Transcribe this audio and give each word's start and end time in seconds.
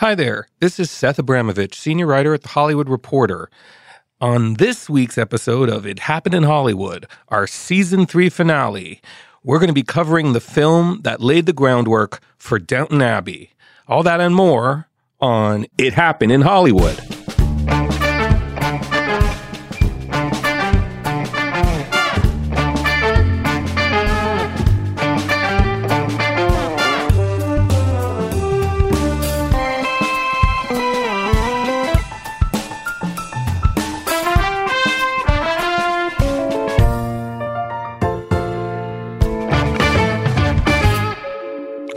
Hi 0.00 0.14
there. 0.14 0.46
This 0.60 0.78
is 0.78 0.92
Seth 0.92 1.18
Abramovich, 1.18 1.76
senior 1.76 2.06
writer 2.06 2.32
at 2.32 2.42
The 2.42 2.50
Hollywood 2.50 2.88
Reporter. 2.88 3.50
On 4.20 4.54
this 4.54 4.88
week's 4.88 5.18
episode 5.18 5.68
of 5.68 5.84
It 5.84 5.98
Happened 5.98 6.36
in 6.36 6.44
Hollywood, 6.44 7.08
our 7.30 7.48
season 7.48 8.06
three 8.06 8.28
finale, 8.28 9.02
we're 9.42 9.58
going 9.58 9.66
to 9.66 9.74
be 9.74 9.82
covering 9.82 10.34
the 10.34 10.40
film 10.40 11.00
that 11.02 11.20
laid 11.20 11.46
the 11.46 11.52
groundwork 11.52 12.20
for 12.36 12.60
Downton 12.60 13.02
Abbey. 13.02 13.50
All 13.88 14.04
that 14.04 14.20
and 14.20 14.36
more 14.36 14.86
on 15.20 15.66
It 15.76 15.94
Happened 15.94 16.30
in 16.30 16.42
Hollywood. 16.42 17.17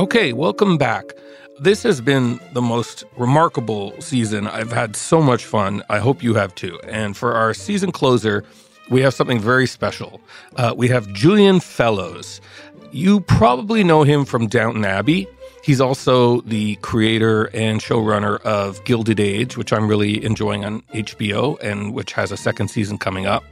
Okay, 0.02 0.34
welcome 0.34 0.80
back. 0.80 1.14
This 1.60 1.84
has 1.84 2.02
been 2.02 2.40
the 2.54 2.62
most 2.62 3.04
remarkable 3.18 3.94
season. 4.02 4.48
I've 4.48 4.72
had 4.72 4.96
so 4.96 5.22
much 5.22 5.46
fun. 5.46 5.84
I 5.92 6.00
hope 6.00 6.24
you 6.24 6.34
have 6.34 6.56
too. 6.56 6.80
And 6.88 7.16
for 7.16 7.36
our 7.36 7.54
season 7.54 7.92
closer, 7.92 8.44
we 8.90 9.02
have 9.02 9.14
something 9.14 9.40
very 9.40 9.68
special. 9.68 10.20
Uh, 10.56 10.74
we 10.76 10.88
have 10.88 11.14
Julian 11.14 11.60
Fellowes. 11.60 12.42
You 12.92 13.20
probably 13.20 13.84
know 13.84 14.02
him 14.02 14.26
from 14.26 14.48
Downton 14.48 14.86
Abbey. 14.86 15.28
He's 15.64 15.80
also 15.80 16.42
the 16.42 16.78
creator 16.78 17.52
and 17.54 17.80
showrunner 17.80 18.42
of 18.42 18.84
Gilded 18.86 19.20
Age, 19.20 19.56
which 19.56 19.72
I'm 19.72 19.88
really 19.88 20.26
enjoying 20.26 20.66
on 20.66 20.82
HBO 20.96 21.62
and 21.62 21.94
which 21.94 22.14
has 22.14 22.32
a 22.32 22.38
second 22.38 22.70
season 22.70 22.98
coming 22.98 23.28
up. 23.28 23.44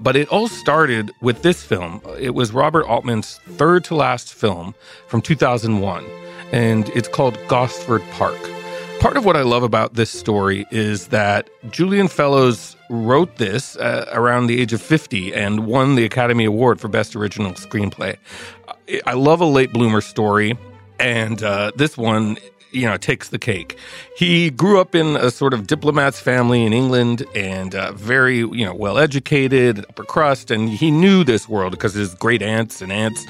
But 0.00 0.16
it 0.16 0.28
all 0.28 0.48
started 0.48 1.12
with 1.20 1.42
this 1.42 1.62
film. 1.62 2.02
It 2.18 2.34
was 2.34 2.52
Robert 2.52 2.86
Altman's 2.86 3.38
third 3.50 3.84
to 3.84 3.94
last 3.94 4.32
film 4.34 4.74
from 5.06 5.22
2001, 5.22 6.04
and 6.52 6.88
it's 6.90 7.08
called 7.08 7.38
Gosford 7.48 8.02
Park. 8.12 8.38
Part 9.00 9.16
of 9.16 9.24
what 9.24 9.36
I 9.36 9.42
love 9.42 9.64
about 9.64 9.94
this 9.94 10.10
story 10.10 10.64
is 10.70 11.08
that 11.08 11.50
Julian 11.70 12.06
Fellowes 12.06 12.76
wrote 12.88 13.36
this 13.36 13.74
uh, 13.76 14.08
around 14.12 14.46
the 14.46 14.60
age 14.60 14.72
of 14.72 14.80
50 14.80 15.34
and 15.34 15.66
won 15.66 15.96
the 15.96 16.04
Academy 16.04 16.44
Award 16.44 16.80
for 16.80 16.86
Best 16.86 17.16
Original 17.16 17.52
Screenplay. 17.54 18.16
I 19.04 19.14
love 19.14 19.40
a 19.40 19.44
late 19.46 19.72
bloomer 19.72 20.00
story, 20.00 20.56
and 21.00 21.42
uh, 21.42 21.72
this 21.74 21.96
one 21.96 22.36
you 22.72 22.86
know 22.86 22.96
takes 22.96 23.28
the 23.28 23.38
cake. 23.38 23.76
He 24.16 24.50
grew 24.50 24.80
up 24.80 24.94
in 24.94 25.16
a 25.16 25.30
sort 25.30 25.54
of 25.54 25.66
diplomat's 25.66 26.20
family 26.20 26.64
in 26.64 26.72
England 26.72 27.24
and 27.34 27.74
uh, 27.74 27.92
very 27.92 28.38
you 28.38 28.64
know 28.64 28.74
well 28.74 28.98
educated, 28.98 29.80
upper 29.88 30.04
crust, 30.04 30.50
and 30.50 30.68
he 30.68 30.90
knew 30.90 31.24
this 31.24 31.48
world 31.48 31.72
because 31.72 31.94
his 31.94 32.14
great 32.14 32.42
aunts 32.42 32.82
and 32.82 32.92
aunts 32.92 33.24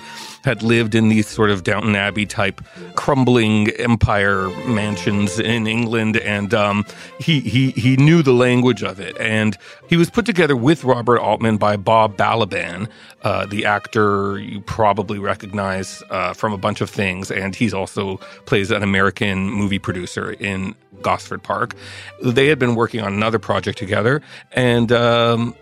had 0.45 0.63
lived 0.63 0.95
in 0.95 1.09
these 1.09 1.27
sort 1.27 1.51
of 1.51 1.63
Downton 1.63 1.95
Abbey 1.95 2.27
type 2.27 2.61
crumbling 2.95 3.71
empire 3.71 4.49
mansions 4.67 5.39
in 5.39 5.67
England, 5.67 6.17
and 6.17 6.53
um, 6.53 6.85
he 7.19 7.41
he 7.41 7.71
he 7.73 7.97
knew 7.97 8.23
the 8.23 8.33
language 8.33 8.83
of 8.83 9.01
it, 9.01 9.17
and 9.19 9.57
he 9.89 9.97
was 9.97 10.11
put 10.11 10.27
together 10.27 10.57
with 10.57 10.85
Robert 10.85 11.19
Altman 11.19 11.57
by 11.57 11.77
Bob 11.77 12.17
Balaban, 12.17 12.89
uh, 13.23 13.47
the 13.47 13.65
actor 13.65 14.39
you 14.39 14.61
probably 14.61 15.19
recognize 15.19 16.03
uh, 16.11 16.33
from 16.33 16.53
a 16.53 16.59
bunch 16.59 16.81
of 16.81 16.91
things, 16.91 17.31
and 17.31 17.55
he's 17.55 17.75
also 17.75 18.17
plays 18.47 18.71
an 18.71 18.83
American 18.83 19.51
movie 19.51 19.79
producer 19.79 20.33
in 20.33 20.75
Gosford 21.03 21.43
Park. 21.43 21.75
They 22.23 22.49
had 22.49 22.59
been 22.59 22.75
working 22.75 23.01
on 23.01 23.13
another 23.13 23.39
project 23.39 23.79
together, 23.79 24.23
and 24.53 24.91
um, 24.93 25.55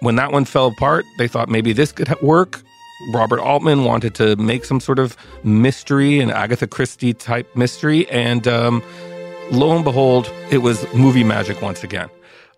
when 0.00 0.16
that 0.16 0.32
one 0.32 0.44
fell 0.44 0.66
apart, 0.66 1.04
they 1.18 1.28
thought 1.28 1.48
maybe 1.48 1.72
this 1.72 1.92
could 1.92 2.20
work. 2.20 2.62
Robert 3.12 3.40
Altman 3.40 3.84
wanted 3.84 4.14
to 4.16 4.36
make 4.36 4.64
some 4.64 4.80
sort 4.80 4.98
of 4.98 5.16
mystery, 5.44 6.20
an 6.20 6.30
Agatha 6.30 6.66
Christie 6.66 7.12
type 7.12 7.54
mystery, 7.54 8.08
and 8.10 8.48
um, 8.48 8.82
lo 9.50 9.74
and 9.74 9.84
behold, 9.84 10.32
it 10.50 10.58
was 10.58 10.86
movie 10.94 11.24
magic 11.24 11.60
once 11.60 11.84
again. 11.84 12.08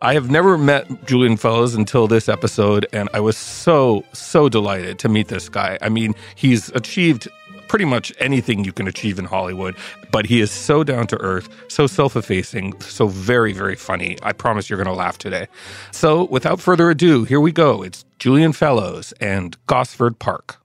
I 0.01 0.15
have 0.15 0.31
never 0.31 0.57
met 0.57 1.07
Julian 1.07 1.37
Fellowes 1.37 1.75
until 1.75 2.07
this 2.07 2.29
episode, 2.29 2.87
and 2.93 3.09
I 3.13 3.19
was 3.19 3.37
so, 3.37 4.05
so 4.13 4.49
delighted 4.49 5.01
to 5.01 5.09
meet 5.09 5.27
this 5.27 5.49
guy. 5.49 5.77
I 5.83 5.89
mean, 5.89 6.15
he's 6.37 6.69
achieved 6.71 7.27
pretty 7.69 7.85
much 7.85 8.13
anything 8.19 8.65
you 8.65 8.73
can 8.73 8.89
achieve 8.89 9.19
in 9.19 9.25
Hollywood, 9.25 9.77
but 10.11 10.27
he 10.27 10.41
is 10.41 10.51
so 10.51 10.83
down 10.83 11.07
to 11.09 11.21
earth, 11.21 11.49
so 11.69 11.87
self 11.87 12.17
effacing, 12.17 12.81
so 12.81 13.07
very, 13.07 13.53
very 13.53 13.77
funny. 13.77 14.17
I 14.23 14.33
promise 14.33 14.69
you're 14.69 14.83
going 14.83 14.95
to 14.95 14.99
laugh 14.99 15.19
today. 15.19 15.47
So, 15.93 16.25
without 16.25 16.61
further 16.61 16.91
ado, 16.91 17.25
here 17.25 17.41
we 17.41 17.53
go. 17.53 17.83
It's 17.83 18.05
Julian 18.19 18.53
Fellowes 18.53 19.13
and 19.21 19.57
Gosford 19.67 20.19
Park. 20.19 20.57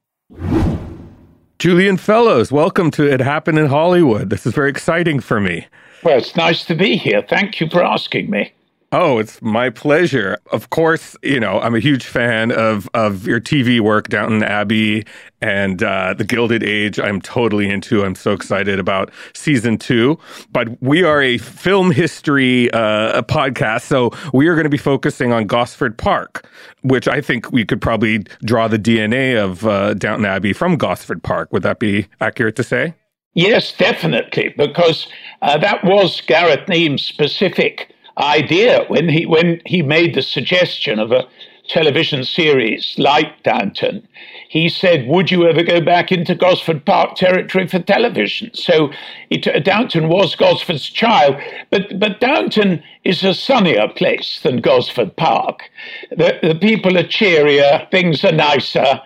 Julian 1.59 1.97
Fellowes, 1.97 2.51
welcome 2.51 2.91
to 2.91 3.09
It 3.09 3.21
Happened 3.21 3.57
in 3.57 3.67
Hollywood. 3.67 4.29
This 4.29 4.45
is 4.45 4.53
very 4.53 4.69
exciting 4.69 5.19
for 5.19 5.39
me. 5.39 5.67
Well, 6.03 6.17
it's 6.17 6.35
nice 6.35 6.65
to 6.65 6.75
be 6.75 6.97
here. 6.97 7.21
Thank 7.21 7.61
you 7.61 7.69
for 7.69 7.83
asking 7.83 8.29
me. 8.29 8.51
Oh, 8.95 9.17
it's 9.17 9.41
my 9.41 9.71
pleasure. 9.71 10.37
Of 10.51 10.69
course, 10.69 11.17
you 11.23 11.39
know, 11.39 11.59
I'm 11.59 11.73
a 11.73 11.79
huge 11.79 12.05
fan 12.05 12.51
of, 12.51 12.87
of 12.93 13.25
your 13.25 13.39
TV 13.39 13.79
work, 13.79 14.07
Downton 14.07 14.43
Abbey 14.43 15.03
and 15.41 15.81
uh, 15.81 16.13
The 16.13 16.23
Gilded 16.23 16.61
Age. 16.61 16.99
I'm 16.99 17.19
totally 17.19 17.71
into. 17.71 18.05
I'm 18.05 18.13
so 18.13 18.33
excited 18.33 18.77
about 18.77 19.11
season 19.33 19.79
two. 19.79 20.19
But 20.51 20.79
we 20.79 21.01
are 21.01 21.23
a 21.23 21.39
film 21.39 21.89
history 21.89 22.69
uh, 22.69 23.23
podcast, 23.23 23.81
so 23.81 24.11
we 24.31 24.47
are 24.47 24.53
going 24.53 24.65
to 24.65 24.69
be 24.69 24.77
focusing 24.77 25.33
on 25.33 25.47
Gosford 25.47 25.97
Park, 25.97 26.47
which 26.83 27.07
I 27.07 27.19
think 27.19 27.51
we 27.51 27.65
could 27.65 27.81
probably 27.81 28.19
draw 28.45 28.67
the 28.67 28.77
DNA 28.77 29.43
of 29.43 29.65
uh, 29.65 29.95
Downton 29.95 30.25
Abbey 30.25 30.53
from 30.53 30.75
Gosford 30.77 31.23
Park. 31.23 31.51
Would 31.51 31.63
that 31.63 31.79
be 31.79 32.09
accurate 32.21 32.55
to 32.57 32.63
say? 32.63 32.93
Yes, 33.33 33.75
definitely, 33.75 34.53
because 34.55 35.07
uh, 35.41 35.57
that 35.57 35.83
was 35.83 36.21
Gareth 36.21 36.69
Neame's 36.69 37.03
specific 37.03 37.92
idea 38.17 38.85
when 38.87 39.09
he 39.09 39.25
when 39.25 39.61
he 39.65 39.81
made 39.81 40.15
the 40.15 40.21
suggestion 40.21 40.99
of 40.99 41.11
a 41.11 41.27
television 41.67 42.23
series 42.25 42.93
like 42.97 43.41
Downton. 43.43 44.07
He 44.49 44.69
said, 44.69 45.07
"Would 45.07 45.31
you 45.31 45.47
ever 45.47 45.63
go 45.63 45.81
back 45.81 46.11
into 46.11 46.35
Gosford 46.35 46.85
Park 46.85 47.15
territory 47.15 47.67
for 47.67 47.79
television?" 47.79 48.51
So 48.53 48.91
it, 49.29 49.63
Downton 49.63 50.09
was 50.09 50.35
Gosford's 50.35 50.89
child, 50.89 51.35
but 51.69 51.99
but 51.99 52.19
Downton 52.19 52.83
is 53.03 53.23
a 53.23 53.33
sunnier 53.33 53.87
place 53.87 54.39
than 54.43 54.61
Gosford 54.61 55.15
Park. 55.15 55.69
The 56.11 56.37
the 56.43 56.55
people 56.55 56.97
are 56.97 57.07
cheerier, 57.07 57.87
things 57.91 58.23
are 58.23 58.31
nicer, 58.31 59.01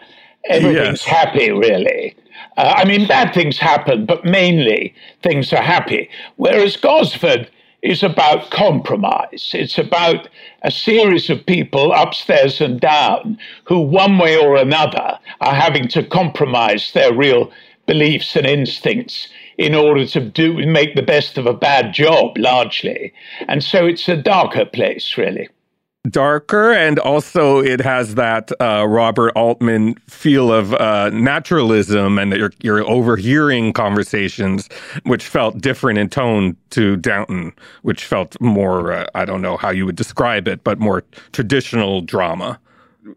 everything's 0.49 1.05
yes. 1.05 1.15
happy, 1.15 1.51
really. 1.51 2.15
Uh, 2.57 2.73
I 2.77 2.85
mean, 2.85 3.07
bad 3.07 3.33
things 3.33 3.57
happen, 3.57 4.05
but 4.05 4.25
mainly 4.25 4.93
things 5.21 5.53
are 5.53 5.61
happy. 5.61 6.09
Whereas 6.37 6.75
Gosford 6.75 7.49
is 7.87 8.03
about 8.03 8.51
compromise. 8.51 9.51
It's 9.53 9.77
about 9.77 10.27
a 10.61 10.71
series 10.71 11.29
of 11.29 11.45
people 11.45 11.93
upstairs 11.93 12.59
and 12.59 12.79
down 12.81 13.37
who, 13.63 13.79
one 13.79 14.17
way 14.17 14.37
or 14.37 14.57
another, 14.57 15.17
are 15.39 15.55
having 15.55 15.87
to 15.89 16.03
compromise 16.03 16.91
their 16.93 17.13
real 17.13 17.49
beliefs 17.85 18.35
and 18.35 18.45
instincts 18.45 19.29
in 19.57 19.73
order 19.73 20.05
to 20.05 20.19
do 20.19 20.53
make 20.67 20.95
the 20.95 21.01
best 21.01 21.37
of 21.37 21.45
a 21.45 21.53
bad 21.53 21.93
job, 21.93 22.37
largely. 22.37 23.13
And 23.47 23.63
so 23.63 23.85
it's 23.85 24.09
a 24.09 24.17
darker 24.17 24.65
place, 24.65 25.17
really 25.17 25.47
darker 26.09 26.71
and 26.71 26.99
also 26.99 27.59
it 27.59 27.81
has 27.81 28.15
that 28.15 28.51
uh, 28.61 28.85
Robert 28.87 29.31
Altman 29.35 29.95
feel 30.07 30.51
of 30.51 30.73
uh, 30.73 31.09
naturalism 31.11 32.19
and 32.19 32.33
you're, 32.33 32.51
you're 32.61 32.87
overhearing 32.87 33.73
conversations 33.73 34.69
which 35.03 35.25
felt 35.25 35.59
different 35.59 35.99
in 35.99 36.09
tone 36.09 36.55
to 36.71 36.95
Downton 36.97 37.53
which 37.81 38.05
felt 38.05 38.39
more 38.39 38.93
uh, 38.93 39.07
I 39.15 39.25
don't 39.25 39.41
know 39.41 39.57
how 39.57 39.69
you 39.69 39.85
would 39.85 39.95
describe 39.95 40.47
it 40.47 40.63
but 40.63 40.79
more 40.79 41.03
traditional 41.31 42.01
drama. 42.01 42.59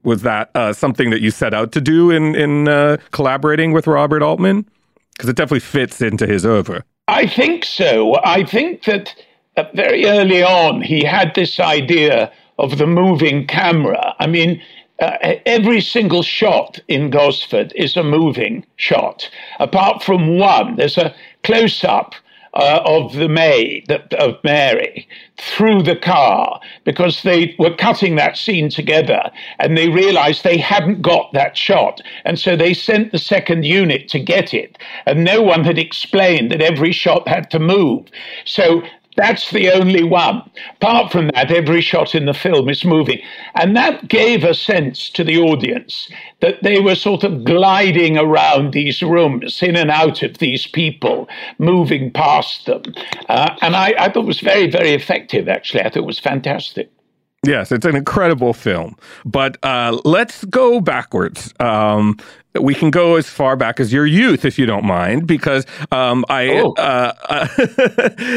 Was 0.04 0.22
that 0.22 0.50
uh, 0.54 0.72
something 0.72 1.10
that 1.10 1.20
you 1.20 1.30
set 1.30 1.52
out 1.52 1.72
to 1.72 1.80
do 1.80 2.10
in 2.10 2.34
in 2.36 2.68
uh, 2.68 2.98
collaborating 3.10 3.72
with 3.72 3.86
Robert 3.88 4.22
Altman? 4.22 4.64
Because 5.12 5.28
it 5.28 5.36
definitely 5.36 5.60
fits 5.60 6.00
into 6.00 6.26
his 6.26 6.46
oeuvre. 6.46 6.84
I 7.08 7.26
think 7.26 7.64
so. 7.64 8.16
I 8.24 8.44
think 8.44 8.84
that 8.84 9.14
uh, 9.56 9.64
very 9.74 10.06
early 10.06 10.42
on 10.42 10.80
he 10.80 11.02
had 11.02 11.34
this 11.34 11.58
idea 11.58 12.32
of 12.60 12.78
the 12.78 12.86
moving 12.86 13.46
camera. 13.46 14.14
I 14.20 14.26
mean, 14.26 14.62
uh, 15.00 15.16
every 15.46 15.80
single 15.80 16.22
shot 16.22 16.78
in 16.88 17.10
Gosford 17.10 17.72
is 17.74 17.96
a 17.96 18.04
moving 18.04 18.64
shot, 18.76 19.28
apart 19.58 20.02
from 20.02 20.38
one. 20.38 20.76
There's 20.76 20.98
a 20.98 21.14
close 21.42 21.82
up. 21.84 22.14
Uh, 22.52 22.82
of 22.84 23.12
the 23.12 23.28
maid 23.28 23.88
of 23.92 24.34
Mary 24.42 25.06
through 25.36 25.84
the 25.84 25.94
car 25.94 26.60
because 26.82 27.22
they 27.22 27.54
were 27.60 27.72
cutting 27.76 28.16
that 28.16 28.36
scene 28.36 28.68
together 28.68 29.30
and 29.60 29.78
they 29.78 29.88
realized 29.88 30.42
they 30.42 30.58
hadn't 30.58 31.00
got 31.00 31.32
that 31.32 31.56
shot. 31.56 32.00
And 32.24 32.40
so 32.40 32.56
they 32.56 32.74
sent 32.74 33.12
the 33.12 33.18
second 33.18 33.64
unit 33.64 34.08
to 34.08 34.18
get 34.18 34.52
it. 34.52 34.78
And 35.06 35.22
no 35.22 35.40
one 35.42 35.62
had 35.62 35.78
explained 35.78 36.50
that 36.50 36.60
every 36.60 36.90
shot 36.90 37.28
had 37.28 37.52
to 37.52 37.60
move. 37.60 38.08
So 38.44 38.82
that's 39.16 39.50
the 39.50 39.70
only 39.70 40.04
one. 40.04 40.48
Apart 40.76 41.12
from 41.12 41.28
that, 41.28 41.50
every 41.50 41.80
shot 41.80 42.14
in 42.14 42.26
the 42.26 42.34
film 42.34 42.68
is 42.68 42.84
moving. 42.84 43.20
And 43.54 43.76
that 43.76 44.08
gave 44.08 44.44
a 44.44 44.54
sense 44.54 45.10
to 45.10 45.24
the 45.24 45.38
audience 45.38 46.10
that 46.40 46.62
they 46.62 46.80
were 46.80 46.94
sort 46.94 47.24
of 47.24 47.44
gliding 47.44 48.16
around 48.16 48.72
these 48.72 49.02
rooms, 49.02 49.62
in 49.62 49.76
and 49.76 49.90
out 49.90 50.22
of 50.22 50.38
these 50.38 50.66
people, 50.66 51.28
moving 51.58 52.10
past 52.12 52.66
them. 52.66 52.82
Uh, 53.28 53.56
and 53.62 53.74
I, 53.76 53.94
I 53.98 54.10
thought 54.10 54.24
it 54.24 54.26
was 54.26 54.40
very, 54.40 54.70
very 54.70 54.90
effective, 54.90 55.48
actually. 55.48 55.80
I 55.80 55.84
thought 55.84 55.96
it 55.96 56.04
was 56.04 56.20
fantastic. 56.20 56.90
Yes, 57.42 57.72
it's 57.72 57.86
an 57.86 57.96
incredible 57.96 58.52
film. 58.52 58.96
But 59.24 59.56
uh, 59.62 59.98
let's 60.04 60.44
go 60.44 60.78
backwards. 60.78 61.54
Um, 61.58 62.18
we 62.60 62.74
can 62.74 62.90
go 62.90 63.16
as 63.16 63.30
far 63.30 63.56
back 63.56 63.80
as 63.80 63.92
your 63.92 64.04
youth, 64.04 64.44
if 64.44 64.58
you 64.58 64.66
don't 64.66 64.84
mind, 64.84 65.26
because 65.26 65.64
um, 65.90 66.26
I 66.28 66.48
oh. 66.48 66.72
uh, 66.72 67.14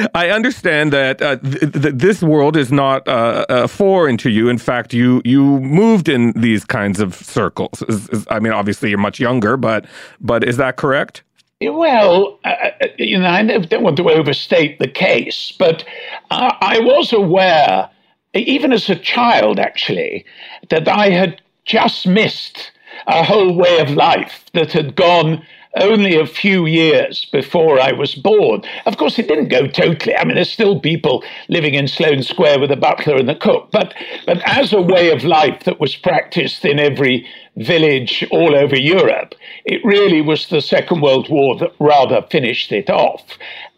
I 0.14 0.30
understand 0.30 0.94
that 0.94 1.22
uh, 1.22 1.36
th- 1.38 1.74
th- 1.74 1.96
this 1.96 2.22
world 2.22 2.56
is 2.56 2.72
not 2.72 3.06
uh, 3.06 3.46
uh, 3.50 3.68
foreign 3.68 4.16
to 4.18 4.30
you. 4.30 4.48
In 4.48 4.58
fact, 4.58 4.94
you 4.94 5.22
you 5.26 5.60
moved 5.60 6.08
in 6.08 6.32
these 6.40 6.64
kinds 6.64 7.02
of 7.02 7.16
circles. 7.16 7.82
Is, 7.90 8.08
is, 8.10 8.26
I 8.30 8.40
mean, 8.40 8.54
obviously, 8.54 8.90
you're 8.90 9.00
much 9.00 9.20
younger, 9.20 9.58
but 9.58 9.86
but 10.22 10.46
is 10.46 10.56
that 10.58 10.78
correct? 10.78 11.24
Well, 11.60 12.40
uh, 12.46 12.50
uh, 12.82 12.88
you 12.98 13.20
know, 13.20 13.28
I 13.28 13.44
don't 13.44 13.84
want 13.84 13.98
to 13.98 14.10
overstate 14.10 14.80
the 14.80 14.88
case, 14.88 15.54
but 15.58 15.84
I 16.30 16.80
was 16.82 17.12
aware 17.12 17.90
even 18.34 18.74
as 18.74 18.90
a 18.90 18.96
child, 18.96 19.60
actually, 19.60 20.26
that 20.70 20.88
I 20.88 21.10
had 21.10 21.42
just 21.66 22.08
missed 22.08 22.72
a 23.08 23.24
whole 23.24 23.56
way 23.56 23.80
of 23.80 23.92
life 23.92 24.46
that 24.54 24.72
had 24.72 24.96
gone 24.96 25.46
only 25.76 26.16
a 26.20 26.28
few 26.28 26.66
years 26.66 27.26
before 27.32 27.80
I 27.80 27.92
was 27.94 28.14
born. 28.14 28.62
Of 28.86 28.98
course, 28.98 29.18
it 29.18 29.28
didn't 29.28 29.48
go 29.48 29.66
totally. 29.66 30.16
I 30.16 30.24
mean, 30.24 30.36
there's 30.36 30.52
still 30.52 30.80
people 30.80 31.24
living 31.50 31.74
in 31.74 31.88
Sloane 31.88 32.22
Square 32.22 32.60
with 32.60 32.72
a 32.72 32.76
butler 32.76 33.16
and 33.16 33.30
a 33.30 33.36
cook, 33.36 33.70
but 33.72 33.94
but 34.26 34.42
as 34.48 34.72
a 34.72 34.82
way 34.82 35.10
of 35.10 35.24
life 35.24 35.64
that 35.64 35.80
was 35.80 35.96
practiced 35.96 36.64
in 36.64 36.80
every 36.80 37.28
village 37.58 38.26
all 38.32 38.56
over 38.56 38.76
Europe, 38.76 39.34
it 39.66 39.84
really 39.84 40.22
was 40.22 40.48
the 40.48 40.62
Second 40.62 41.02
World 41.02 41.30
War 41.30 41.58
that 41.58 41.74
rather 41.80 42.22
finished 42.30 42.72
it 42.72 42.90
off. 42.90 43.24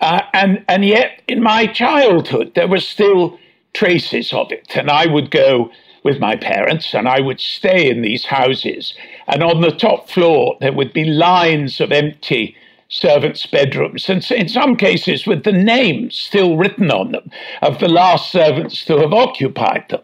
Uh, 0.02 0.22
and 0.34 0.66
and 0.68 0.84
yet, 0.84 1.22
in 1.30 1.42
my 1.42 1.66
childhood, 1.66 2.52
there 2.56 2.68
was 2.68 2.86
still 2.86 3.40
traces 3.76 4.34
of 4.34 4.52
it. 4.52 4.76
And 4.76 4.90
I 4.90 5.06
would 5.06 5.30
go 5.30 5.70
with 6.04 6.20
my 6.20 6.36
parents 6.36 6.94
and 6.94 7.08
I 7.08 7.20
would 7.20 7.40
stay 7.40 7.90
in 7.90 8.02
these 8.02 8.26
houses. 8.26 8.94
And 9.28 9.44
on 9.44 9.62
the 9.62 9.72
top 9.72 10.10
floor, 10.10 10.58
there 10.62 10.74
would 10.74 10.94
be 10.94 11.06
lines 11.06 11.82
of 11.82 11.92
empty 11.92 12.56
servants' 12.88 13.48
bedrooms, 13.48 14.08
and 14.10 14.24
in 14.32 14.48
some 14.48 14.76
cases 14.76 15.26
with 15.26 15.44
the 15.44 15.52
names 15.52 16.16
still 16.16 16.56
written 16.56 16.92
on 16.92 17.12
them 17.12 17.32
of 17.64 17.80
the 17.80 17.88
last 17.88 18.32
servants 18.32 18.86
to 18.86 18.98
have 19.00 19.12
occupied 19.12 19.86
them. 19.90 20.02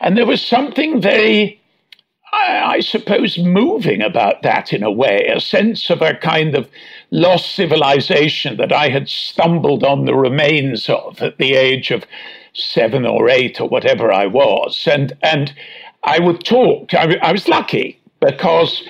And 0.00 0.16
there 0.16 0.26
was 0.26 0.40
something 0.40 1.00
very, 1.02 1.60
I, 2.32 2.80
suppose, 2.80 3.38
moving 3.38 4.00
about 4.00 4.42
that 4.42 4.72
in 4.72 4.82
a 4.82 4.90
way, 4.90 5.26
a 5.26 5.40
sense 5.40 5.90
of 5.90 6.00
a 6.00 6.14
kind 6.14 6.54
of 6.54 6.68
lost 7.10 7.54
civilization 7.54 8.56
that 8.56 8.72
I 8.72 8.88
had 8.88 9.08
stumbled 9.08 9.84
on 9.84 10.06
the 10.06 10.14
remains 10.14 10.88
of 10.88 11.20
at 11.20 11.38
the 11.38 11.54
age 11.54 11.90
of 11.90 12.04
seven 12.54 13.04
or 13.06 13.28
eight 13.28 13.60
or 13.60 13.68
whatever 13.68 14.12
I 14.12 14.26
was, 14.26 14.88
and 14.90 15.12
and 15.22 15.52
I 16.02 16.18
would 16.18 16.44
talk. 16.44 16.94
I, 16.94 17.16
I 17.22 17.32
was 17.32 17.48
lucky 17.48 18.00
because. 18.20 18.82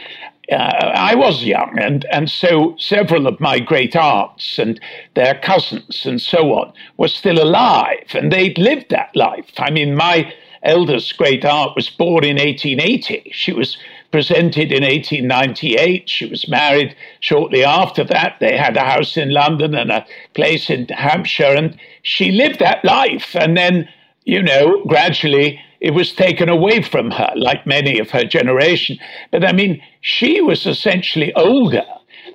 Uh, 0.53 0.57
I 0.57 1.15
was 1.15 1.43
young, 1.43 1.79
and, 1.79 2.05
and 2.13 2.29
so 2.29 2.77
several 2.79 3.27
of 3.27 3.41
my 3.41 3.59
great 3.59 3.97
aunts 3.97 4.59
and 4.59 4.79
their 5.15 5.37
cousins 5.37 6.05
and 6.05 6.21
so 6.21 6.53
on 6.53 6.71
were 6.99 7.09
still 7.09 7.43
alive, 7.43 8.09
and 8.13 8.31
they'd 8.31 8.59
lived 8.59 8.91
that 8.91 9.17
life. 9.17 9.51
I 9.57 9.71
mean, 9.71 9.95
my 9.95 10.31
eldest 10.65 11.17
great 11.17 11.45
aunt 11.47 11.77
was 11.77 11.89
born 11.89 12.25
in 12.25 12.37
1880. 12.37 13.31
She 13.33 13.53
was 13.55 13.79
presented 14.15 14.71
in 14.71 14.85
1898. 14.85 16.09
She 16.09 16.27
was 16.27 16.47
married 16.47 16.95
shortly 17.19 17.65
after 17.65 18.05
that. 18.05 18.37
They 18.39 18.57
had 18.57 18.77
a 18.77 18.85
house 18.85 19.17
in 19.17 19.31
London 19.31 19.75
and 19.75 19.91
a 19.91 20.07
place 20.35 20.71
in 20.71 20.87
Hampshire, 20.87 21.53
and 21.57 21.77
she 22.05 22.31
lived 22.31 22.61
that 22.61 22.85
life. 22.85 23.35
And 23.35 23.57
then, 23.57 23.89
you 24.23 24.41
know, 24.41 24.85
gradually 24.85 25.61
it 25.81 25.95
was 25.95 26.13
taken 26.13 26.49
away 26.49 26.81
from 26.81 27.11
her, 27.11 27.33
like 27.35 27.67
many 27.67 27.99
of 27.99 28.11
her 28.11 28.23
generation. 28.23 29.01
But 29.33 29.45
I 29.45 29.53
mean, 29.53 29.83
she 30.01 30.41
was 30.41 30.65
essentially 30.65 31.33
older 31.35 31.83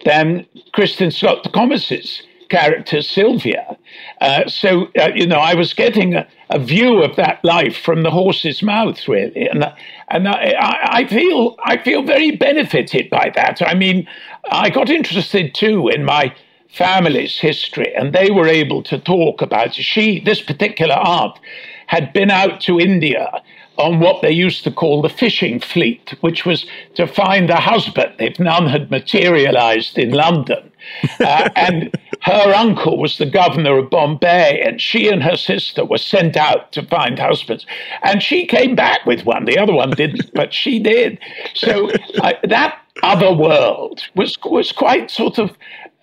than 0.04 0.46
Kristin 0.74 1.14
Scott 1.14 1.48
Thomas's 1.54 2.24
character 2.50 3.02
Sylvia. 3.02 3.78
Uh, 4.22 4.48
so, 4.48 4.88
uh, 5.00 5.10
you 5.16 5.26
know, 5.26 5.38
I 5.38 5.54
was 5.54 5.74
getting 5.74 6.16
a, 6.16 6.28
a, 6.50 6.60
view 6.60 7.02
of 7.04 7.16
that 7.16 7.44
life 7.44 7.78
from 7.78 8.04
the 8.04 8.12
horse's 8.12 8.62
mouth, 8.62 9.08
really, 9.08 9.48
and 9.48 9.66
and 10.10 10.28
I, 10.28 10.56
I, 10.60 11.08
feel 11.08 11.56
I 11.64 11.78
feel 11.78 12.04
very 12.04 12.32
benefited 12.32 13.10
by 13.10 13.32
that. 13.36 13.62
I 13.62 13.74
mean, 13.76 14.08
I 14.52 14.70
got 14.70 14.90
interested 14.90 15.54
too 15.54 15.88
in 15.88 16.04
my 16.04 16.34
family's 16.70 17.40
history, 17.40 17.94
and 17.96 18.14
they 18.14 18.30
were 18.32 18.48
able 18.48 18.84
to 18.84 19.00
talk 19.00 19.42
about 19.42 19.74
she. 19.74 20.20
This 20.20 20.42
particular 20.42 20.96
aunt 20.96 21.40
had 21.88 22.14
been 22.14 22.30
out 22.30 22.62
to 22.62 22.80
India 22.80 23.42
on 23.80 24.00
what 24.00 24.22
they 24.22 24.32
used 24.32 24.64
to 24.66 24.72
call 24.72 25.02
the 25.02 25.10
fishing 25.10 25.60
fleet, 25.60 26.14
which 26.20 26.46
was 26.46 26.66
to 26.96 27.08
find 27.08 27.50
a 27.50 27.56
husband 27.56 28.14
if 28.20 28.38
none 28.38 28.68
had 28.68 28.92
materialized 28.92 29.98
in 29.98 30.12
London. 30.12 30.70
Uh, 31.20 31.50
and 31.56 31.96
her 32.22 32.54
uncle 32.54 32.98
was 32.98 33.18
the 33.18 33.26
governor 33.26 33.78
of 33.78 33.90
Bombay, 33.90 34.62
and 34.66 34.82
she 34.82 35.08
and 35.08 35.24
her 35.24 35.38
sister 35.38 35.86
were 35.86 35.98
sent 35.98 36.36
out 36.36 36.72
to 36.74 36.84
find 36.84 37.18
husbands. 37.18 37.66
And 38.04 38.22
she 38.22 38.46
came 38.46 38.76
back 38.76 39.06
with 39.06 39.26
one. 39.26 39.46
The 39.46 39.58
other 39.58 39.74
one 39.74 39.92
didn't, 39.92 40.32
but 40.34 40.54
she 40.54 40.80
did. 40.80 41.20
So 41.54 41.90
uh, 42.22 42.34
that 42.44 42.80
other 43.04 43.34
world 43.34 44.02
was 44.16 44.38
was 44.44 44.72
quite 44.72 45.10
sort 45.10 45.38
of 45.38 45.52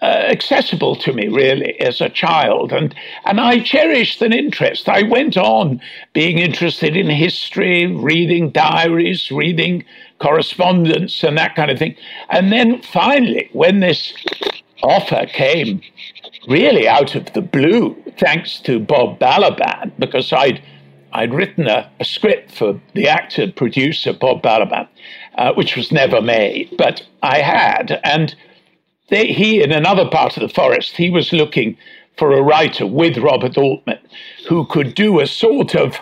uh, 0.02 0.04
accessible 0.04 0.94
to 0.94 1.12
me 1.12 1.28
really 1.28 1.78
as 1.80 2.00
a 2.00 2.08
child 2.08 2.72
and 2.72 2.94
and 3.24 3.40
I 3.40 3.60
cherished 3.60 4.20
an 4.20 4.32
interest 4.32 4.88
I 4.88 5.02
went 5.02 5.36
on 5.36 5.80
being 6.12 6.38
interested 6.38 6.96
in 6.96 7.08
history 7.08 7.86
reading 7.86 8.50
diaries 8.50 9.30
reading 9.30 9.84
correspondence 10.20 11.22
and 11.22 11.36
that 11.38 11.54
kind 11.54 11.70
of 11.70 11.78
thing 11.78 11.96
and 12.28 12.52
then 12.52 12.82
finally 12.82 13.48
when 13.52 13.80
this 13.80 14.12
offer 14.82 15.26
came 15.26 15.80
really 16.48 16.86
out 16.88 17.14
of 17.14 17.32
the 17.32 17.42
blue 17.42 17.96
thanks 18.18 18.60
to 18.60 18.78
Bob 18.78 19.18
Balaban 19.18 19.92
because 19.98 20.32
I'd 20.32 20.62
I'd 21.12 21.32
written 21.32 21.66
a, 21.66 21.90
a 21.98 22.04
script 22.04 22.52
for 22.52 22.80
the 22.94 23.08
actor 23.08 23.50
producer 23.50 24.12
Bob 24.12 24.42
Balaban 24.42 24.88
uh, 25.36 25.52
which 25.54 25.76
was 25.76 25.90
never 25.90 26.20
made 26.20 26.74
but 26.76 27.06
I 27.22 27.38
had 27.40 28.00
and 28.04 28.34
they, 29.08 29.28
he, 29.28 29.62
in 29.62 29.72
another 29.72 30.08
part 30.08 30.36
of 30.36 30.42
the 30.42 30.52
forest, 30.52 30.96
he 30.96 31.10
was 31.10 31.32
looking 31.32 31.76
for 32.16 32.32
a 32.32 32.42
writer 32.42 32.86
with 32.86 33.18
Robert 33.18 33.56
Altman 33.56 34.00
who 34.48 34.66
could 34.66 34.94
do 34.94 35.20
a 35.20 35.26
sort 35.26 35.74
of, 35.76 35.98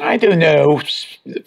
I 0.00 0.16
don't 0.16 0.38
know, 0.38 0.82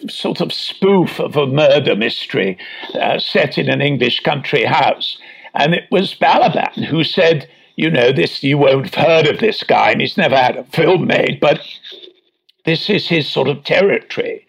sort 0.08 0.40
of 0.40 0.52
spoof 0.52 1.20
of 1.20 1.36
a 1.36 1.46
murder 1.46 1.94
mystery 1.94 2.58
uh, 2.94 3.18
set 3.18 3.58
in 3.58 3.68
an 3.68 3.80
English 3.80 4.20
country 4.20 4.64
house. 4.64 5.18
And 5.58 5.74
it 5.74 5.84
was 5.90 6.14
Balaban 6.14 6.84
who 6.84 7.04
said, 7.04 7.48
you 7.76 7.90
know, 7.90 8.12
this 8.12 8.42
you 8.42 8.56
won't 8.56 8.94
have 8.94 9.06
heard 9.06 9.26
of 9.26 9.40
this 9.40 9.62
guy, 9.62 9.90
and 9.90 10.00
he's 10.00 10.16
never 10.16 10.36
had 10.36 10.56
a 10.56 10.64
film 10.64 11.06
made, 11.06 11.38
but 11.40 11.60
this 12.64 12.88
is 12.88 13.08
his 13.08 13.28
sort 13.28 13.48
of 13.48 13.64
territory. 13.64 14.46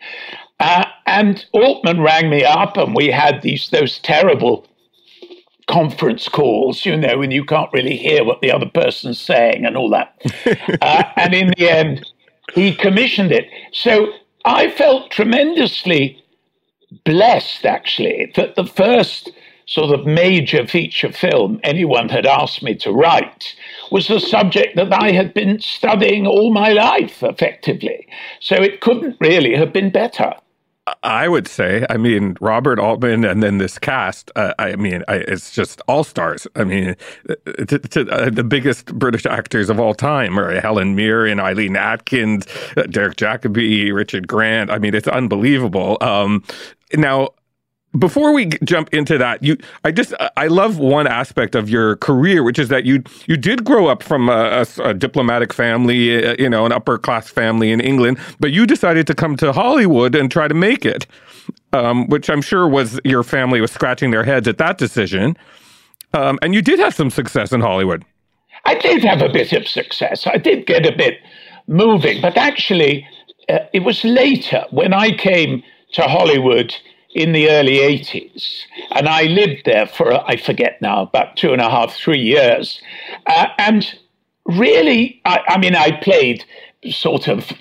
Uh, 0.60 0.86
and 1.06 1.46
Altman 1.52 2.02
rang 2.02 2.30
me 2.30 2.44
up, 2.44 2.78
and 2.78 2.96
we 2.96 3.08
had 3.08 3.42
these 3.42 3.70
those 3.70 4.00
terrible 4.00 4.68
conference 5.68 6.28
calls, 6.28 6.86
you 6.86 6.98
know, 6.98 7.18
when 7.18 7.32
you 7.32 7.46
can't 7.46 7.72
really 7.74 7.96
hear 7.96 8.24
what 8.24 8.42
the 8.42 8.52
other 8.52 8.66
person's 8.66 9.20
saying 9.20 9.66
and 9.66 9.78
all 9.78 9.90
that. 9.90 10.20
uh, 10.82 11.04
and 11.16 11.34
in 11.34 11.54
the 11.58 11.70
end, 11.70 12.06
he 12.54 12.76
commissioned 12.76 13.32
it. 13.32 13.48
So 13.72 14.12
I 14.46 14.72
felt 14.72 15.12
tremendously 15.12 16.24
blessed, 17.04 17.66
actually, 17.66 18.32
that 18.36 18.56
the 18.56 18.66
first 18.66 19.32
sort 19.70 19.98
of 19.98 20.06
major 20.06 20.66
feature 20.66 21.12
film 21.12 21.60
anyone 21.64 22.10
had 22.10 22.26
asked 22.26 22.64
me 22.64 22.74
to 22.74 22.92
write 22.92 23.56
was 23.92 24.08
the 24.08 24.20
subject 24.20 24.76
that 24.76 24.92
I 24.92 25.12
had 25.12 25.32
been 25.34 25.60
studying 25.60 26.26
all 26.26 26.52
my 26.52 26.70
life, 26.70 27.22
effectively. 27.22 28.08
So 28.40 28.56
it 28.56 28.82
couldn't 28.82 29.18
really 29.20 29.56
have 29.56 29.72
been 29.72 29.92
better. 29.92 30.34
I 31.04 31.28
would 31.28 31.48
say, 31.48 31.86
I 31.88 31.98
mean, 31.98 32.36
Robert 32.42 32.80
Altman 32.80 33.24
and 33.24 33.44
then 33.44 33.60
this 33.60 33.78
cast, 33.78 34.32
uh, 34.36 34.56
I 34.58 34.76
mean, 34.76 35.04
I, 35.08 35.18
it's 35.18 35.52
just 35.52 35.82
all 35.88 36.04
stars. 36.04 36.48
I 36.56 36.64
mean, 36.64 36.96
uh, 37.30 37.36
the 37.38 38.46
biggest 38.48 38.88
British 38.98 39.28
actors 39.28 39.70
of 39.70 39.80
all 39.80 39.94
time 39.94 40.40
are 40.40 40.60
Helen 40.60 40.96
Mirren, 40.96 41.40
Eileen 41.40 41.76
Atkins, 41.76 42.48
uh, 42.76 42.84
Derek 42.84 43.18
Jacobi, 43.18 43.94
Richard 43.94 44.28
Grant. 44.28 44.72
I 44.72 44.80
mean, 44.80 44.96
it's 44.96 45.08
unbelievable. 45.08 46.00
Um, 46.02 46.44
now, 46.96 47.30
before 47.98 48.34
we 48.34 48.48
jump 48.64 48.94
into 48.94 49.18
that, 49.18 49.42
you, 49.42 49.58
I 49.84 49.92
just, 49.92 50.14
I 50.38 50.48
love 50.48 50.78
one 50.78 51.08
aspect 51.08 51.56
of 51.56 51.70
your 51.70 51.96
career, 51.98 52.44
which 52.44 52.60
is 52.60 52.70
that 52.70 52.86
you, 52.86 53.04
you 53.26 53.36
did 53.36 53.66
grow 53.66 53.88
up 53.88 54.04
from 54.04 54.30
a, 54.30 54.64
a, 54.78 54.90
a 54.90 54.94
diplomatic 54.94 55.52
family, 55.52 56.24
uh, 56.24 56.36
you 56.38 56.50
know, 56.50 56.66
an 56.68 56.72
upper 56.72 57.00
class 57.00 57.30
family 57.30 57.72
in 57.72 57.82
England, 57.82 58.20
but 58.40 58.52
you 58.52 58.68
decided 58.68 59.08
to 59.08 59.16
come 59.16 59.36
to 59.38 59.52
Hollywood 59.52 60.14
and 60.14 60.32
try 60.32 60.48
to 60.48 60.54
make 60.54 60.86
it, 60.86 61.08
um, 61.74 62.08
which 62.08 62.30
I'm 62.30 62.44
sure 62.44 62.68
was 62.68 63.00
your 63.04 63.24
family 63.24 63.60
was 63.60 63.72
scratching 63.72 64.12
their 64.12 64.24
heads 64.24 64.48
at 64.48 64.60
that 64.60 64.78
decision. 64.78 65.36
Um, 66.14 66.38
and 66.44 66.54
you 66.54 66.62
did 66.62 66.80
have 66.80 66.94
some 66.94 67.10
success 67.10 67.52
in 67.52 67.62
Hollywood. 67.62 68.06
I 68.66 68.76
did 68.76 69.04
have 69.04 69.22
a 69.22 69.30
bit 69.30 69.52
of 69.54 69.68
success. 69.68 70.28
I 70.28 70.38
did 70.38 70.68
get 70.68 70.86
a 70.86 70.96
bit 70.96 71.20
moving, 71.68 72.22
but 72.22 72.38
actually, 72.38 73.08
uh, 73.48 73.60
it 73.74 73.80
was 73.80 74.04
later 74.04 74.64
when 74.70 74.94
I 74.94 75.12
came 75.12 75.64
to 75.94 76.04
Hollywood 76.04 76.76
in 77.12 77.32
the 77.32 77.50
early 77.50 77.78
80s. 77.78 78.62
And 78.92 79.08
I 79.08 79.24
lived 79.24 79.64
there 79.66 79.88
for, 79.88 80.14
I 80.30 80.38
forget 80.38 80.82
now, 80.82 81.02
about 81.02 81.38
two 81.38 81.54
and 81.54 81.62
a 81.62 81.70
half, 81.70 81.96
three 81.96 82.20
years. 82.20 82.82
Uh, 83.26 83.48
and 83.58 83.98
really, 84.46 85.22
I, 85.26 85.42
I, 85.48 85.58
mean, 85.58 85.76
I 85.76 86.00
played 86.02 86.46
sort 86.92 87.28
of 87.28 87.52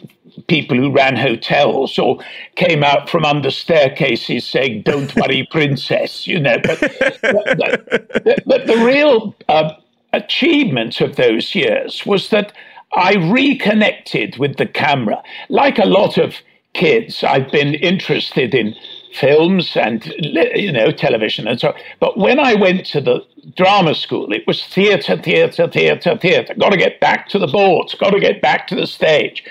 people 0.47 0.76
who 0.76 0.90
ran 0.90 1.17
hotels 1.17 1.99
or 1.99 2.19
came 2.57 2.85
out 2.85 3.09
from 3.09 3.25
under 3.25 3.50
staircases 3.50 4.47
saying, 4.47 4.83
Don't 4.83 5.14
worry, 5.17 5.47
princess, 5.50 6.26
you 6.26 6.38
know. 6.38 6.59
But, 6.62 6.81
but, 7.23 7.59
but, 7.59 8.45
but 8.47 8.67
the 8.67 8.83
real 8.85 9.35
uh, 9.49 9.73
achievement 10.12 11.00
of 11.00 11.17
those 11.17 11.55
years 11.55 12.05
was 12.07 12.31
that 12.31 12.52
I 12.93 13.14
reconnected 13.14 14.38
with 14.38 14.57
the 14.57 14.67
camera. 14.67 15.23
Like 15.49 15.78
a 15.78 15.87
lot 15.87 16.19
of 16.19 16.37
kids, 16.75 17.23
I've 17.25 17.50
been 17.50 17.75
interested 17.75 18.55
in 18.55 18.75
films 19.15 19.77
and 19.77 20.05
you 20.27 20.73
know 20.73 20.91
television 20.91 21.47
and 21.47 21.61
so. 21.61 21.75
But 22.00 22.19
when 22.19 22.38
I 22.38 22.55
went 22.55 22.87
to 22.87 23.00
the 23.00 23.21
drama 23.57 23.95
school, 23.95 24.33
it 24.33 24.47
was 24.47 24.65
theatre, 24.65 25.17
theatre, 25.17 25.69
theatre, 25.69 26.17
theatre. 26.17 26.55
Got 26.55 26.71
to 26.71 26.77
get 26.77 27.00
back 27.00 27.29
to 27.31 27.38
the 27.38 27.47
boards. 27.47 27.95
Got 27.95 28.11
to 28.11 28.21
get 28.21 28.43
back 28.43 28.67
to 28.69 28.75
the 28.75 28.87
stage, 28.87 29.45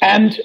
and 0.00 0.38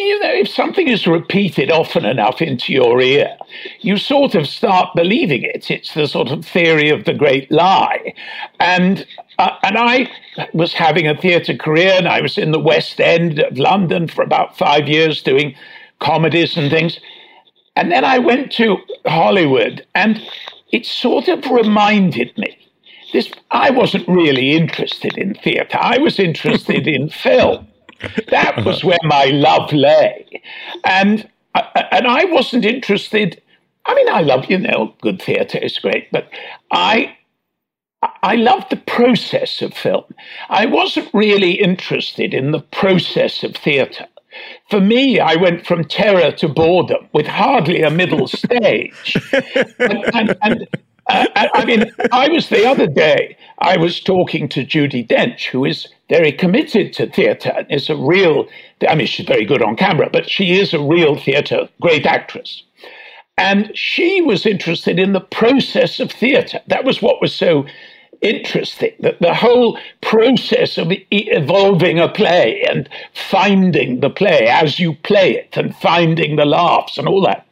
you 0.00 0.20
know, 0.20 0.32
if 0.32 0.48
something 0.48 0.88
is 0.88 1.06
repeated 1.06 1.70
often 1.70 2.04
enough 2.04 2.40
into 2.40 2.72
your 2.72 3.00
ear, 3.00 3.36
you 3.80 3.96
sort 3.98 4.34
of 4.34 4.46
start 4.46 4.94
believing 4.94 5.42
it. 5.42 5.70
It's 5.70 5.94
the 5.94 6.06
sort 6.06 6.28
of 6.28 6.44
theory 6.44 6.88
of 6.88 7.04
the 7.04 7.12
great 7.12 7.50
lie. 7.50 8.14
And 8.58 9.06
uh, 9.38 9.56
and 9.62 9.76
I 9.76 10.10
was 10.52 10.72
having 10.72 11.06
a 11.06 11.16
theatre 11.16 11.56
career, 11.56 11.92
and 11.96 12.08
I 12.08 12.20
was 12.20 12.38
in 12.38 12.52
the 12.52 12.58
West 12.58 13.00
End 13.00 13.40
of 13.40 13.58
London 13.58 14.08
for 14.08 14.22
about 14.22 14.56
five 14.56 14.88
years 14.88 15.22
doing 15.22 15.54
comedies 15.98 16.56
and 16.56 16.70
things. 16.70 16.98
And 17.76 17.90
then 17.90 18.04
I 18.04 18.18
went 18.18 18.52
to 18.52 18.76
Hollywood, 19.06 19.86
and 19.94 20.20
it 20.72 20.86
sort 20.86 21.28
of 21.28 21.44
reminded 21.50 22.36
me 22.36 22.56
this 23.12 23.30
I 23.50 23.70
wasn't 23.70 24.06
really 24.08 24.52
interested 24.52 25.16
in 25.18 25.34
theater. 25.34 25.78
I 25.80 25.98
was 25.98 26.18
interested 26.18 26.86
in 26.86 27.08
film. 27.24 27.66
That 28.30 28.64
was 28.64 28.84
where 28.84 28.98
my 29.02 29.26
love 29.26 29.72
lay. 29.72 30.42
And 30.84 31.28
uh, 31.54 31.62
uh, 31.74 31.82
and 31.92 32.06
I 32.06 32.24
wasn't 32.26 32.64
interested 32.64 33.40
I 33.86 33.94
mean 33.94 34.08
I 34.08 34.20
love, 34.20 34.46
you 34.46 34.58
know, 34.58 34.94
good 35.00 35.20
theater 35.20 35.58
is 35.58 35.78
great, 35.78 36.10
but 36.12 36.28
I 36.70 37.16
I 38.22 38.36
loved 38.36 38.70
the 38.70 38.76
process 38.76 39.60
of 39.60 39.74
film. 39.74 40.04
I 40.48 40.66
wasn't 40.66 41.12
really 41.12 41.52
interested 41.52 42.32
in 42.32 42.52
the 42.52 42.60
process 42.60 43.42
of 43.42 43.54
theatre. 43.56 44.06
For 44.70 44.80
me, 44.80 45.20
I 45.20 45.36
went 45.36 45.66
from 45.66 45.84
terror 45.84 46.32
to 46.32 46.48
boredom 46.48 47.08
with 47.12 47.26
hardly 47.26 47.82
a 47.82 47.90
middle 47.90 48.26
stage. 48.28 49.16
and, 49.78 50.04
and, 50.14 50.36
and 50.42 50.68
uh, 51.08 51.26
I 51.54 51.64
mean, 51.64 51.90
I 52.12 52.28
was 52.28 52.48
the 52.48 52.66
other 52.66 52.86
day, 52.86 53.36
I 53.58 53.76
was 53.76 54.00
talking 54.00 54.48
to 54.50 54.64
Judi 54.64 55.06
Dench, 55.06 55.46
who 55.46 55.64
is 55.64 55.88
very 56.08 56.30
committed 56.30 56.92
to 56.94 57.10
theatre 57.10 57.52
and 57.56 57.66
is 57.70 57.90
a 57.90 57.96
real, 57.96 58.46
I 58.88 58.94
mean, 58.94 59.06
she's 59.06 59.26
very 59.26 59.44
good 59.44 59.62
on 59.62 59.76
camera, 59.76 60.08
but 60.12 60.28
she 60.30 60.58
is 60.58 60.72
a 60.72 60.80
real 60.80 61.16
theatre, 61.16 61.68
great 61.80 62.06
actress. 62.06 62.62
And 63.38 63.72
she 63.74 64.20
was 64.20 64.46
interested 64.46 64.98
in 64.98 65.12
the 65.12 65.20
process 65.20 65.98
of 65.98 66.12
theatre. 66.12 66.60
That 66.66 66.84
was 66.84 67.00
what 67.00 67.20
was 67.20 67.34
so 67.34 67.64
interesting 68.20 68.92
that 69.00 69.20
the 69.20 69.34
whole 69.34 69.78
process 70.00 70.78
of 70.78 70.92
evolving 71.10 71.98
a 71.98 72.08
play 72.08 72.62
and 72.68 72.88
finding 73.14 74.00
the 74.00 74.10
play 74.10 74.46
as 74.48 74.78
you 74.78 74.94
play 74.94 75.36
it 75.36 75.56
and 75.56 75.74
finding 75.76 76.36
the 76.36 76.44
laughs 76.44 76.98
and 76.98 77.08
all 77.08 77.22
that. 77.22 77.46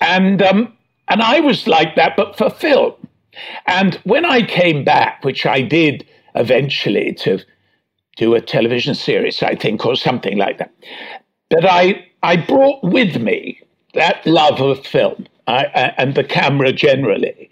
And, 0.00 0.42
um, 0.42 0.72
and 1.08 1.22
I 1.22 1.40
was 1.40 1.66
like 1.66 1.96
that, 1.96 2.16
but 2.16 2.36
for 2.36 2.50
film. 2.50 2.94
And 3.66 3.96
when 4.04 4.24
I 4.24 4.42
came 4.42 4.84
back, 4.84 5.24
which 5.24 5.44
I 5.46 5.60
did 5.62 6.06
eventually 6.34 7.12
to 7.20 7.40
do 8.16 8.34
a 8.34 8.40
television 8.40 8.94
series, 8.94 9.42
I 9.42 9.54
think, 9.54 9.84
or 9.84 9.94
something 9.94 10.38
like 10.38 10.58
that, 10.58 10.72
that 11.50 11.64
I, 11.64 12.06
I 12.22 12.36
brought 12.36 12.82
with 12.82 13.16
me 13.20 13.60
that 13.94 14.26
love 14.26 14.60
of 14.60 14.86
film 14.86 15.26
I, 15.46 15.94
and 15.96 16.14
the 16.14 16.24
camera 16.24 16.72
generally. 16.72 17.50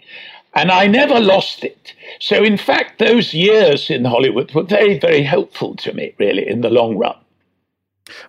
And 0.55 0.71
I 0.71 0.87
never 0.87 1.19
lost 1.19 1.63
it. 1.63 1.93
So, 2.19 2.43
in 2.43 2.57
fact, 2.57 2.99
those 2.99 3.33
years 3.33 3.89
in 3.89 4.05
Hollywood 4.05 4.53
were 4.53 4.63
very, 4.63 4.97
very 4.97 5.21
helpful 5.21 5.75
to 5.77 5.93
me, 5.93 6.15
really, 6.17 6.47
in 6.47 6.61
the 6.61 6.69
long 6.69 6.97
run. 6.97 7.15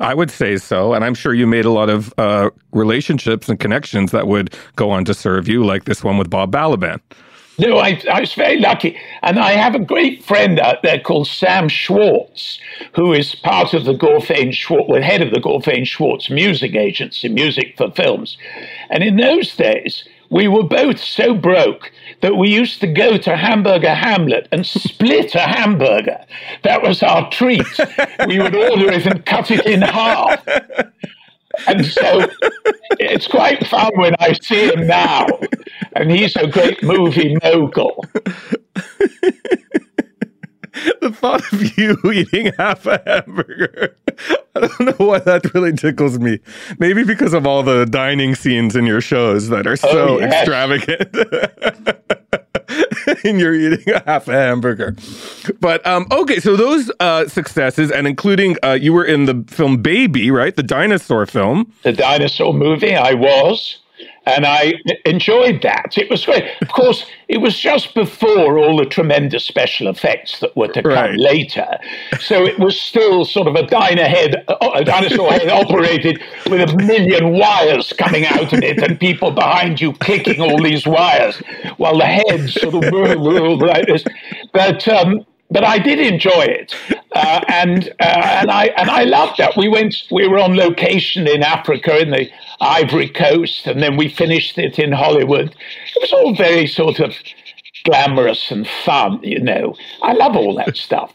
I 0.00 0.14
would 0.14 0.30
say 0.30 0.56
so. 0.56 0.94
And 0.94 1.04
I'm 1.04 1.14
sure 1.14 1.34
you 1.34 1.46
made 1.46 1.64
a 1.64 1.70
lot 1.70 1.88
of 1.88 2.12
uh, 2.18 2.50
relationships 2.72 3.48
and 3.48 3.60
connections 3.60 4.10
that 4.10 4.26
would 4.26 4.54
go 4.74 4.90
on 4.90 5.04
to 5.04 5.14
serve 5.14 5.48
you, 5.48 5.64
like 5.64 5.84
this 5.84 6.02
one 6.02 6.18
with 6.18 6.30
Bob 6.30 6.50
Balaban. 6.50 7.00
No, 7.58 7.78
I, 7.78 8.02
I, 8.12 8.20
was 8.20 8.34
very 8.34 8.58
lucky. 8.58 8.98
And 9.22 9.38
I 9.38 9.52
have 9.52 9.74
a 9.74 9.78
great 9.78 10.22
friend 10.22 10.60
out 10.60 10.82
there 10.82 11.00
called 11.00 11.26
Sam 11.26 11.68
Schwartz, 11.68 12.60
who 12.94 13.14
is 13.14 13.34
part 13.34 13.72
of 13.72 13.86
the 13.86 13.94
Gorfaine 13.94 14.52
Schwartz, 14.52 14.88
well, 14.88 15.02
head 15.02 15.22
of 15.22 15.30
the 15.30 15.40
Gorfaine 15.40 15.86
Schwartz 15.86 16.28
music 16.28 16.74
agency, 16.74 17.28
music 17.28 17.74
for 17.78 17.90
films. 17.92 18.36
And 18.90 19.02
in 19.02 19.16
those 19.16 19.56
days, 19.56 20.04
we 20.28 20.48
were 20.48 20.64
both 20.64 20.98
so 20.98 21.34
broke 21.34 21.92
that 22.20 22.36
we 22.36 22.48
used 22.48 22.80
to 22.80 22.86
go 22.86 23.16
to 23.18 23.36
Hamburger 23.36 23.94
Hamlet 23.94 24.48
and 24.52 24.66
split 24.66 25.34
a 25.34 25.40
hamburger. 25.40 26.24
That 26.64 26.82
was 26.82 27.02
our 27.02 27.28
treat. 27.30 27.66
we 28.26 28.38
would 28.38 28.54
order 28.54 28.90
it 28.92 29.06
and 29.06 29.24
cut 29.26 29.50
it 29.50 29.66
in 29.66 29.82
half. 29.82 30.46
And 31.66 31.86
so 31.86 32.28
it's 32.98 33.26
quite 33.26 33.66
fun 33.66 33.90
when 33.96 34.14
I 34.18 34.34
see 34.34 34.70
him 34.72 34.86
now. 34.86 35.26
And 35.94 36.10
he's 36.10 36.36
a 36.36 36.46
great 36.46 36.82
movie 36.82 37.36
mogul. 37.42 38.04
the 41.00 41.10
thought 41.10 41.52
of 41.52 41.78
you 41.78 41.98
eating 42.12 42.52
half 42.58 42.86
a 42.86 43.02
hamburger. 43.06 43.96
I 44.54 44.60
don't 44.60 44.80
know 44.80 45.06
why 45.06 45.18
that 45.20 45.52
really 45.54 45.72
tickles 45.72 46.18
me. 46.18 46.40
Maybe 46.78 47.04
because 47.04 47.34
of 47.34 47.46
all 47.46 47.62
the 47.62 47.84
dining 47.86 48.34
scenes 48.34 48.74
in 48.76 48.86
your 48.86 49.00
shows 49.00 49.48
that 49.48 49.66
are 49.66 49.76
so 49.76 50.16
oh, 50.16 50.18
yes. 50.18 50.32
extravagant. 50.32 51.14
and 53.24 53.38
you're 53.38 53.54
eating 53.54 53.94
a 53.94 54.02
half 54.04 54.28
a 54.28 54.32
hamburger. 54.32 54.96
But 55.60 55.86
um, 55.86 56.06
okay, 56.10 56.40
so 56.40 56.56
those 56.56 56.90
uh, 57.00 57.28
successes, 57.28 57.90
and 57.90 58.06
including 58.06 58.56
uh, 58.62 58.72
you 58.72 58.92
were 58.92 59.04
in 59.04 59.26
the 59.26 59.44
film 59.48 59.82
Baby, 59.82 60.30
right? 60.30 60.56
The 60.56 60.62
dinosaur 60.62 61.26
film. 61.26 61.72
The 61.82 61.92
dinosaur 61.92 62.54
movie, 62.54 62.94
I 62.94 63.14
was. 63.14 63.78
And 64.26 64.44
I 64.44 64.74
enjoyed 65.04 65.62
that. 65.62 65.96
It 65.96 66.10
was 66.10 66.24
great. 66.24 66.44
Of 66.60 66.68
course, 66.68 67.06
it 67.28 67.38
was 67.38 67.56
just 67.58 67.94
before 67.94 68.58
all 68.58 68.76
the 68.76 68.84
tremendous 68.84 69.44
special 69.44 69.86
effects 69.88 70.40
that 70.40 70.56
were 70.56 70.68
to 70.68 70.82
come 70.82 70.92
right. 70.92 71.14
later. 71.16 71.66
So 72.18 72.44
it 72.44 72.58
was 72.58 72.80
still 72.80 73.24
sort 73.24 73.46
of 73.46 73.54
a 73.54 73.66
head, 74.08 74.44
a 74.48 74.84
dinosaur 74.84 75.32
head 75.32 75.48
operated 75.48 76.20
with 76.50 76.68
a 76.68 76.76
million 76.76 77.32
wires 77.32 77.92
coming 77.92 78.26
out 78.26 78.52
of 78.52 78.62
it 78.62 78.82
and 78.82 78.98
people 78.98 79.30
behind 79.30 79.80
you 79.80 79.92
clicking 79.92 80.40
all 80.40 80.60
these 80.60 80.86
wires 80.86 81.36
while 81.76 81.96
the 81.96 82.06
head 82.06 82.50
sort 82.50 82.74
of 82.74 82.92
moved 82.92 83.62
like 83.62 83.86
this. 83.86 84.04
But 84.52 84.86
um, 84.88 85.24
but 85.56 85.64
I 85.64 85.78
did 85.78 85.98
enjoy 85.98 86.42
it, 86.42 86.74
uh, 87.12 87.40
and 87.48 87.88
uh, 87.98 88.40
and 88.42 88.50
I 88.50 88.66
and 88.76 88.90
I 88.90 89.04
loved 89.04 89.38
that. 89.38 89.56
We 89.56 89.68
went, 89.68 89.96
we 90.10 90.28
were 90.28 90.38
on 90.38 90.54
location 90.54 91.26
in 91.26 91.42
Africa 91.42 91.98
in 91.98 92.10
the 92.10 92.28
Ivory 92.60 93.08
Coast, 93.08 93.66
and 93.66 93.82
then 93.82 93.96
we 93.96 94.10
finished 94.10 94.58
it 94.58 94.78
in 94.78 94.92
Hollywood. 94.92 95.46
It 95.46 96.02
was 96.02 96.12
all 96.12 96.34
very 96.34 96.66
sort 96.66 97.00
of 97.00 97.14
glamorous 97.86 98.50
and 98.50 98.68
fun, 98.84 99.18
you 99.22 99.40
know. 99.40 99.74
I 100.02 100.12
love 100.12 100.36
all 100.36 100.54
that 100.56 100.76
stuff. 100.88 101.10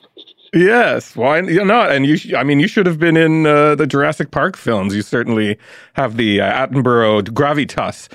Yes, 0.55 1.15
why 1.15 1.41
not? 1.41 1.91
And 1.91 2.07
you, 2.07 2.35
I 2.35 2.43
mean, 2.43 2.59
you 2.59 2.67
should 2.67 2.87
have 2.87 2.97
been 2.97 3.17
in 3.17 3.45
uh, 3.45 3.75
the 3.75 3.85
Jurassic 3.85 4.31
Park 4.31 4.57
films. 4.57 4.95
You 4.95 5.03
certainly 5.03 5.59
have 5.93 6.17
the 6.17 6.41
uh, 6.41 6.65
Attenborough 6.65 7.21
gravitas. 7.29 8.09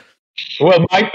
Well, 0.59 0.87
my 0.91 1.09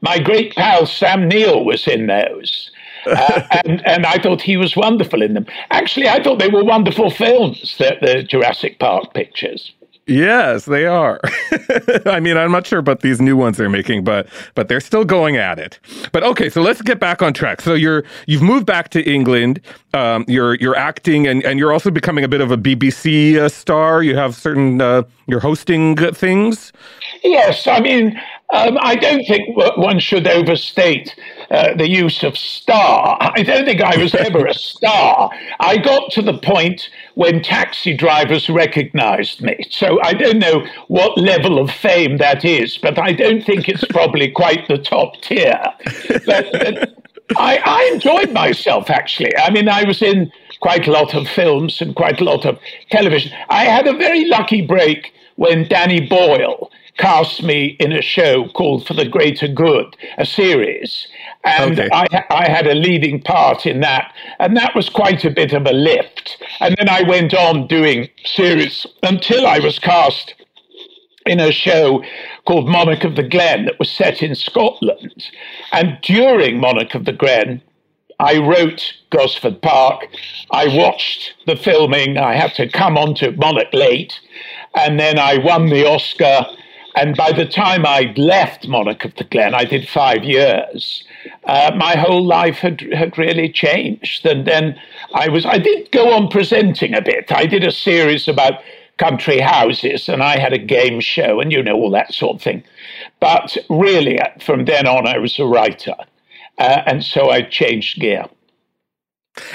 my 0.00 0.18
great 0.18 0.56
pal 0.56 0.86
Sam 0.86 1.28
Neill 1.28 1.64
was 1.64 1.86
in 1.86 2.08
those. 2.08 2.72
Uh, 3.16 3.42
and, 3.64 3.86
and 3.86 4.04
I 4.04 4.18
thought 4.18 4.42
he 4.42 4.56
was 4.56 4.76
wonderful 4.76 5.22
in 5.22 5.34
them. 5.34 5.46
Actually, 5.70 6.08
I 6.08 6.22
thought 6.22 6.38
they 6.38 6.48
were 6.48 6.64
wonderful 6.64 7.10
films, 7.10 7.76
the, 7.78 7.96
the 8.02 8.22
Jurassic 8.22 8.78
Park 8.78 9.14
pictures. 9.14 9.72
Yes, 10.08 10.66
they 10.66 10.86
are. 10.86 11.20
I 12.06 12.20
mean, 12.20 12.36
I'm 12.36 12.52
not 12.52 12.64
sure 12.64 12.78
about 12.78 13.00
these 13.00 13.20
new 13.20 13.36
ones 13.36 13.56
they're 13.56 13.68
making, 13.68 14.04
but 14.04 14.28
but 14.54 14.68
they're 14.68 14.80
still 14.80 15.04
going 15.04 15.36
at 15.36 15.58
it. 15.58 15.80
But 16.12 16.22
okay, 16.22 16.48
so 16.48 16.62
let's 16.62 16.80
get 16.80 17.00
back 17.00 17.22
on 17.22 17.32
track. 17.32 17.60
So 17.60 17.74
you're 17.74 18.04
you've 18.26 18.42
moved 18.42 18.66
back 18.66 18.90
to 18.90 19.02
England. 19.02 19.60
Um, 19.94 20.24
you're 20.28 20.54
you're 20.56 20.76
acting, 20.76 21.26
and, 21.26 21.44
and 21.44 21.58
you're 21.58 21.72
also 21.72 21.90
becoming 21.90 22.22
a 22.22 22.28
bit 22.28 22.40
of 22.40 22.52
a 22.52 22.56
BBC 22.56 23.36
uh, 23.36 23.48
star. 23.48 24.04
You 24.04 24.16
have 24.16 24.36
certain 24.36 24.80
uh, 24.80 25.02
you're 25.26 25.40
hosting 25.40 25.96
things. 26.14 26.72
Yes, 27.24 27.66
I 27.66 27.80
mean, 27.80 28.16
um, 28.52 28.78
I 28.80 28.94
don't 28.94 29.24
think 29.26 29.56
one 29.76 29.98
should 29.98 30.28
overstate 30.28 31.16
uh, 31.50 31.74
the 31.74 31.88
use 31.88 32.22
of 32.22 32.36
star. 32.36 33.16
I 33.20 33.42
don't 33.42 33.64
think 33.64 33.80
I 33.80 33.96
was 33.96 34.14
ever 34.14 34.46
a 34.46 34.54
star. 34.54 35.30
I 35.60 35.76
got 35.76 36.10
to 36.12 36.22
the 36.22 36.38
point 36.38 36.88
when 37.14 37.42
taxi 37.42 37.96
drivers 37.96 38.48
recognized 38.50 39.42
me. 39.42 39.56
So 39.70 40.00
I 40.02 40.12
don't 40.12 40.38
know 40.38 40.66
what 40.88 41.16
level 41.18 41.58
of 41.58 41.70
fame 41.70 42.18
that 42.18 42.44
is, 42.44 42.78
but 42.78 42.98
I 42.98 43.12
don't 43.12 43.44
think 43.44 43.68
it's 43.68 43.84
probably 43.90 44.30
quite 44.30 44.66
the 44.68 44.78
top 44.78 45.20
tier. 45.22 45.62
But, 46.26 46.52
but 46.52 46.94
I, 47.36 47.58
I 47.64 47.90
enjoyed 47.94 48.32
myself, 48.32 48.90
actually. 48.90 49.36
I 49.36 49.50
mean, 49.50 49.68
I 49.68 49.84
was 49.84 50.02
in 50.02 50.30
quite 50.60 50.86
a 50.86 50.92
lot 50.92 51.14
of 51.14 51.28
films 51.28 51.80
and 51.80 51.94
quite 51.94 52.20
a 52.20 52.24
lot 52.24 52.44
of 52.44 52.58
television. 52.90 53.32
I 53.48 53.64
had 53.64 53.86
a 53.86 53.96
very 53.96 54.26
lucky 54.26 54.62
break 54.62 55.12
when 55.36 55.68
Danny 55.68 56.06
Boyle 56.08 56.70
cast 56.98 57.42
me 57.42 57.76
in 57.78 57.92
a 57.92 58.02
show 58.02 58.48
called 58.48 58.86
For 58.86 58.94
the 58.94 59.08
Greater 59.08 59.48
Good, 59.48 59.96
a 60.18 60.26
series. 60.26 61.06
And 61.44 61.78
okay. 61.78 61.88
I, 61.92 62.24
I 62.30 62.48
had 62.48 62.66
a 62.66 62.74
leading 62.74 63.20
part 63.20 63.66
in 63.66 63.80
that. 63.80 64.12
And 64.38 64.56
that 64.56 64.74
was 64.74 64.88
quite 64.88 65.24
a 65.24 65.30
bit 65.30 65.52
of 65.52 65.66
a 65.66 65.72
lift. 65.72 66.42
And 66.60 66.74
then 66.78 66.88
I 66.88 67.02
went 67.02 67.34
on 67.34 67.66
doing 67.66 68.08
series 68.24 68.86
until 69.02 69.46
I 69.46 69.58
was 69.58 69.78
cast 69.78 70.34
in 71.26 71.40
a 71.40 71.52
show 71.52 72.02
called 72.46 72.68
Monarch 72.68 73.04
of 73.04 73.16
the 73.16 73.22
Glen 73.22 73.64
that 73.66 73.78
was 73.78 73.90
set 73.90 74.22
in 74.22 74.34
Scotland. 74.34 75.26
And 75.72 75.98
during 76.02 76.60
Monarch 76.60 76.94
of 76.94 77.04
the 77.04 77.12
Glen, 77.12 77.62
I 78.18 78.38
wrote 78.38 78.94
Gosford 79.10 79.60
Park. 79.60 80.08
I 80.50 80.68
watched 80.68 81.34
the 81.46 81.56
filming. 81.56 82.16
I 82.16 82.34
had 82.34 82.54
to 82.54 82.68
come 82.68 82.96
onto 82.96 83.32
Monarch 83.32 83.72
late. 83.74 84.18
And 84.74 84.98
then 84.98 85.18
I 85.18 85.38
won 85.38 85.68
the 85.68 85.86
Oscar 85.86 86.46
and 86.96 87.14
by 87.14 87.30
the 87.30 87.44
time 87.44 87.84
I'd 87.84 88.16
left 88.16 88.66
Monarch 88.66 89.04
of 89.04 89.14
the 89.16 89.24
Glen, 89.24 89.54
I 89.54 89.64
did 89.64 89.86
five 89.86 90.24
years. 90.24 91.04
Uh, 91.44 91.70
my 91.76 91.94
whole 91.94 92.24
life 92.24 92.56
had 92.56 92.80
had 92.92 93.18
really 93.18 93.50
changed. 93.50 94.24
And 94.24 94.46
then 94.46 94.80
I 95.14 95.28
was 95.28 95.44
I 95.44 95.58
did 95.58 95.92
go 95.92 96.12
on 96.12 96.28
presenting 96.28 96.94
a 96.94 97.02
bit. 97.02 97.30
I 97.30 97.44
did 97.44 97.64
a 97.64 97.70
series 97.70 98.26
about 98.26 98.62
country 98.96 99.40
houses, 99.40 100.08
and 100.08 100.22
I 100.22 100.38
had 100.38 100.54
a 100.54 100.58
game 100.58 101.00
show, 101.00 101.38
and 101.38 101.52
you 101.52 101.62
know 101.62 101.74
all 101.74 101.90
that 101.90 102.14
sort 102.14 102.36
of 102.36 102.42
thing. 102.42 102.64
But 103.20 103.56
really, 103.68 104.18
from 104.40 104.64
then 104.64 104.86
on, 104.86 105.06
I 105.06 105.18
was 105.18 105.38
a 105.38 105.44
writer, 105.44 105.94
uh, 106.58 106.82
and 106.86 107.04
so 107.04 107.28
I 107.30 107.42
changed 107.42 108.00
gear. 108.00 108.24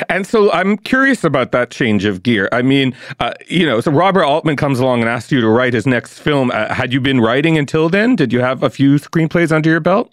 And 0.09 0.25
so 0.27 0.51
I'm 0.51 0.77
curious 0.77 1.23
about 1.23 1.51
that 1.51 1.71
change 1.71 2.05
of 2.05 2.23
gear. 2.23 2.49
I 2.51 2.61
mean, 2.61 2.95
uh, 3.19 3.33
you 3.47 3.65
know, 3.65 3.81
so 3.81 3.91
Robert 3.91 4.23
Altman 4.23 4.55
comes 4.55 4.79
along 4.79 5.01
and 5.01 5.09
asks 5.09 5.31
you 5.31 5.41
to 5.41 5.47
write 5.47 5.73
his 5.73 5.85
next 5.85 6.19
film. 6.19 6.51
Uh, 6.51 6.73
had 6.73 6.93
you 6.93 7.01
been 7.01 7.19
writing 7.19 7.57
until 7.57 7.89
then? 7.89 8.15
Did 8.15 8.31
you 8.31 8.39
have 8.39 8.63
a 8.63 8.69
few 8.69 8.95
screenplays 8.95 9.51
under 9.51 9.69
your 9.69 9.79
belt? 9.79 10.09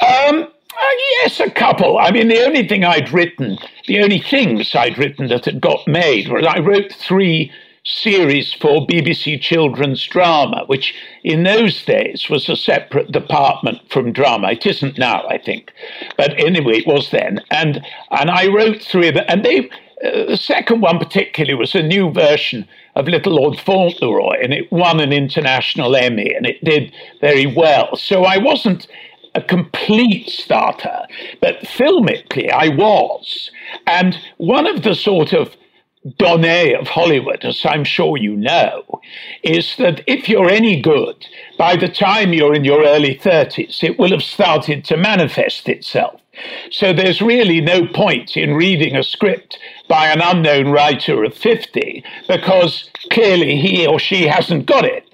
Um, 0.00 0.42
uh, 0.42 0.94
yes, 1.22 1.40
a 1.40 1.50
couple. 1.50 1.98
I 1.98 2.10
mean, 2.10 2.28
the 2.28 2.44
only 2.44 2.66
thing 2.66 2.84
I'd 2.84 3.12
written, 3.12 3.58
the 3.86 4.02
only 4.02 4.20
things 4.20 4.74
I'd 4.74 4.96
written 4.96 5.28
that 5.28 5.44
had 5.44 5.60
got 5.60 5.86
made 5.86 6.28
was 6.28 6.46
I 6.46 6.60
wrote 6.60 6.92
three 6.92 7.52
series 7.90 8.52
for 8.54 8.86
BBC 8.86 9.40
Children's 9.40 10.04
Drama, 10.06 10.64
which 10.66 10.94
in 11.24 11.42
those 11.42 11.84
days 11.84 12.28
was 12.30 12.48
a 12.48 12.56
separate 12.56 13.12
department 13.12 13.78
from 13.90 14.12
drama. 14.12 14.52
It 14.52 14.66
isn't 14.66 14.98
now, 14.98 15.26
I 15.28 15.38
think, 15.38 15.72
but 16.16 16.38
anyway, 16.38 16.78
it 16.78 16.86
was 16.86 17.10
then. 17.10 17.40
And 17.50 17.84
and 18.10 18.30
I 18.30 18.46
wrote 18.48 18.82
three 18.82 19.08
of 19.08 19.14
them, 19.14 19.26
and 19.28 19.44
they. 19.44 19.70
Uh, 20.02 20.24
the 20.28 20.36
second 20.38 20.80
one 20.80 20.98
particularly 20.98 21.52
was 21.52 21.74
a 21.74 21.82
new 21.82 22.10
version 22.10 22.66
of 22.96 23.06
Little 23.06 23.34
Lord 23.34 23.58
Fauntleroy, 23.58 24.42
and 24.42 24.54
it 24.54 24.72
won 24.72 24.98
an 24.98 25.12
international 25.12 25.94
Emmy, 25.94 26.32
and 26.34 26.46
it 26.46 26.64
did 26.64 26.90
very 27.20 27.44
well. 27.44 27.94
So 27.96 28.24
I 28.24 28.38
wasn't 28.38 28.86
a 29.34 29.42
complete 29.42 30.28
starter, 30.30 31.02
but 31.42 31.60
filmically 31.60 32.50
I 32.50 32.68
was. 32.68 33.50
And 33.86 34.16
one 34.38 34.66
of 34.66 34.82
the 34.82 34.94
sort 34.94 35.34
of 35.34 35.54
donné 36.06 36.78
of 36.78 36.88
Hollywood, 36.88 37.44
as 37.44 37.64
I'm 37.64 37.84
sure 37.84 38.16
you 38.16 38.36
know, 38.36 39.00
is 39.42 39.76
that 39.76 40.02
if 40.06 40.28
you're 40.28 40.48
any 40.48 40.80
good, 40.80 41.26
by 41.58 41.76
the 41.76 41.88
time 41.88 42.32
you're 42.32 42.54
in 42.54 42.64
your 42.64 42.84
early 42.84 43.16
30s, 43.16 43.82
it 43.82 43.98
will 43.98 44.10
have 44.10 44.22
started 44.22 44.84
to 44.86 44.96
manifest 44.96 45.68
itself. 45.68 46.20
So 46.70 46.92
there's 46.92 47.20
really 47.20 47.60
no 47.60 47.86
point 47.86 48.36
in 48.36 48.54
reading 48.54 48.96
a 48.96 49.02
script 49.02 49.58
by 49.88 50.06
an 50.06 50.22
unknown 50.22 50.70
writer 50.70 51.22
of 51.22 51.34
50 51.34 52.02
because 52.28 52.88
clearly 53.10 53.56
he 53.56 53.86
or 53.86 53.98
she 53.98 54.26
hasn't 54.26 54.66
got 54.66 54.84
it. 54.84 55.04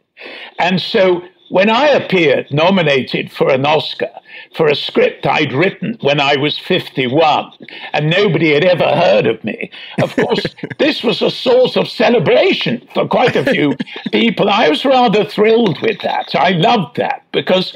And 0.58 0.80
so 0.80 1.22
when 1.48 1.68
I 1.68 1.88
appeared 1.88 2.52
nominated 2.52 3.32
for 3.32 3.50
an 3.50 3.66
Oscar 3.66 4.10
for 4.56 4.66
a 4.66 4.74
script 4.74 5.26
I'd 5.26 5.52
written 5.52 5.98
when 6.00 6.20
I 6.20 6.36
was 6.36 6.58
51 6.58 7.52
and 7.92 8.10
nobody 8.10 8.52
had 8.54 8.64
ever 8.64 8.84
heard 8.84 9.26
of 9.26 9.42
me, 9.44 9.70
of 10.00 10.14
course, 10.16 10.46
this 10.78 11.02
was 11.02 11.22
a 11.22 11.30
source 11.30 11.76
of 11.76 11.88
celebration 11.88 12.86
for 12.94 13.06
quite 13.06 13.36
a 13.36 13.44
few 13.44 13.76
people. 14.12 14.48
I 14.48 14.68
was 14.68 14.84
rather 14.84 15.24
thrilled 15.24 15.80
with 15.82 16.00
that. 16.02 16.34
I 16.34 16.50
loved 16.50 16.96
that 16.96 17.24
because 17.32 17.74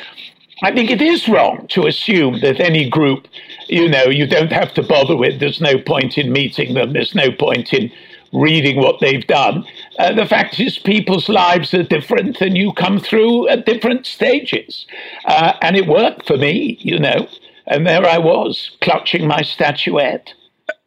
I 0.63 0.73
think 0.73 0.91
it 0.91 1.03
is 1.03 1.29
wrong 1.29 1.67
to 1.69 1.87
assume 1.87 2.41
that 2.41 2.61
any 2.61 2.89
group, 2.89 3.27
you 3.69 3.89
know, 3.89 4.05
you 4.05 4.27
don't 4.27 4.53
have 4.53 4.75
to 4.75 4.83
bother 4.83 5.17
with, 5.17 5.41
there's 5.41 5.61
no 5.61 5.79
point 5.79 6.19
in 6.19 6.33
meeting 6.33 6.75
them, 6.75 6.93
there's 6.93 7.15
no 7.15 7.31
point 7.31 7.73
in 7.73 7.91
reading 8.33 8.77
what 8.77 9.01
they've 9.01 9.27
done. 9.27 9.65
Uh, 10.01 10.15
the 10.15 10.25
fact 10.25 10.59
is, 10.59 10.79
people's 10.79 11.29
lives 11.29 11.75
are 11.75 11.83
different, 11.83 12.41
and 12.41 12.57
you 12.57 12.73
come 12.73 12.99
through 12.99 13.47
at 13.49 13.67
different 13.67 14.07
stages. 14.07 14.87
Uh, 15.27 15.53
and 15.61 15.77
it 15.77 15.87
worked 15.87 16.27
for 16.27 16.39
me, 16.39 16.79
you 16.81 16.99
know. 16.99 17.29
And 17.67 17.87
there 17.87 18.07
I 18.07 18.17
was, 18.17 18.71
clutching 18.81 19.27
my 19.27 19.43
statuette. 19.43 20.33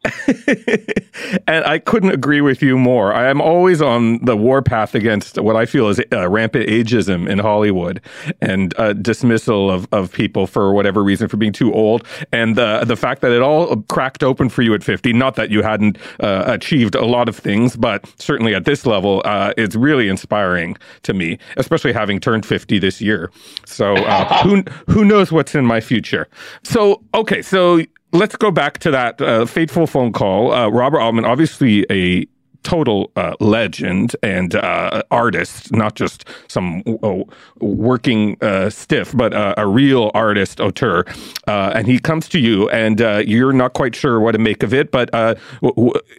and 1.46 1.64
I 1.64 1.78
couldn't 1.78 2.10
agree 2.10 2.40
with 2.40 2.62
you 2.62 2.76
more. 2.76 3.12
I 3.12 3.28
am 3.28 3.40
always 3.40 3.80
on 3.80 4.24
the 4.24 4.36
warpath 4.36 4.94
against 4.94 5.40
what 5.40 5.56
I 5.56 5.64
feel 5.64 5.88
is 5.88 6.00
uh, 6.12 6.28
rampant 6.28 6.68
ageism 6.68 7.28
in 7.28 7.38
Hollywood 7.38 8.00
and 8.42 8.74
uh, 8.78 8.92
dismissal 8.92 9.70
of, 9.70 9.88
of 9.92 10.12
people 10.12 10.46
for 10.46 10.74
whatever 10.74 11.02
reason 11.02 11.28
for 11.28 11.36
being 11.36 11.52
too 11.52 11.72
old. 11.72 12.06
And 12.32 12.56
the 12.56 12.84
the 12.84 12.96
fact 12.96 13.22
that 13.22 13.32
it 13.32 13.40
all 13.40 13.76
cracked 13.88 14.22
open 14.22 14.48
for 14.48 14.62
you 14.62 14.74
at 14.74 14.82
50, 14.82 15.12
not 15.14 15.36
that 15.36 15.50
you 15.50 15.62
hadn't 15.62 15.98
uh, 16.20 16.44
achieved 16.46 16.94
a 16.94 17.04
lot 17.04 17.28
of 17.28 17.36
things, 17.36 17.76
but 17.76 18.06
certainly 18.20 18.54
at 18.54 18.64
this 18.64 18.84
level, 18.86 19.22
uh, 19.24 19.54
it's 19.56 19.74
really 19.74 20.08
inspiring 20.08 20.76
to 21.02 21.14
me, 21.14 21.38
especially 21.56 21.92
having 21.92 22.20
turned 22.20 22.44
50 22.44 22.78
this 22.78 23.00
year. 23.00 23.30
So 23.64 23.94
uh, 23.94 24.42
who, 24.42 24.62
who 24.88 25.04
knows 25.04 25.32
what's 25.32 25.54
in 25.54 25.64
my 25.64 25.80
future? 25.80 26.28
So, 26.62 27.02
okay, 27.14 27.40
so 27.42 27.80
let's 28.14 28.36
go 28.36 28.50
back 28.50 28.78
to 28.78 28.90
that 28.90 29.20
uh, 29.20 29.44
fateful 29.44 29.86
phone 29.86 30.12
call. 30.12 30.52
Uh, 30.52 30.68
Robert 30.68 31.00
Altman, 31.00 31.24
obviously 31.24 31.84
a 31.90 32.26
total 32.62 33.10
uh, 33.16 33.34
legend 33.40 34.16
and 34.22 34.54
uh, 34.54 35.02
artist, 35.10 35.70
not 35.72 35.96
just 35.96 36.26
some 36.48 36.82
uh, 37.02 37.16
working 37.58 38.38
uh, 38.40 38.70
stiff, 38.70 39.14
but 39.14 39.34
a 39.34 39.66
real 39.66 40.10
artist, 40.14 40.60
auteur. 40.60 41.04
Uh, 41.46 41.72
and 41.74 41.86
he 41.86 41.98
comes 41.98 42.26
to 42.26 42.38
you, 42.38 42.68
and 42.70 43.02
uh, 43.02 43.22
you're 43.26 43.52
not 43.52 43.74
quite 43.74 43.94
sure 43.94 44.18
what 44.18 44.32
to 44.32 44.38
make 44.38 44.62
of 44.62 44.72
it. 44.72 44.90
But 44.90 45.10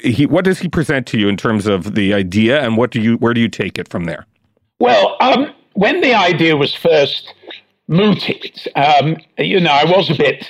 he, 0.03 0.27
what 0.27 0.45
does 0.45 0.59
he 0.59 0.69
present 0.69 1.07
to 1.07 1.17
you 1.17 1.27
in 1.27 1.35
terms 1.35 1.65
of 1.65 1.95
the 1.95 2.13
idea, 2.13 2.61
and 2.61 2.77
what 2.77 2.91
do 2.91 3.01
you, 3.01 3.17
where 3.17 3.33
do 3.33 3.41
you 3.41 3.49
take 3.49 3.79
it 3.79 3.87
from 3.87 4.05
there? 4.05 4.27
Well, 4.79 5.17
um, 5.21 5.51
when 5.73 6.01
the 6.01 6.13
idea 6.13 6.55
was 6.55 6.75
first 6.75 7.33
mooted, 7.87 8.67
um, 8.75 9.17
you 9.39 9.59
know, 9.59 9.71
I 9.71 9.85
was 9.85 10.11
a 10.11 10.15
bit 10.15 10.45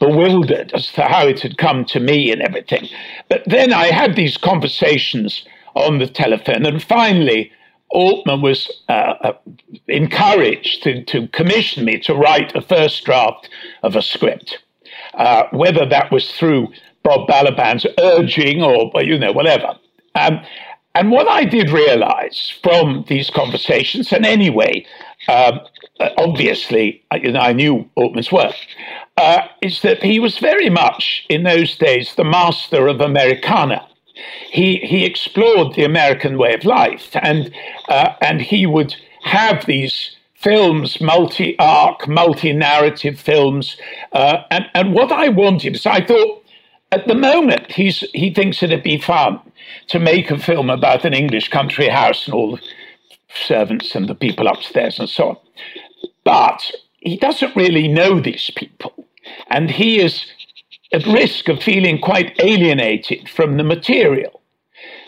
bewildered 0.00 0.72
as 0.74 0.90
to 0.92 1.02
how 1.02 1.26
it 1.26 1.40
had 1.40 1.58
come 1.58 1.84
to 1.84 2.00
me 2.00 2.32
and 2.32 2.42
everything. 2.42 2.88
But 3.28 3.42
then 3.46 3.72
I 3.72 3.86
had 3.86 4.16
these 4.16 4.36
conversations 4.36 5.44
on 5.74 5.98
the 5.98 6.08
telephone, 6.08 6.66
and 6.66 6.82
finally, 6.82 7.52
Altman 7.90 8.40
was 8.40 8.70
uh, 8.88 9.14
uh, 9.22 9.32
encouraged 9.88 10.82
to, 10.84 11.04
to 11.04 11.28
commission 11.28 11.84
me 11.84 11.98
to 12.00 12.14
write 12.14 12.54
a 12.54 12.62
first 12.62 13.04
draft 13.04 13.48
of 13.82 13.96
a 13.96 14.02
script, 14.02 14.58
uh, 15.14 15.44
whether 15.52 15.84
that 15.86 16.10
was 16.12 16.30
through 16.32 16.68
Bob 17.02 17.28
Balaban's 17.28 17.86
urging 17.98 18.62
or, 18.62 18.90
you 19.02 19.18
know, 19.18 19.32
whatever. 19.32 19.74
Um, 20.14 20.40
and 20.94 21.10
what 21.10 21.28
I 21.28 21.44
did 21.44 21.70
realize 21.70 22.52
from 22.62 23.04
these 23.08 23.30
conversations, 23.30 24.12
and 24.12 24.26
anyway, 24.26 24.84
um, 25.28 25.60
obviously, 26.16 27.02
you 27.14 27.32
know, 27.32 27.40
I 27.40 27.52
knew 27.52 27.88
Altman's 27.94 28.32
work, 28.32 28.54
uh, 29.16 29.42
is 29.62 29.82
that 29.82 30.02
he 30.02 30.18
was 30.18 30.38
very 30.38 30.70
much 30.70 31.24
in 31.28 31.42
those 31.42 31.76
days 31.76 32.14
the 32.14 32.24
master 32.24 32.88
of 32.88 33.00
Americana. 33.00 33.86
He 34.50 34.76
he 34.78 35.04
explored 35.04 35.74
the 35.74 35.84
American 35.84 36.38
way 36.38 36.54
of 36.54 36.64
life, 36.64 37.10
and 37.14 37.52
uh, 37.88 38.14
and 38.20 38.40
he 38.40 38.66
would 38.66 38.94
have 39.22 39.64
these 39.66 40.16
films, 40.34 41.00
multi-arc, 41.00 42.08
multi-narrative 42.08 43.18
films, 43.20 43.76
uh, 44.12 44.38
and 44.50 44.64
and 44.74 44.94
what 44.94 45.12
I 45.12 45.28
wanted 45.28 45.74
is 45.74 45.86
I 45.86 46.04
thought 46.04 46.42
at 46.92 47.06
the 47.06 47.14
moment 47.14 47.72
he's 47.72 48.00
he 48.12 48.32
thinks 48.32 48.62
it'd 48.62 48.82
be 48.82 48.98
fun 48.98 49.40
to 49.88 49.98
make 49.98 50.30
a 50.30 50.38
film 50.38 50.70
about 50.70 51.04
an 51.04 51.14
English 51.14 51.48
country 51.48 51.88
house 51.88 52.26
and 52.26 52.34
all 52.34 52.56
the 52.56 52.62
servants 53.34 53.94
and 53.94 54.08
the 54.08 54.14
people 54.14 54.46
upstairs 54.46 54.98
and 54.98 55.08
so 55.08 55.30
on, 55.30 55.36
but 56.24 56.70
he 57.00 57.16
doesn't 57.16 57.56
really 57.56 57.88
know 57.88 58.20
these 58.20 58.50
people. 58.56 59.06
And 59.48 59.70
he 59.70 60.00
is 60.00 60.26
at 60.92 61.06
risk 61.06 61.48
of 61.48 61.62
feeling 61.62 61.98
quite 62.00 62.38
alienated 62.40 63.28
from 63.28 63.56
the 63.56 63.64
material. 63.64 64.40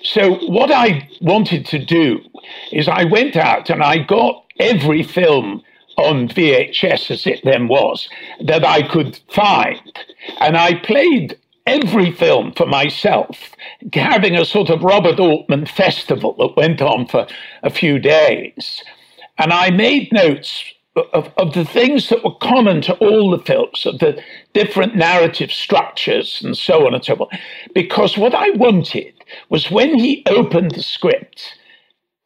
So, 0.03 0.35
what 0.49 0.71
I 0.71 1.09
wanted 1.21 1.65
to 1.67 1.79
do 1.79 2.21
is 2.73 2.89
I 2.89 3.05
went 3.05 3.37
out 3.37 3.71
and 3.71 3.83
I 3.83 3.99
got 3.99 4.45
every 4.59 5.03
film 5.03 5.63
on 5.97 6.29
VHS, 6.29 7.11
as 7.11 7.27
it 7.27 7.41
then 7.45 7.69
was, 7.69 8.09
that 8.45 8.65
I 8.65 8.83
could 8.83 9.21
find. 9.31 9.81
And 10.41 10.57
I 10.57 10.75
played 10.75 11.39
every 11.67 12.11
film 12.11 12.53
for 12.53 12.67
myself, 12.67 13.55
having 13.93 14.37
a 14.37 14.45
sort 14.45 14.71
of 14.71 14.83
Robert 14.83 15.21
Altman 15.21 15.67
festival 15.67 16.35
that 16.39 16.57
went 16.57 16.83
on 16.83 17.07
for 17.07 17.27
a 17.63 17.71
few 17.71 17.99
days. 17.99 18.83
And 19.39 19.53
I 19.53 19.71
made 19.71 20.13
notes 20.13 20.65
of, 20.97 21.33
of 21.37 21.55
the 21.55 21.65
things 21.65 22.09
that 22.09 22.25
were 22.25 22.35
common 22.35 22.83
to 22.83 22.95
all 22.95 23.31
the 23.31 23.43
films, 23.43 23.87
of 23.87 23.99
the 23.99 24.23
different 24.53 24.95
narrative 24.95 25.51
structures 25.51 26.43
and 26.45 26.57
so 26.57 26.87
on 26.87 26.95
and 26.95 27.05
so 27.05 27.17
forth. 27.17 27.35
Because 27.75 28.19
what 28.19 28.35
I 28.35 28.51
wanted 28.51 29.15
was 29.49 29.71
when 29.71 29.99
he 29.99 30.23
opened 30.27 30.73
the 30.73 30.83
script, 30.83 31.59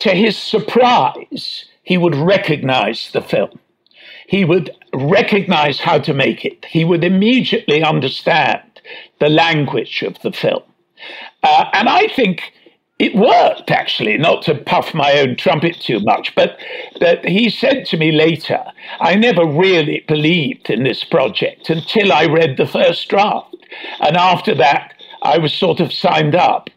to 0.01 0.11
his 0.11 0.37
surprise, 0.37 1.67
he 1.83 1.97
would 1.97 2.15
recognize 2.15 3.11
the 3.13 3.23
film. 3.23 3.59
He 4.29 4.45
would 4.45 4.71
recognize 4.93 5.79
how 5.79 5.99
to 5.99 6.13
make 6.13 6.45
it. 6.45 6.65
He 6.65 6.85
would 6.85 7.05
immediately 7.05 7.83
understand 7.83 8.63
the 9.21 9.29
language 9.29 10.03
of 10.03 10.21
the 10.21 10.33
film. 10.33 10.63
Uh, 11.43 11.67
and 11.73 11.89
I 11.89 12.09
think 12.09 12.53
it 12.99 13.15
worked 13.15 13.71
actually, 13.71 14.17
not 14.17 14.43
to 14.43 14.55
puff 14.55 14.95
my 14.95 15.19
own 15.19 15.37
trumpet 15.37 15.79
too 15.81 16.01
much, 16.01 16.35
but 16.35 16.59
that 17.01 17.27
he 17.27 17.51
said 17.51 17.85
to 17.87 17.97
me 17.99 18.11
later, 18.11 18.65
I 19.01 19.17
never 19.17 19.45
really 19.45 20.05
believed 20.09 20.71
in 20.71 20.85
this 20.85 21.05
project 21.05 21.69
until 21.69 22.11
I 22.11 22.25
read 22.25 22.57
the 22.57 22.67
first 22.67 23.07
draft. 23.09 23.55
And 24.01 24.17
after 24.17 24.55
that, 24.55 24.95
I 25.23 25.37
was 25.37 25.53
sort 25.53 25.81
of 25.81 25.93
signed 25.93 26.35
up. 26.35 26.71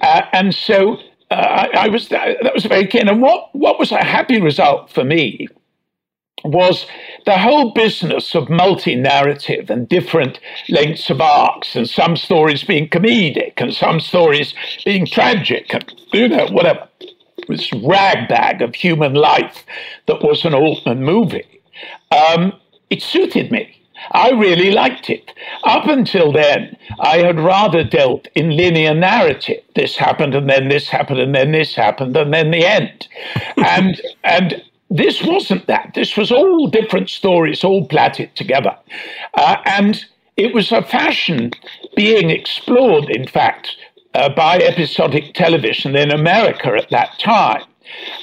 Uh, 0.00 0.22
and 0.32 0.54
so 0.54 0.96
uh, 1.30 1.34
I, 1.34 1.70
I, 1.74 1.88
was 1.88 2.08
that 2.08 2.54
was 2.54 2.64
very 2.64 2.86
keen. 2.86 3.06
And 3.06 3.20
what, 3.20 3.54
what 3.54 3.78
was 3.78 3.92
a 3.92 4.02
happy 4.02 4.40
result 4.40 4.90
for 4.90 5.04
me 5.04 5.48
was 6.44 6.86
the 7.26 7.38
whole 7.38 7.72
business 7.72 8.34
of 8.34 8.48
multi 8.48 8.94
narrative 8.94 9.70
and 9.70 9.88
different 9.88 10.40
lengths 10.68 11.10
of 11.10 11.20
arcs, 11.20 11.76
and 11.76 11.88
some 11.88 12.16
stories 12.16 12.64
being 12.64 12.88
comedic 12.88 13.54
and 13.58 13.74
some 13.74 14.00
stories 14.00 14.54
being 14.84 15.06
tragic, 15.06 15.72
and 15.74 15.92
you 16.12 16.28
know, 16.28 16.46
whatever. 16.48 16.88
This 17.46 17.72
ragbag 17.72 18.60
of 18.60 18.74
human 18.74 19.14
life 19.14 19.64
that 20.06 20.22
was 20.22 20.44
an 20.44 20.52
Altman 20.52 21.02
movie. 21.02 21.62
Um, 22.10 22.52
it 22.90 23.02
suited 23.02 23.50
me. 23.50 23.78
I 24.12 24.30
really 24.30 24.70
liked 24.70 25.10
it. 25.10 25.32
Up 25.64 25.86
until 25.86 26.32
then, 26.32 26.76
I 27.00 27.18
had 27.18 27.38
rather 27.38 27.84
dealt 27.84 28.28
in 28.34 28.56
linear 28.56 28.94
narrative. 28.94 29.62
This 29.74 29.96
happened, 29.96 30.34
and 30.34 30.48
then 30.48 30.68
this 30.68 30.88
happened, 30.88 31.20
and 31.20 31.34
then 31.34 31.52
this 31.52 31.74
happened, 31.74 32.16
and 32.16 32.32
then 32.32 32.50
the 32.50 32.64
end. 32.64 33.08
and 33.56 34.00
and 34.24 34.62
this 34.90 35.22
wasn't 35.22 35.66
that. 35.66 35.92
This 35.94 36.16
was 36.16 36.32
all 36.32 36.68
different 36.68 37.10
stories, 37.10 37.64
all 37.64 37.86
platted 37.86 38.34
together. 38.34 38.76
Uh, 39.34 39.56
and 39.66 40.04
it 40.36 40.54
was 40.54 40.72
a 40.72 40.82
fashion 40.82 41.50
being 41.94 42.30
explored, 42.30 43.10
in 43.10 43.26
fact, 43.26 43.76
uh, 44.14 44.28
by 44.30 44.58
episodic 44.58 45.34
television 45.34 45.94
in 45.94 46.10
America 46.10 46.72
at 46.74 46.90
that 46.90 47.18
time. 47.18 47.62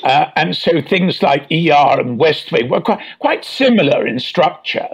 Uh, 0.03 0.29
and 0.35 0.55
so 0.55 0.81
things 0.81 1.21
like 1.23 1.43
ER 1.51 1.99
and 1.99 2.19
West 2.19 2.51
Wing 2.51 2.69
were 2.69 2.81
quite, 2.81 2.99
quite 3.19 3.43
similar 3.43 4.05
in 4.05 4.19
structure. 4.19 4.87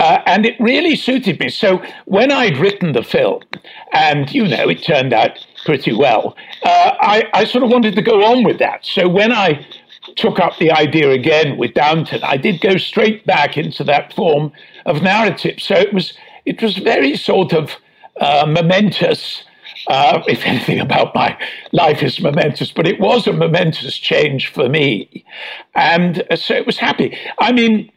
Uh, 0.00 0.20
and 0.26 0.46
it 0.46 0.58
really 0.58 0.96
suited 0.96 1.38
me. 1.38 1.48
So 1.50 1.82
when 2.06 2.32
I'd 2.32 2.56
written 2.56 2.92
the 2.92 3.02
film, 3.02 3.42
and 3.92 4.32
you 4.32 4.46
know, 4.46 4.68
it 4.68 4.82
turned 4.82 5.12
out 5.12 5.44
pretty 5.64 5.92
well, 5.92 6.36
uh, 6.62 6.92
I, 7.00 7.24
I 7.34 7.44
sort 7.44 7.64
of 7.64 7.70
wanted 7.70 7.94
to 7.96 8.02
go 8.02 8.24
on 8.24 8.44
with 8.44 8.58
that. 8.58 8.86
So 8.86 9.08
when 9.08 9.32
I 9.32 9.66
took 10.16 10.38
up 10.38 10.56
the 10.58 10.70
idea 10.70 11.10
again 11.10 11.56
with 11.56 11.74
Downton, 11.74 12.22
I 12.22 12.36
did 12.36 12.60
go 12.60 12.76
straight 12.76 13.26
back 13.26 13.56
into 13.56 13.84
that 13.84 14.12
form 14.14 14.52
of 14.84 15.02
narrative. 15.02 15.60
So 15.60 15.74
it 15.74 15.92
was 15.92 16.14
it 16.44 16.62
was 16.62 16.76
very 16.78 17.16
sort 17.16 17.52
of 17.52 17.72
uh, 18.20 18.46
momentous. 18.46 19.42
Uh, 19.88 20.20
if 20.26 20.44
anything 20.44 20.80
about 20.80 21.14
my 21.14 21.38
life 21.70 22.02
is 22.02 22.20
momentous, 22.20 22.72
but 22.72 22.88
it 22.88 22.98
was 22.98 23.28
a 23.28 23.32
momentous 23.32 23.96
change 23.96 24.48
for 24.48 24.68
me, 24.68 25.24
and 25.76 26.24
so 26.34 26.54
it 26.54 26.66
was 26.66 26.76
happy. 26.76 27.16
I 27.38 27.52
mean, 27.52 27.92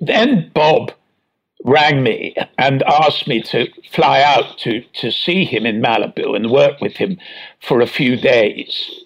then 0.00 0.50
Bob 0.52 0.92
rang 1.64 2.02
me 2.02 2.36
and 2.58 2.82
asked 2.82 3.26
me 3.26 3.40
to 3.40 3.68
fly 3.90 4.20
out 4.20 4.58
to 4.58 4.82
to 4.92 5.10
see 5.10 5.44
him 5.44 5.64
in 5.64 5.80
Malibu 5.80 6.36
and 6.36 6.50
work 6.50 6.80
with 6.80 6.96
him 6.96 7.18
for 7.60 7.80
a 7.80 7.86
few 7.86 8.16
days. 8.16 9.03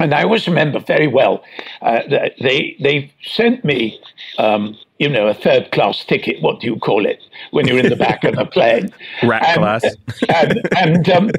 And 0.00 0.14
I 0.14 0.22
always 0.22 0.48
remember 0.48 0.80
very 0.80 1.06
well 1.06 1.44
uh, 1.82 2.00
that 2.08 2.32
they 2.40 2.76
they 2.80 3.12
sent 3.22 3.64
me, 3.64 4.00
um, 4.38 4.76
you 4.98 5.08
know, 5.08 5.28
a 5.28 5.34
third 5.34 5.70
class 5.72 6.04
ticket. 6.04 6.42
What 6.42 6.60
do 6.60 6.66
you 6.66 6.76
call 6.76 7.04
it 7.06 7.20
when 7.50 7.68
you're 7.68 7.78
in 7.78 7.90
the 7.90 7.96
back 7.96 8.24
of 8.24 8.38
a 8.38 8.46
plane? 8.56 8.90
Rat 9.22 9.44
and, 9.44 9.58
class. 9.58 9.84
and 10.28 10.60
and, 10.76 11.10
um, 11.10 11.30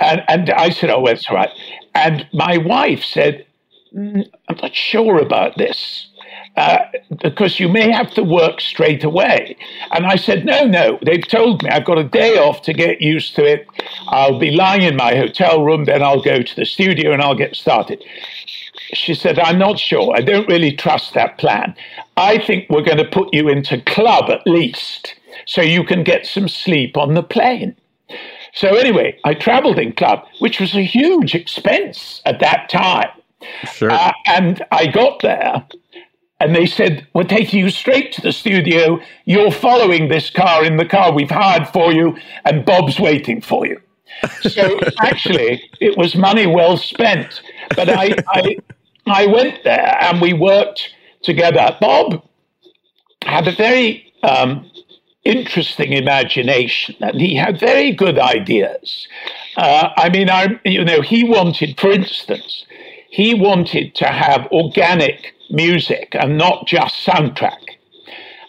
and 0.00 0.22
and 0.26 0.50
I 0.50 0.70
said, 0.70 0.90
oh, 0.90 1.04
that's 1.06 1.30
right. 1.30 1.50
And 1.94 2.26
my 2.32 2.56
wife 2.56 3.04
said, 3.04 3.46
mm, 3.94 4.24
I'm 4.48 4.56
not 4.56 4.74
sure 4.74 5.18
about 5.18 5.58
this. 5.58 6.08
Uh, 6.56 6.78
because 7.22 7.60
you 7.60 7.68
may 7.68 7.88
have 7.88 8.10
to 8.10 8.22
work 8.22 8.60
straight 8.60 9.04
away. 9.04 9.56
And 9.92 10.06
I 10.06 10.16
said, 10.16 10.44
no, 10.44 10.64
no, 10.64 10.98
they've 11.04 11.26
told 11.26 11.62
me 11.62 11.70
I've 11.70 11.84
got 11.84 11.98
a 11.98 12.04
day 12.04 12.36
off 12.36 12.62
to 12.62 12.72
get 12.72 13.00
used 13.00 13.36
to 13.36 13.44
it. 13.44 13.68
I'll 14.08 14.40
be 14.40 14.50
lying 14.50 14.82
in 14.82 14.96
my 14.96 15.14
hotel 15.14 15.62
room, 15.62 15.84
then 15.84 16.02
I'll 16.02 16.20
go 16.20 16.42
to 16.42 16.56
the 16.56 16.64
studio 16.64 17.12
and 17.12 17.22
I'll 17.22 17.36
get 17.36 17.54
started. 17.54 18.02
She 18.92 19.14
said, 19.14 19.38
I'm 19.38 19.58
not 19.58 19.78
sure. 19.78 20.16
I 20.16 20.20
don't 20.20 20.48
really 20.48 20.72
trust 20.72 21.14
that 21.14 21.38
plan. 21.38 21.76
I 22.16 22.38
think 22.38 22.68
we're 22.68 22.82
going 22.82 22.98
to 22.98 23.04
put 23.04 23.32
you 23.32 23.48
into 23.48 23.80
club 23.82 24.28
at 24.28 24.44
least 24.44 25.14
so 25.46 25.62
you 25.62 25.84
can 25.84 26.02
get 26.02 26.26
some 26.26 26.48
sleep 26.48 26.96
on 26.96 27.14
the 27.14 27.22
plane. 27.22 27.76
So, 28.52 28.74
anyway, 28.74 29.16
I 29.24 29.34
traveled 29.34 29.78
in 29.78 29.92
club, 29.92 30.26
which 30.40 30.58
was 30.58 30.74
a 30.74 30.82
huge 30.82 31.34
expense 31.36 32.20
at 32.24 32.40
that 32.40 32.68
time. 32.68 33.10
Sure. 33.72 33.90
Uh, 33.90 34.12
and 34.26 34.64
I 34.72 34.86
got 34.86 35.20
there 35.20 35.64
and 36.40 36.54
they 36.54 36.66
said, 36.66 37.06
We're 37.14 37.24
taking 37.24 37.60
you 37.60 37.70
straight 37.70 38.12
to 38.12 38.22
the 38.22 38.32
studio. 38.32 39.00
You're 39.24 39.50
following 39.50 40.08
this 40.08 40.30
car 40.30 40.64
in 40.64 40.76
the 40.76 40.84
car 40.84 41.12
we've 41.12 41.30
hired 41.30 41.68
for 41.68 41.92
you, 41.92 42.16
and 42.44 42.64
Bob's 42.64 43.00
waiting 43.00 43.40
for 43.40 43.66
you. 43.66 43.80
So 44.42 44.78
actually, 45.00 45.62
it 45.80 45.96
was 45.96 46.14
money 46.14 46.46
well 46.46 46.76
spent. 46.76 47.42
But 47.74 47.88
I, 47.88 48.14
I, 48.28 48.56
I 49.06 49.26
went 49.26 49.64
there 49.64 49.96
and 50.00 50.20
we 50.20 50.32
worked 50.32 50.90
together. 51.22 51.76
Bob 51.80 52.22
had 53.22 53.48
a 53.48 53.52
very 53.52 54.12
um, 54.22 54.70
interesting 55.24 55.92
imagination 55.92 56.96
and 57.00 57.20
he 57.20 57.34
had 57.36 57.60
very 57.60 57.92
good 57.92 58.18
ideas. 58.18 59.06
Uh, 59.56 59.90
I 59.96 60.08
mean, 60.08 60.30
I, 60.30 60.60
you 60.64 60.84
know, 60.84 61.02
he 61.02 61.24
wanted, 61.24 61.78
for 61.78 61.90
instance, 61.90 62.64
he 63.10 63.34
wanted 63.34 63.94
to 63.96 64.06
have 64.06 64.46
organic 64.52 65.34
music 65.50 66.14
and 66.18 66.38
not 66.38 66.66
just 66.66 67.06
soundtrack. 67.06 67.76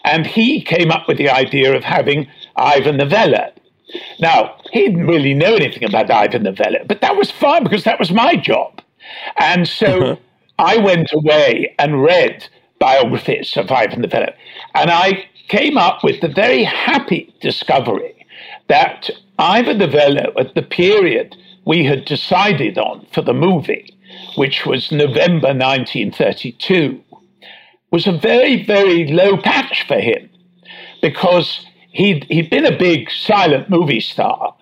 And 0.04 0.26
he 0.26 0.62
came 0.62 0.90
up 0.90 1.06
with 1.08 1.18
the 1.18 1.28
idea 1.28 1.76
of 1.76 1.84
having 1.84 2.26
Ivor 2.56 2.92
Novello. 2.92 3.52
Now, 4.18 4.56
he 4.72 4.86
didn't 4.86 5.06
really 5.06 5.34
know 5.34 5.54
anything 5.54 5.84
about 5.84 6.10
Ivor 6.10 6.38
Novello, 6.38 6.84
but 6.86 7.00
that 7.00 7.16
was 7.16 7.30
fine 7.30 7.64
because 7.64 7.84
that 7.84 7.98
was 7.98 8.10
my 8.10 8.36
job. 8.36 8.80
And 9.38 9.66
so 9.66 10.12
uh-huh. 10.12 10.16
I 10.58 10.76
went 10.78 11.12
away 11.12 11.74
and 11.78 12.02
read 12.02 12.46
biographies 12.78 13.56
of 13.56 13.70
Ivor 13.70 13.96
Novello. 13.96 14.32
And 14.74 14.90
I 14.90 15.24
came 15.48 15.76
up 15.76 16.04
with 16.04 16.20
the 16.20 16.28
very 16.28 16.62
happy 16.64 17.34
discovery 17.40 18.26
that 18.68 19.10
Ivor 19.38 19.74
Novello, 19.74 20.32
at 20.38 20.54
the 20.54 20.62
period 20.62 21.36
we 21.64 21.84
had 21.84 22.04
decided 22.04 22.78
on 22.78 23.06
for 23.12 23.22
the 23.22 23.34
movie, 23.34 23.96
which 24.36 24.66
was 24.66 24.92
November 24.92 25.48
1932, 25.48 27.02
was 27.90 28.06
a 28.06 28.12
very, 28.12 28.64
very 28.64 29.06
low 29.08 29.36
patch 29.36 29.86
for 29.86 29.98
him 29.98 30.28
because 31.02 31.66
he'd, 31.90 32.24
he'd 32.24 32.50
been 32.50 32.66
a 32.66 32.76
big 32.76 33.10
silent 33.10 33.68
movie 33.68 34.00
star. 34.00 34.54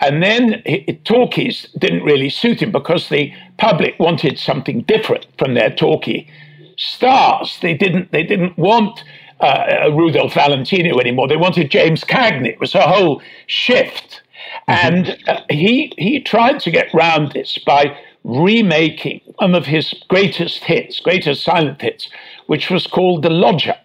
And 0.00 0.22
then 0.22 0.62
he, 0.66 1.00
talkies 1.04 1.68
didn't 1.78 2.02
really 2.02 2.28
suit 2.28 2.62
him 2.62 2.70
because 2.70 3.08
the 3.08 3.32
public 3.58 3.98
wanted 3.98 4.38
something 4.38 4.82
different 4.82 5.26
from 5.38 5.54
their 5.54 5.70
talkie 5.70 6.28
stars. 6.76 7.58
They 7.62 7.74
didn't, 7.74 8.12
they 8.12 8.22
didn't 8.22 8.58
want 8.58 9.02
uh, 9.40 9.90
Rudolph 9.92 10.34
Valentino 10.34 10.98
anymore. 10.98 11.28
They 11.28 11.36
wanted 11.36 11.70
James 11.70 12.04
Cagney. 12.04 12.48
It 12.48 12.60
was 12.60 12.74
a 12.74 12.86
whole 12.86 13.22
shift. 13.46 14.22
Mm-hmm. 14.68 14.86
And 14.86 15.22
uh, 15.28 15.40
he, 15.48 15.92
he 15.96 16.20
tried 16.20 16.60
to 16.60 16.70
get 16.70 16.92
round 16.92 17.32
this 17.32 17.58
by 17.58 17.96
remaking 18.26 19.20
one 19.36 19.54
of 19.54 19.66
his 19.66 19.94
greatest 20.08 20.64
hits, 20.64 20.98
greatest 20.98 21.44
silent 21.44 21.80
hits, 21.80 22.10
which 22.46 22.70
was 22.70 22.86
called 22.86 23.22
The 23.22 23.30
Lodger. 23.30 23.76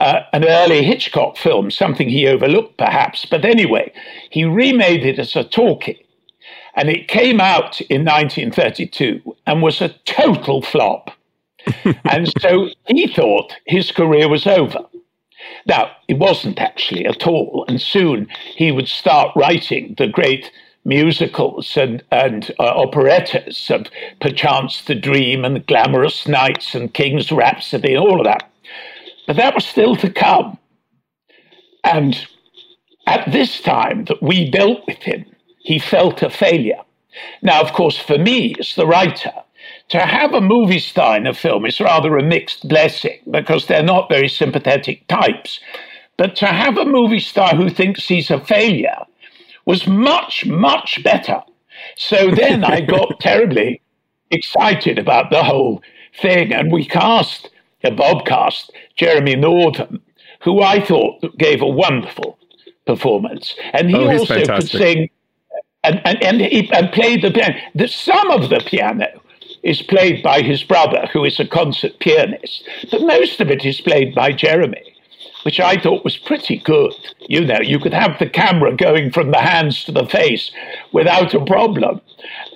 Uh, 0.00 0.22
an 0.32 0.44
early 0.44 0.84
Hitchcock 0.84 1.36
film, 1.36 1.70
something 1.70 2.08
he 2.08 2.26
overlooked 2.26 2.78
perhaps. 2.78 3.26
But 3.26 3.44
anyway, 3.44 3.92
he 4.30 4.44
remade 4.44 5.04
it 5.04 5.18
as 5.18 5.36
a 5.36 5.44
talkie. 5.44 6.06
And 6.76 6.88
it 6.88 7.08
came 7.08 7.40
out 7.40 7.80
in 7.82 8.04
1932 8.04 9.20
and 9.46 9.60
was 9.60 9.80
a 9.80 9.94
total 10.04 10.62
flop. 10.62 11.10
and 12.04 12.32
so 12.40 12.68
he 12.86 13.08
thought 13.08 13.52
his 13.66 13.90
career 13.90 14.28
was 14.28 14.46
over. 14.46 14.86
Now, 15.66 15.90
it 16.06 16.18
wasn't 16.18 16.60
actually 16.60 17.04
at 17.04 17.26
all. 17.26 17.64
And 17.68 17.80
soon 17.80 18.28
he 18.54 18.70
would 18.70 18.88
start 18.88 19.32
writing 19.36 19.94
the 19.98 20.06
great 20.06 20.52
musicals 20.88 21.76
and, 21.76 22.02
and 22.10 22.50
uh, 22.58 22.72
operettas 22.74 23.70
of 23.70 23.86
Perchance 24.20 24.82
to 24.86 24.94
Dream 24.94 25.44
and 25.44 25.54
the 25.54 25.60
Glamorous 25.60 26.26
Nights 26.26 26.74
and 26.74 26.92
King's 26.92 27.30
Rhapsody 27.30 27.94
and 27.94 28.02
all 28.02 28.18
of 28.18 28.24
that. 28.24 28.50
But 29.26 29.36
that 29.36 29.54
was 29.54 29.66
still 29.66 29.94
to 29.96 30.10
come. 30.10 30.58
And 31.84 32.26
at 33.06 33.30
this 33.30 33.60
time 33.60 34.06
that 34.06 34.22
we 34.22 34.50
dealt 34.50 34.86
with 34.86 34.98
him, 34.98 35.26
he 35.58 35.78
felt 35.78 36.22
a 36.22 36.30
failure. 36.30 36.80
Now, 37.42 37.60
of 37.60 37.72
course, 37.72 37.98
for 37.98 38.18
me 38.18 38.54
as 38.58 38.74
the 38.74 38.86
writer, 38.86 39.32
to 39.90 40.00
have 40.00 40.32
a 40.32 40.40
movie 40.40 40.78
star 40.78 41.16
in 41.16 41.26
a 41.26 41.34
film 41.34 41.66
is 41.66 41.80
rather 41.80 42.16
a 42.16 42.22
mixed 42.22 42.68
blessing 42.68 43.18
because 43.30 43.66
they're 43.66 43.82
not 43.82 44.08
very 44.08 44.28
sympathetic 44.28 45.06
types. 45.08 45.60
But 46.16 46.36
to 46.36 46.46
have 46.46 46.78
a 46.78 46.84
movie 46.84 47.20
star 47.20 47.54
who 47.54 47.68
thinks 47.68 48.08
he's 48.08 48.30
a 48.30 48.40
failure 48.40 49.04
was 49.68 49.86
much, 49.86 50.46
much 50.46 50.98
better. 51.04 51.42
So 51.96 52.30
then 52.30 52.64
I 52.64 52.80
got 52.80 53.20
terribly 53.20 53.82
excited 54.30 54.98
about 54.98 55.30
the 55.30 55.44
whole 55.44 55.82
thing. 56.22 56.54
And 56.54 56.72
we 56.72 56.86
cast, 56.86 57.50
a 57.84 57.90
Bob 57.90 58.24
cast, 58.24 58.72
Jeremy 58.96 59.36
Northam, 59.36 60.00
who 60.40 60.62
I 60.62 60.80
thought 60.80 61.36
gave 61.36 61.60
a 61.60 61.66
wonderful 61.66 62.38
performance. 62.86 63.54
And 63.74 63.90
he 63.90 63.96
oh, 63.96 64.08
also 64.08 64.36
fantastic. 64.36 64.70
could 64.70 64.78
sing 64.78 65.10
and, 65.84 66.00
and, 66.06 66.22
and, 66.24 66.40
he, 66.40 66.72
and 66.72 66.90
played 66.90 67.22
the 67.22 67.30
piano. 67.30 67.54
The, 67.74 67.88
some 67.88 68.30
of 68.30 68.48
the 68.48 68.60
piano 68.66 69.20
is 69.62 69.82
played 69.82 70.22
by 70.22 70.40
his 70.40 70.64
brother, 70.64 71.10
who 71.12 71.24
is 71.24 71.38
a 71.38 71.46
concert 71.46 71.98
pianist, 71.98 72.66
but 72.90 73.02
most 73.02 73.38
of 73.40 73.50
it 73.50 73.66
is 73.66 73.82
played 73.82 74.14
by 74.14 74.32
Jeremy 74.32 74.94
which 75.42 75.60
I 75.60 75.80
thought 75.80 76.04
was 76.04 76.16
pretty 76.16 76.58
good. 76.58 76.94
You 77.28 77.44
know, 77.44 77.60
you 77.60 77.78
could 77.78 77.94
have 77.94 78.18
the 78.18 78.28
camera 78.28 78.74
going 78.74 79.10
from 79.10 79.30
the 79.30 79.40
hands 79.40 79.84
to 79.84 79.92
the 79.92 80.06
face 80.06 80.50
without 80.92 81.34
a 81.34 81.44
problem. 81.44 82.00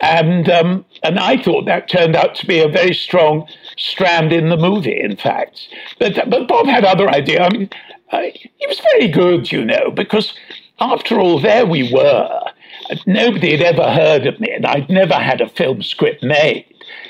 And, 0.01 0.49
um, 0.51 0.85
and 1.03 1.19
I 1.19 1.37
thought 1.43 1.67
that 1.67 1.89
turned 1.89 2.17
out 2.17 2.35
to 2.37 2.47
be 2.47 2.61
a 2.61 2.69
very 2.69 2.95
strong 2.95 3.47
strand 3.77 4.33
in 4.33 4.49
the 4.49 4.57
movie, 4.57 5.01
in 5.01 5.17
fact. 5.17 5.69
But, 5.99 6.29
but 6.29 6.49
Bob 6.49 6.67
had 6.67 6.85
other 6.85 7.09
ideas. 7.09 7.41
I 7.41 7.57
mean, 7.57 7.71
uh, 8.11 8.23
he 8.33 8.67
was 8.67 8.81
very 8.81 9.09
good, 9.09 9.51
you 9.51 9.65
know, 9.65 9.91
because 9.91 10.35
after 10.81 11.21
all, 11.21 11.41
there 11.41 11.67
we 11.67 11.93
were. 11.93 12.41
Nobody 13.07 13.53
had 13.53 13.63
ever 13.63 13.91
heard 13.91 14.27
of 14.27 14.41
me, 14.41 14.51
and 14.51 14.67
I'd 14.67 14.91
never 14.91 15.15
had 15.15 15.41
a 15.41 15.49
film 15.49 15.83
script 15.83 16.23
made. 16.23 16.67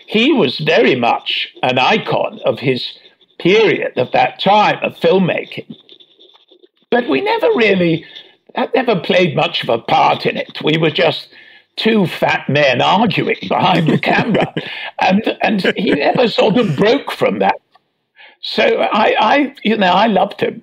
He 0.07 0.33
was 0.33 0.59
very 0.59 0.95
much 0.95 1.49
an 1.63 1.79
icon 1.79 2.41
of 2.45 2.59
his 2.59 2.93
period 3.43 3.99
of 3.99 4.13
that 4.13 4.41
time 4.41 4.79
of 4.83 4.95
filmmaking. 4.97 5.77
But 6.91 7.09
we 7.09 7.21
never 7.21 7.49
really, 7.49 8.05
that 8.55 8.75
never 8.75 9.01
played 9.01 9.35
much 9.35 9.63
of 9.63 9.69
a 9.69 9.79
part 9.79 10.27
in 10.27 10.37
it. 10.37 10.61
We 10.63 10.79
were 10.79 10.91
just 10.91 11.29
two 11.77 12.07
fat 12.07 12.49
men 12.49 12.81
arguing 12.81 13.39
behind 13.49 13.89
the 13.89 13.99
camera. 13.99 14.53
And, 15.01 15.37
and 15.43 15.61
he 15.77 15.91
never 15.91 16.29
sort 16.29 16.57
of 16.59 16.77
broke 16.77 17.11
from 17.11 17.41
that. 17.41 17.57
So 18.41 18.63
I, 18.63 19.17
I, 19.19 19.55
you 19.65 19.77
know, 19.77 19.93
I 19.93 20.07
loved 20.07 20.41
him. 20.41 20.63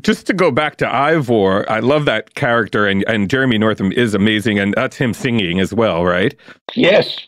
just 0.00 0.26
to 0.26 0.32
go 0.32 0.50
back 0.50 0.76
to 0.76 0.92
Ivor, 0.92 1.70
I 1.70 1.80
love 1.80 2.06
that 2.06 2.34
character, 2.34 2.86
and, 2.86 3.04
and 3.06 3.28
Jeremy 3.28 3.58
Northam 3.58 3.92
is 3.92 4.14
amazing, 4.14 4.58
and 4.58 4.72
that's 4.74 4.96
him 4.96 5.12
singing 5.12 5.60
as 5.60 5.74
well, 5.74 6.04
right? 6.04 6.34
Yes. 6.74 7.18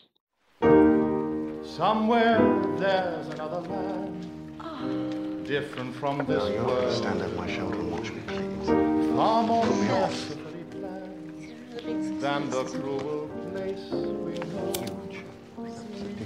Somewhere 0.61 2.39
there's 2.77 3.27
another 3.27 3.59
land, 3.69 5.45
different 5.45 5.95
from 5.95 6.17
this 6.19 6.27
no, 6.27 6.65
world. 6.65 6.91
Stand 6.91 7.21
at 7.21 7.35
my 7.35 7.47
shoulder 7.53 7.79
and 7.79 7.91
watch 7.91 8.11
me, 8.11 8.21
please. 8.25 8.67
Far 9.15 9.43
more 9.43 9.65
mercifully 9.65 10.63
planned 10.71 12.21
than 12.21 12.49
the 12.49 12.63
cruel 12.63 13.29
place 13.51 13.91
we 13.91 14.33
know. 14.53 14.73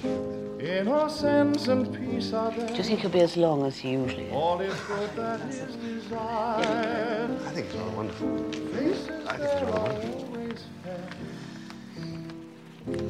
Huge. 0.02 0.29
Innocence 0.70 1.68
and 1.68 1.92
peace 1.96 2.32
are 2.32 2.52
there. 2.52 2.68
Do 2.68 2.76
you 2.76 2.84
think 2.84 3.00
it'll 3.00 3.10
be 3.10 3.22
as 3.22 3.36
long 3.36 3.66
as 3.66 3.80
he 3.80 3.94
usually 3.94 4.26
is? 4.26 4.34
All 4.34 4.62
is 4.62 4.80
good 4.82 5.16
that 5.16 5.42
is 5.50 5.76
desired. 5.78 7.32
I 7.44 7.50
think 7.50 7.66
it's 7.66 7.76
rather 7.76 7.96
wonderful. 7.98 8.30
I 8.38 9.38
think 9.38 9.50
it's 9.50 9.62
rather 9.64 10.08
wonderful. 10.30 10.70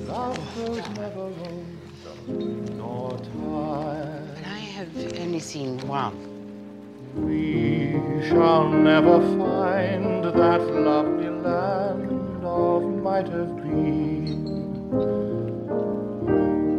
Love 0.07 0.39
grows 0.55 0.89
never 0.95 1.19
old 1.19 2.77
nor 2.77 3.09
tired. 3.11 4.35
But 4.35 4.45
I 4.45 4.59
have 4.77 5.19
only 5.19 5.41
seen 5.41 5.79
one. 5.79 6.15
We 7.15 7.99
shall 8.29 8.69
never 8.69 9.19
find 9.37 10.23
that 10.23 10.61
lovely 10.61 11.29
land 11.29 12.41
of 12.41 12.83
might 13.03 13.27
have 13.27 13.57
been. 13.57 15.28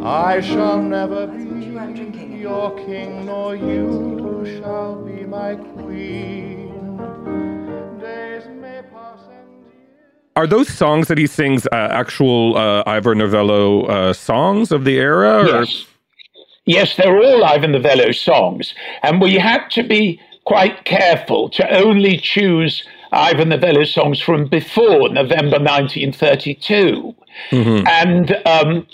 I 0.03 0.41
shall 0.41 0.83
never 0.83 1.27
be 1.27 1.61
your 2.41 2.75
king, 2.87 3.27
nor 3.27 3.55
you 3.55 4.45
shall 4.61 4.97
be 5.05 5.25
my 5.25 5.55
queen. 5.55 6.97
Days 8.01 8.47
may 8.49 8.83
pass 8.91 9.21
and 9.31 9.67
are 10.37 10.47
those 10.47 10.69
songs 10.69 11.09
that 11.09 11.19
he 11.19 11.27
sings 11.27 11.67
uh, 11.67 11.89
actual 11.91 12.57
uh, 12.57 12.83
Ivor 12.87 13.15
Novello 13.15 13.85
uh, 13.85 14.13
songs 14.15 14.73
of 14.73 14.85
the 14.85 14.97
era? 14.97 15.43
Or? 15.43 15.47
Yes. 15.47 15.87
Yes, 16.65 16.97
they're 16.97 17.19
all 17.19 17.45
Ivor 17.45 17.69
Novello 17.69 18.13
songs. 18.13 18.75
And 19.03 19.21
we 19.21 19.35
had 19.35 19.69
to 19.73 19.83
be 19.83 20.21
quite 20.45 20.85
careful 20.85 21.51
to 21.51 21.69
only 21.77 22.17
choose 22.17 22.87
Ivor 23.13 23.45
Novello 23.45 23.85
songs 23.85 24.21
from 24.21 24.47
before 24.47 25.11
November 25.11 25.59
1932. 25.59 27.15
Mm-hmm. 27.51 27.87
And 27.87 28.37
um, 28.47 28.87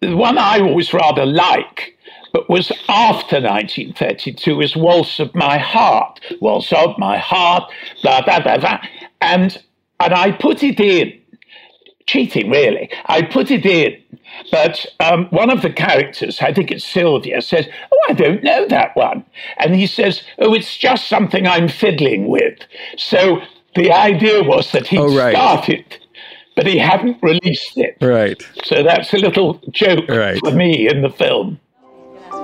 the 0.00 0.16
one 0.16 0.38
I 0.38 0.60
always 0.60 0.92
rather 0.92 1.26
like 1.26 1.98
but 2.32 2.48
was 2.48 2.70
after 2.88 3.36
1932 3.36 4.60
is 4.60 4.76
Waltz 4.76 5.18
of 5.18 5.34
My 5.34 5.58
Heart, 5.58 6.20
Waltz 6.40 6.72
of 6.72 6.98
My 6.98 7.16
Heart, 7.16 7.70
blah, 8.02 8.22
blah, 8.22 8.40
blah, 8.40 8.58
blah. 8.58 8.80
And, 9.20 9.62
and 10.00 10.14
I 10.14 10.32
put 10.32 10.62
it 10.62 10.78
in, 10.78 11.18
cheating 12.06 12.50
really, 12.50 12.90
I 13.06 13.22
put 13.22 13.50
it 13.50 13.64
in, 13.64 14.02
but 14.50 14.86
um, 15.00 15.26
one 15.30 15.50
of 15.50 15.62
the 15.62 15.70
characters, 15.70 16.40
I 16.40 16.52
think 16.52 16.70
it's 16.70 16.84
Sylvia, 16.84 17.42
says, 17.42 17.66
Oh, 17.92 17.98
I 18.08 18.12
don't 18.12 18.42
know 18.42 18.66
that 18.68 18.94
one. 18.94 19.24
And 19.58 19.74
he 19.74 19.86
says, 19.86 20.22
Oh, 20.38 20.54
it's 20.54 20.76
just 20.76 21.08
something 21.08 21.46
I'm 21.46 21.68
fiddling 21.68 22.28
with. 22.28 22.58
So 22.96 23.40
the 23.74 23.90
idea 23.92 24.42
was 24.42 24.70
that 24.72 24.86
he 24.86 24.98
oh, 24.98 25.16
right. 25.16 25.34
started 25.34 25.98
but 26.58 26.66
he 26.66 26.76
hadn't 26.76 27.22
released 27.22 27.78
it. 27.78 27.96
Right. 28.00 28.42
So 28.64 28.82
that's 28.82 29.14
a 29.14 29.18
little 29.18 29.62
joke 29.70 30.08
right. 30.08 30.40
for 30.40 30.50
me 30.50 30.88
in 30.88 31.02
the 31.02 31.08
film. 31.08 31.60
You're 32.32 32.42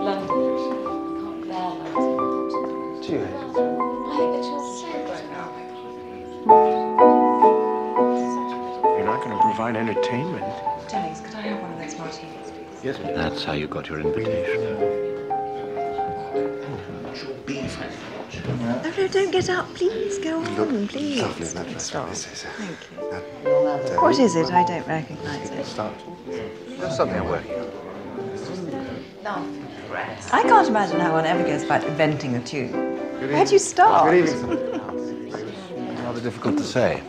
not 9.05 9.25
going 9.25 9.37
to 9.37 9.43
provide 9.43 9.75
entertainment. 9.75 10.45
Jennings, 10.89 11.21
could 11.21 11.35
I 11.35 11.41
have 11.41 11.61
one 11.61 11.73
of 11.73 11.79
those 11.81 11.99
martinis, 11.99 12.53
please? 12.53 12.85
Yes, 12.85 13.01
ma'am. 13.01 13.17
That's 13.17 13.43
how 13.43 13.55
you 13.55 13.67
got 13.67 13.89
your 13.89 13.99
invitation. 13.99 14.61
No, 18.57 18.93
no, 18.97 19.09
don't 19.09 19.33
get 19.33 19.51
up. 19.51 19.67
Please, 19.75 20.19
go 20.21 20.39
on, 20.39 20.87
please. 20.87 21.21
Lovely, 21.21 21.47
that 21.47 21.81
Stop. 21.81 22.11
Thank 22.11 22.79
you. 22.93 23.23
What 23.75 24.19
is 24.21 24.37
it? 24.37 24.53
I 24.53 24.65
don't 24.65 24.87
recognise 24.87 25.51
it. 25.51 25.67
Start. 25.67 25.93
There's 26.27 26.97
something 26.97 27.19
I'm 27.19 27.29
working 27.29 27.59
on. 27.59 27.73
I 30.33 30.43
can't 30.43 30.69
imagine 30.69 31.01
how 31.01 31.13
one 31.13 31.25
ever 31.25 31.43
goes 31.43 31.65
about 31.65 31.83
inventing 31.83 32.37
a 32.37 32.41
tune. 32.45 32.73
Where 32.73 33.45
do 33.45 33.53
you 33.53 33.59
start? 33.59 34.11
Good 34.11 34.29
evening. 34.29 34.81
Rather 36.05 36.21
difficult 36.21 36.57
to 36.59 36.65
say. 36.65 37.03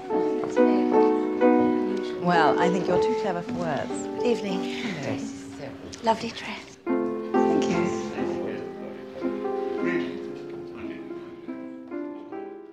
Well, 2.21 2.59
I 2.59 2.69
think 2.69 2.87
you're 2.87 3.01
too 3.01 3.15
clever 3.21 3.43
for 3.43 3.53
words. 3.53 3.91
Good 4.17 4.25
evening. 4.25 4.63
Hello. 4.63 5.17
Lovely 6.03 6.29
dress. 6.29 6.79
Thank 6.85 7.65
you. 7.69 7.85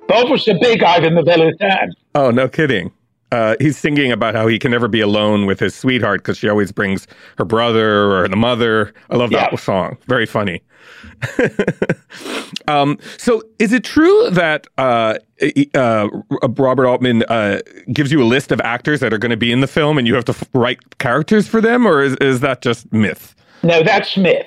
Bob 0.08 0.30
was 0.30 0.48
a 0.48 0.54
big 0.54 0.82
Ivor 0.82 1.10
Novello 1.10 1.50
fan. 1.58 1.92
Oh, 2.14 2.30
no 2.30 2.48
kidding. 2.48 2.90
Uh, 3.32 3.56
he's 3.58 3.78
singing 3.78 4.12
about 4.12 4.34
how 4.34 4.46
he 4.46 4.58
can 4.58 4.70
never 4.70 4.88
be 4.88 5.00
alone 5.00 5.46
with 5.46 5.58
his 5.58 5.74
sweetheart 5.74 6.20
because 6.20 6.36
she 6.36 6.48
always 6.48 6.70
brings 6.70 7.06
her 7.38 7.44
brother 7.44 8.12
or 8.12 8.28
the 8.28 8.36
mother. 8.36 8.92
I 9.10 9.16
love 9.16 9.30
that 9.30 9.52
yeah. 9.52 9.58
song. 9.58 9.96
Very 10.06 10.26
funny. 10.26 10.62
um, 12.68 12.98
so, 13.16 13.42
is 13.58 13.72
it 13.72 13.84
true 13.84 14.28
that 14.30 14.66
uh, 14.76 15.14
uh, 15.74 16.08
Robert 16.58 16.86
Altman 16.86 17.22
uh, 17.24 17.60
gives 17.92 18.12
you 18.12 18.22
a 18.22 18.24
list 18.24 18.52
of 18.52 18.60
actors 18.60 19.00
that 19.00 19.14
are 19.14 19.18
going 19.18 19.30
to 19.30 19.36
be 19.36 19.50
in 19.50 19.60
the 19.60 19.66
film, 19.66 19.96
and 19.96 20.06
you 20.06 20.14
have 20.14 20.26
to 20.26 20.32
f- 20.32 20.48
write 20.52 20.98
characters 20.98 21.48
for 21.48 21.60
them, 21.60 21.86
or 21.86 22.02
is, 22.02 22.16
is 22.16 22.40
that 22.40 22.60
just 22.60 22.92
myth? 22.92 23.34
No, 23.62 23.82
that's 23.82 24.16
myth. 24.16 24.46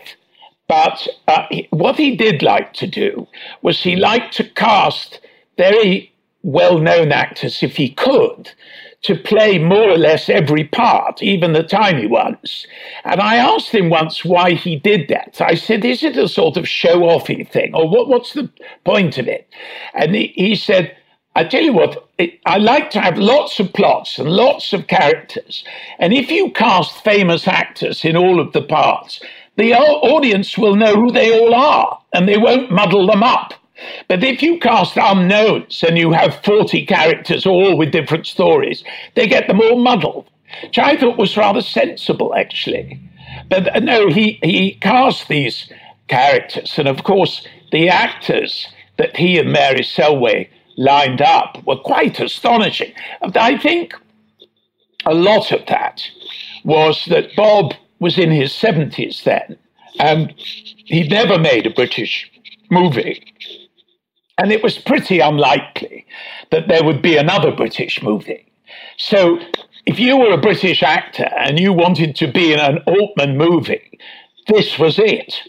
But 0.67 1.07
uh, 1.27 1.47
what 1.71 1.95
he 1.95 2.15
did 2.15 2.43
like 2.43 2.73
to 2.73 2.87
do 2.87 3.27
was 3.61 3.81
he 3.81 3.95
liked 3.95 4.33
to 4.35 4.43
cast 4.43 5.21
very 5.57 6.11
well-known 6.45 7.11
actors, 7.11 7.63
if 7.63 7.75
he 7.75 7.89
could, 7.89 8.51
to 9.01 9.15
play 9.15 9.57
more 9.57 9.89
or 9.89 9.97
less 9.97 10.29
every 10.29 10.63
part, 10.63 11.21
even 11.21 11.53
the 11.53 11.63
tiny 11.63 12.05
ones. 12.05 12.65
And 13.03 13.19
I 13.19 13.35
asked 13.35 13.69
him 13.73 13.89
once 13.89 14.23
why 14.23 14.51
he 14.51 14.75
did 14.75 15.09
that. 15.09 15.41
I 15.41 15.55
said, 15.55 15.83
Is 15.83 16.03
it 16.03 16.17
a 16.17 16.27
sort 16.27 16.55
of 16.55 16.67
show 16.67 17.01
offy 17.01 17.47
thing, 17.47 17.73
or 17.73 17.89
what, 17.89 18.07
what's 18.07 18.33
the 18.33 18.49
point 18.83 19.17
of 19.17 19.27
it? 19.27 19.47
And 19.93 20.15
he, 20.15 20.33
he 20.35 20.55
said, 20.55 20.95
I 21.35 21.43
tell 21.43 21.61
you 21.61 21.73
what, 21.73 22.07
it, 22.17 22.39
I 22.45 22.57
like 22.57 22.91
to 22.91 23.01
have 23.01 23.17
lots 23.17 23.59
of 23.59 23.73
plots 23.73 24.19
and 24.19 24.29
lots 24.29 24.71
of 24.71 24.87
characters. 24.87 25.65
And 25.99 26.13
if 26.13 26.31
you 26.31 26.51
cast 26.51 27.03
famous 27.03 27.47
actors 27.47 28.05
in 28.05 28.15
all 28.15 28.39
of 28.39 28.53
the 28.53 28.61
parts, 28.61 29.19
the 29.57 29.73
audience 29.73 30.57
will 30.57 30.75
know 30.75 30.93
who 30.93 31.11
they 31.11 31.37
all 31.37 31.53
are 31.53 32.01
and 32.13 32.27
they 32.27 32.37
won't 32.37 32.71
muddle 32.71 33.07
them 33.07 33.23
up. 33.23 33.53
But 34.07 34.23
if 34.23 34.41
you 34.41 34.59
cast 34.59 34.97
unknowns 34.97 35.83
and 35.83 35.97
you 35.97 36.11
have 36.11 36.43
40 36.43 36.85
characters 36.85 37.45
all 37.45 37.77
with 37.77 37.91
different 37.91 38.27
stories, 38.27 38.83
they 39.15 39.27
get 39.27 39.47
them 39.47 39.59
all 39.59 39.77
muddled, 39.77 40.29
which 40.63 40.79
I 40.79 40.95
thought 40.95 41.17
was 41.17 41.37
rather 41.37 41.61
sensible, 41.61 42.33
actually. 42.35 42.99
But 43.49 43.75
uh, 43.75 43.79
no, 43.79 44.09
he, 44.09 44.39
he 44.43 44.75
cast 44.75 45.27
these 45.27 45.71
characters. 46.07 46.77
And 46.77 46.87
of 46.87 47.03
course, 47.03 47.45
the 47.71 47.89
actors 47.89 48.67
that 48.97 49.17
he 49.17 49.37
and 49.37 49.51
Mary 49.51 49.81
Selway 49.81 50.47
lined 50.77 51.21
up 51.21 51.61
were 51.65 51.77
quite 51.77 52.19
astonishing. 52.19 52.93
And 53.21 53.35
I 53.37 53.57
think 53.57 53.93
a 55.05 55.13
lot 55.13 55.51
of 55.51 55.65
that 55.67 56.01
was 56.63 57.05
that 57.05 57.35
Bob 57.35 57.73
was 57.99 58.17
in 58.17 58.31
his 58.31 58.51
70s 58.51 59.23
then, 59.23 59.57
and 59.99 60.33
he'd 60.37 61.09
never 61.09 61.37
made 61.37 61.65
a 61.65 61.69
British 61.69 62.29
movie. 62.69 63.23
And 64.37 64.51
it 64.51 64.63
was 64.63 64.77
pretty 64.77 65.19
unlikely 65.19 66.05
that 66.51 66.67
there 66.67 66.83
would 66.83 67.01
be 67.01 67.17
another 67.17 67.51
British 67.51 68.01
movie. 68.03 68.45
So 68.97 69.39
if 69.85 69.99
you 69.99 70.17
were 70.17 70.31
a 70.31 70.37
British 70.37 70.83
actor 70.83 71.29
and 71.37 71.59
you 71.59 71.71
wanted 71.71 72.15
to 72.17 72.31
be 72.31 72.51
in 72.51 72.59
an 72.59 72.79
Altman 72.85 73.37
movie, 73.37 73.99
this 74.47 74.77
was 74.77 74.99
it. 74.99 75.41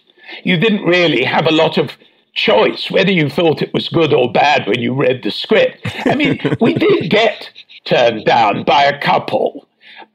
You 0.44 0.56
didn't 0.56 0.84
really 0.84 1.24
have 1.24 1.46
a 1.46 1.52
lot 1.52 1.78
of 1.78 1.92
choice 2.34 2.90
whether 2.90 3.10
you 3.10 3.30
thought 3.30 3.62
it 3.62 3.72
was 3.72 3.88
good 3.88 4.12
or 4.12 4.30
bad 4.30 4.66
when 4.66 4.80
you 4.80 4.92
read 4.94 5.22
the 5.22 5.30
script. 5.30 5.80
I 6.04 6.14
mean, 6.14 6.38
we 6.60 6.74
did 6.74 7.10
get 7.10 7.50
turned 7.84 8.24
down 8.24 8.64
by 8.64 8.84
a 8.84 9.00
couple. 9.00 9.66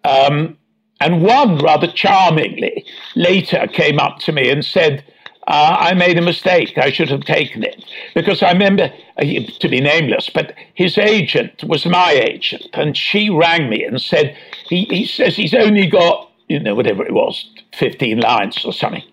Um, 0.03 0.57
and 0.99 1.23
one 1.23 1.57
rather 1.57 1.87
charmingly 1.87 2.85
later 3.15 3.67
came 3.67 3.99
up 3.99 4.19
to 4.19 4.31
me 4.31 4.49
and 4.49 4.63
said, 4.63 5.03
uh, 5.47 5.77
I 5.79 5.93
made 5.93 6.17
a 6.17 6.21
mistake. 6.21 6.77
I 6.77 6.91
should 6.91 7.09
have 7.09 7.21
taken 7.21 7.63
it. 7.63 7.83
Because 8.13 8.43
I 8.43 8.51
remember, 8.51 8.91
uh, 9.17 9.25
to 9.59 9.69
be 9.69 9.81
nameless, 9.81 10.29
but 10.29 10.53
his 10.75 10.97
agent 10.97 11.63
was 11.63 11.85
my 11.85 12.11
agent. 12.11 12.67
And 12.73 12.95
she 12.95 13.29
rang 13.29 13.69
me 13.69 13.83
and 13.83 14.01
said, 14.01 14.37
he, 14.67 14.85
he 14.85 15.05
says 15.05 15.35
he's 15.35 15.53
only 15.53 15.87
got, 15.87 16.29
you 16.47 16.59
know, 16.59 16.75
whatever 16.75 17.03
it 17.03 17.13
was, 17.13 17.49
15 17.73 18.19
lines 18.19 18.63
or 18.63 18.73
something. 18.73 19.03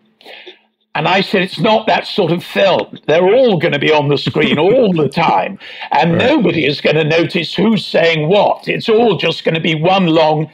And 0.94 1.06
I 1.06 1.20
said, 1.20 1.42
it's 1.42 1.60
not 1.60 1.86
that 1.86 2.06
sort 2.06 2.32
of 2.32 2.42
film. 2.42 2.98
They're 3.06 3.34
all 3.34 3.58
going 3.58 3.72
to 3.72 3.78
be 3.78 3.92
on 3.92 4.08
the 4.08 4.18
screen 4.18 4.58
all 4.58 4.92
the 4.92 5.08
time. 5.08 5.58
And 5.92 6.12
right. 6.12 6.18
nobody 6.18 6.66
is 6.66 6.80
going 6.80 6.96
to 6.96 7.04
notice 7.04 7.54
who's 7.54 7.86
saying 7.86 8.28
what. 8.28 8.68
It's 8.68 8.88
all 8.88 9.16
just 9.16 9.44
going 9.44 9.54
to 9.54 9.60
be 9.60 9.74
one 9.74 10.06
long 10.06 10.50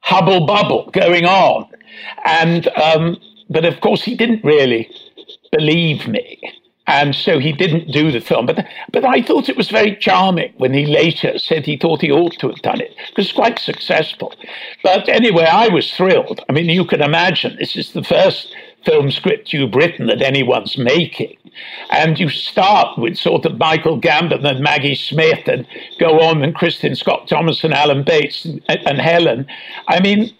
hubble 0.00 0.46
bubble 0.46 0.90
going 0.92 1.26
on. 1.26 1.68
And, 2.24 2.68
um, 2.68 3.18
but 3.48 3.64
of 3.64 3.80
course, 3.80 4.02
he 4.02 4.14
didn't 4.14 4.44
really 4.44 4.88
believe 5.52 6.06
me. 6.06 6.40
And 6.86 7.14
so 7.14 7.38
he 7.38 7.52
didn't 7.52 7.92
do 7.92 8.10
the 8.10 8.20
film. 8.20 8.46
But, 8.46 8.66
but 8.92 9.04
I 9.04 9.22
thought 9.22 9.48
it 9.48 9.56
was 9.56 9.70
very 9.70 9.94
charming 9.94 10.52
when 10.56 10.74
he 10.74 10.86
later 10.86 11.38
said 11.38 11.64
he 11.64 11.76
thought 11.76 12.00
he 12.00 12.10
ought 12.10 12.32
to 12.40 12.48
have 12.48 12.62
done 12.62 12.80
it, 12.80 12.96
because 13.08 13.26
it's 13.26 13.34
quite 13.34 13.60
successful. 13.60 14.34
But 14.82 15.08
anyway, 15.08 15.44
I 15.44 15.68
was 15.68 15.92
thrilled. 15.92 16.40
I 16.48 16.52
mean, 16.52 16.68
you 16.68 16.84
can 16.84 17.00
imagine 17.00 17.56
this 17.56 17.76
is 17.76 17.92
the 17.92 18.02
first 18.02 18.52
film 18.84 19.10
script 19.10 19.52
you've 19.52 19.74
written 19.74 20.06
that 20.06 20.22
anyone's 20.22 20.76
making. 20.78 21.36
And 21.90 22.18
you 22.18 22.28
start 22.28 22.98
with 22.98 23.16
sort 23.16 23.44
of 23.44 23.58
Michael 23.58 24.00
Gambon 24.00 24.44
and 24.44 24.60
Maggie 24.60 24.94
Smith 24.94 25.46
and 25.46 25.66
go 25.98 26.20
on 26.20 26.42
and 26.42 26.56
Kristin 26.56 26.96
Scott 26.96 27.28
Thomas 27.28 27.62
and 27.62 27.74
Alan 27.74 28.02
Bates 28.02 28.44
and, 28.44 28.62
and 28.68 29.00
Helen. 29.00 29.46
I 29.86 30.00
mean, 30.00 30.32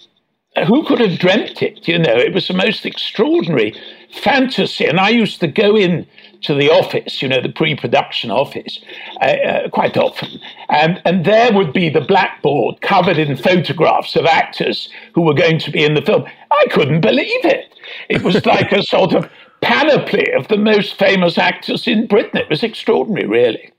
who 0.66 0.84
could 0.84 1.00
have 1.00 1.18
dreamt 1.18 1.62
it? 1.62 1.86
You 1.86 1.98
know, 1.98 2.16
it 2.16 2.34
was 2.34 2.48
the 2.48 2.54
most 2.54 2.86
extraordinary 2.86 3.74
fantasy. 4.12 4.86
And 4.86 5.00
I 5.00 5.08
used 5.10 5.40
to 5.40 5.48
go 5.48 5.76
in 5.76 6.06
to 6.42 6.54
the 6.54 6.70
office, 6.70 7.20
you 7.20 7.28
know, 7.28 7.40
the 7.40 7.52
pre-production 7.52 8.30
office, 8.30 8.80
uh, 9.20 9.24
uh, 9.24 9.68
quite 9.68 9.96
often, 9.96 10.40
and 10.68 11.00
and 11.04 11.24
there 11.24 11.52
would 11.52 11.72
be 11.72 11.88
the 11.88 12.00
blackboard 12.00 12.80
covered 12.80 13.18
in 13.18 13.36
photographs 13.36 14.16
of 14.16 14.24
actors 14.24 14.88
who 15.14 15.22
were 15.22 15.34
going 15.34 15.58
to 15.58 15.70
be 15.70 15.84
in 15.84 15.94
the 15.94 16.02
film. 16.02 16.24
I 16.50 16.66
couldn't 16.70 17.02
believe 17.02 17.44
it. 17.44 17.74
It 18.08 18.22
was 18.22 18.44
like 18.46 18.72
a 18.72 18.82
sort 18.82 19.12
of 19.12 19.30
panoply 19.60 20.32
of 20.32 20.48
the 20.48 20.56
most 20.56 20.98
famous 20.98 21.36
actors 21.36 21.86
in 21.86 22.06
Britain. 22.06 22.38
It 22.38 22.48
was 22.48 22.62
extraordinary, 22.62 23.26
really. 23.26 23.72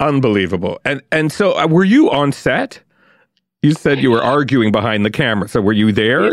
Unbelievable. 0.00 0.80
And 0.84 1.02
and 1.12 1.30
so, 1.30 1.56
uh, 1.56 1.68
were 1.68 1.84
you 1.84 2.10
on 2.10 2.32
set? 2.32 2.80
You 3.62 3.72
said 3.72 4.00
you 4.00 4.10
were 4.10 4.22
arguing 4.22 4.72
behind 4.72 5.04
the 5.06 5.10
camera. 5.10 5.48
So 5.48 5.60
were 5.60 5.72
you 5.72 5.92
there? 5.92 6.30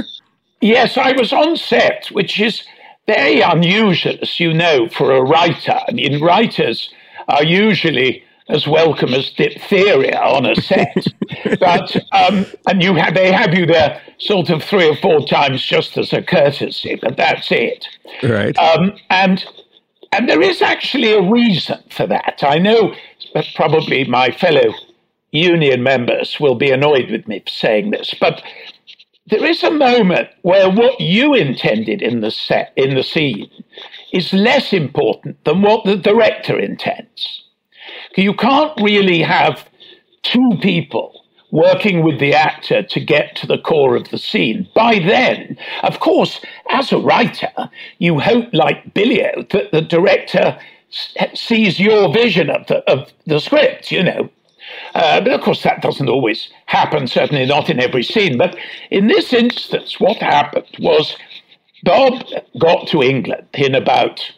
Yes, 0.62 0.96
yes 0.96 0.98
I 0.98 1.12
was 1.12 1.32
on 1.32 1.56
set, 1.58 2.08
which 2.08 2.40
is 2.40 2.64
very 3.10 3.42
unusual, 3.42 4.16
as 4.22 4.40
you 4.40 4.54
know, 4.54 4.88
for 4.90 5.12
a 5.12 5.22
writer. 5.22 5.80
I 5.88 5.92
mean, 5.92 6.22
writers 6.22 6.94
are 7.28 7.44
usually 7.44 8.24
as 8.50 8.68
welcome 8.68 9.16
as 9.16 9.32
diphtheria 9.32 10.20
on 10.20 10.46
a 10.46 10.56
set. 10.56 11.06
but 11.60 11.96
um, 12.12 12.46
and 12.68 12.84
you 12.84 12.94
have 12.96 13.16
they 13.16 13.32
have 13.32 13.56
you 13.56 13.66
there 13.66 14.00
sort 14.20 14.50
of 14.52 14.64
three 14.64 14.88
or 14.88 14.96
four 14.98 15.26
times 15.26 15.64
just 15.64 15.98
as 15.98 16.14
a 16.14 16.22
courtesy, 16.22 17.00
but 17.02 17.18
that's 17.18 17.52
it. 17.52 17.88
Right. 18.22 18.56
Um, 18.60 18.94
and 19.10 19.44
and 20.12 20.30
there 20.30 20.42
is 20.42 20.62
actually 20.62 21.14
a 21.14 21.22
reason 21.22 21.80
for 21.90 22.06
that. 22.06 22.44
I 22.44 22.60
know 22.60 22.94
that 23.34 23.48
probably 23.56 24.04
my 24.06 24.30
fellow 24.30 24.72
union 25.32 25.82
members 25.82 26.40
will 26.40 26.56
be 26.56 26.70
annoyed 26.70 27.10
with 27.10 27.28
me 27.28 27.40
for 27.40 27.52
saying 27.52 27.90
this, 27.90 28.14
but 28.20 28.44
there 29.30 29.46
is 29.46 29.64
a 29.64 29.72
moment 29.72 30.30
where 30.42 30.70
what 30.70 31.00
you 31.00 31.34
intended 31.34 32.02
in 32.02 32.22
the 32.22 32.32
set 32.32 32.74
in 32.76 32.96
the 32.96 33.04
scene 33.04 33.50
is 34.12 34.34
less 34.34 34.74
important 34.74 35.44
than 35.44 35.62
what 35.62 35.86
the 35.86 35.96
director 35.96 36.60
intends. 36.60 37.44
You 38.16 38.34
can't 38.34 38.74
really 38.82 39.22
have 39.22 39.70
two 40.24 40.50
people 40.62 41.24
working 41.52 42.04
with 42.04 42.20
the 42.20 42.34
actor 42.34 42.84
to 42.84 43.00
get 43.00 43.36
to 43.36 43.48
the 43.48 43.58
core 43.58 43.96
of 43.96 44.10
the 44.10 44.18
scene. 44.18 44.68
By 44.76 45.00
then, 45.00 45.58
of 45.84 46.00
course, 46.00 46.44
as 46.70 46.92
a 46.92 47.00
writer, 47.00 47.52
you 47.98 48.20
hope, 48.20 48.50
like 48.54 48.94
Billy-O, 48.94 49.44
that 49.52 49.72
the 49.72 49.82
director 49.82 50.60
sees 51.34 51.80
your 51.80 52.12
vision 52.14 52.50
of 52.50 52.68
the, 52.68 52.78
of 52.92 53.12
the 53.26 53.40
script, 53.40 53.92
you 53.92 54.04
know. 54.04 54.30
Uh, 54.94 55.22
but 55.22 55.34
of 55.34 55.42
course, 55.42 55.64
that 55.64 55.82
doesn't 55.82 56.10
always 56.10 56.50
happen, 56.66 57.08
certainly 57.08 57.46
not 57.46 57.70
in 57.70 57.80
every 57.80 58.04
scene. 58.04 58.38
But 58.38 58.56
in 58.92 59.08
this 59.08 59.34
instance, 59.34 60.00
what 60.00 60.18
happened 60.18 60.68
was 60.80 61.16
Bob 61.84 62.24
got 62.60 62.88
to 62.90 63.02
England 63.02 63.48
in 63.54 63.76
about, 63.76 64.34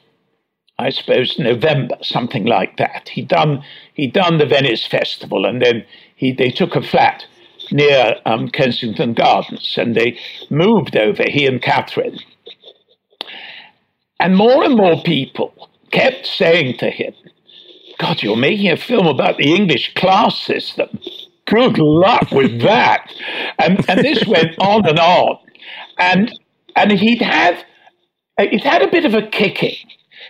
I 0.78 0.90
suppose, 0.90 1.40
November, 1.40 1.96
something 2.02 2.46
like 2.46 2.78
that. 2.78 3.10
He'd 3.10 3.28
done, 3.28 3.64
he'd 3.94 4.14
done 4.14 4.38
the 4.38 4.46
Venice 4.46 4.86
Festival, 4.86 5.46
and 5.46 5.62
then 5.62 5.86
he, 6.16 6.32
they 6.32 6.50
took 6.50 6.76
a 6.76 6.82
flat 6.82 7.26
near 7.72 8.16
um, 8.26 8.50
Kensington 8.50 9.14
Gardens, 9.14 9.76
and 9.78 9.96
they 9.96 10.20
moved 10.50 10.96
over, 10.96 11.24
he 11.24 11.46
and 11.46 11.62
Catherine. 11.62 12.20
And 14.20 14.36
more 14.36 14.64
and 14.64 14.76
more 14.76 15.02
people 15.02 15.54
kept 15.92 16.28
saying 16.28 16.78
to 16.78 16.90
him, 16.90 17.14
God, 18.02 18.24
you're 18.24 18.36
making 18.36 18.72
a 18.72 18.78
film 18.78 19.06
about 19.06 19.38
the 19.38 19.54
English 19.54 19.94
class 19.94 20.40
system. 20.40 21.00
Good 21.46 21.78
luck 21.78 22.32
with 22.32 22.62
that. 22.62 23.14
And, 23.60 23.88
and 23.88 24.00
this 24.00 24.26
went 24.26 24.58
on 24.58 24.88
and 24.88 24.98
on. 24.98 25.38
And, 26.00 26.32
and 26.76 26.92
he'd 26.94 27.22
had, 27.22 27.64
he'd 28.40 28.64
had 28.64 28.82
a 28.82 28.90
bit 28.90 29.06
of 29.06 29.14
a 29.14 29.28
kicking 29.28 29.76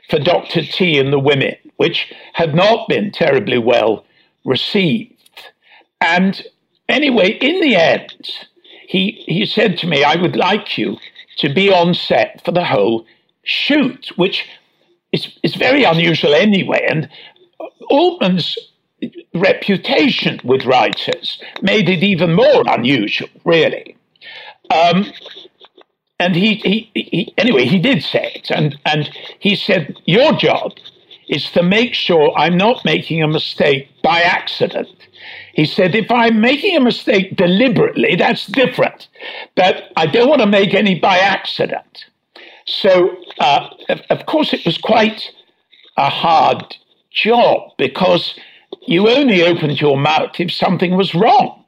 for 0.10 0.20
Dr. 0.20 0.64
T 0.64 1.00
and 1.00 1.14
the 1.14 1.20
women, 1.20 1.56
which 1.78 2.14
had 2.34 2.54
not 2.54 2.90
been 2.90 3.10
terribly 3.10 3.58
well 3.58 4.04
received. 4.44 5.16
And 6.02 6.44
anyway, 6.90 7.38
in 7.40 7.62
the 7.62 7.78
end, 7.78 8.30
he, 8.86 9.24
he 9.28 9.46
said 9.46 9.78
to 9.78 9.88
me, 9.88 10.04
I 10.04 10.18
would 10.18 10.36
like 10.36 10.78
you 10.78 10.98
to 11.38 11.54
be 11.54 11.72
on 11.72 11.94
set 11.94 12.44
for 12.44 12.52
the 12.52 12.66
whole 12.66 13.06
shoot, 13.44 14.12
which 14.18 14.46
is, 15.14 15.38
is 15.42 15.56
very 15.56 15.86
unusual 15.86 16.34
anyway. 16.34 16.86
And 16.90 17.10
Altman's 17.90 18.58
reputation 19.34 20.40
with 20.44 20.66
writers 20.66 21.42
made 21.62 21.90
it 21.90 22.04
even 22.04 22.34
more 22.34 22.64
unusual, 22.68 23.30
really. 23.44 23.96
Um, 24.70 25.06
and 26.20 26.36
he, 26.36 26.56
he, 26.56 26.92
he, 26.94 27.34
anyway, 27.38 27.66
he 27.66 27.80
did 27.80 28.04
say 28.04 28.32
it, 28.36 28.52
and, 28.52 28.80
and 28.86 29.10
he 29.40 29.56
said, 29.56 29.98
Your 30.06 30.34
job 30.34 30.74
is 31.28 31.50
to 31.52 31.64
make 31.64 31.94
sure 31.94 32.32
I'm 32.38 32.58
not 32.58 32.86
making 32.86 33.24
a 33.24 33.28
mistake 33.28 33.90
by 34.04 34.22
accident. 34.22 34.90
He 35.54 35.66
said, 35.66 35.96
If 35.96 36.12
I'm 36.12 36.40
making 36.40 36.78
a 36.78 36.82
mistake 36.82 37.36
deliberately, 37.36 38.16
that's 38.16 38.46
different, 38.46 39.08
but 39.56 39.92
I 39.96 40.06
don't 40.06 40.30
want 40.30 40.42
to 40.42 40.48
make 40.48 40.74
any 40.74 41.00
by 41.00 41.18
accident. 41.18 42.06
So, 42.66 43.18
uh, 43.40 43.70
of, 43.90 44.02
of 44.12 44.26
course, 44.28 44.54
it 44.54 44.64
was 44.66 44.78
quite 44.78 45.32
a 45.98 46.10
hard 46.10 46.76
job 47.12 47.72
because 47.78 48.40
you 48.88 49.10
only 49.10 49.44
opened 49.44 49.80
your 49.80 49.98
mouth 49.98 50.40
if 50.40 50.52
something 50.52 50.96
was 50.96 51.14
wrong. 51.14 51.64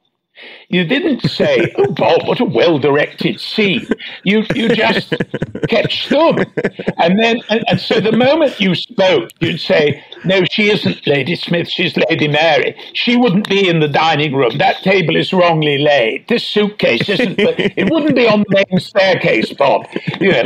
You 0.70 0.84
didn't 0.86 1.22
say, 1.30 1.74
"Oh, 1.78 1.92
Bob, 1.92 2.28
what 2.28 2.40
a 2.40 2.46
well-directed 2.46 3.40
scene." 3.40 3.88
You 4.24 4.44
you 4.56 4.70
just 4.70 5.10
kept 5.68 5.90
stum, 5.90 6.46
and 6.98 7.20
then 7.20 7.42
and, 7.50 7.64
and, 7.68 7.80
so 7.80 8.00
the 8.00 8.12
moment 8.12 8.60
you 8.60 8.76
spoke, 8.76 9.30
you'd 9.40 9.60
say, 9.60 10.04
"No, 10.26 10.44
she 10.46 10.70
isn't 10.70 11.06
Lady 11.08 11.36
Smith. 11.36 11.70
She's 11.70 11.96
Lady 12.10 12.28
Mary. 12.28 12.76
She 12.94 13.16
wouldn't 13.16 13.50
be 13.50 13.68
in 13.68 13.80
the 13.80 13.88
dining 13.88 14.36
room. 14.36 14.58
That 14.58 14.78
table 14.84 15.16
is 15.16 15.34
wrongly 15.34 15.78
laid. 15.78 16.28
This 16.28 16.48
suitcase 16.48 17.10
isn't. 17.10 17.40
it 17.40 17.90
wouldn't 17.92 18.16
be 18.16 18.28
on 18.28 18.44
the 18.48 18.66
main 18.70 18.80
staircase, 18.80 19.54
Bob. 19.54 19.86
You 20.20 20.32
know, 20.32 20.44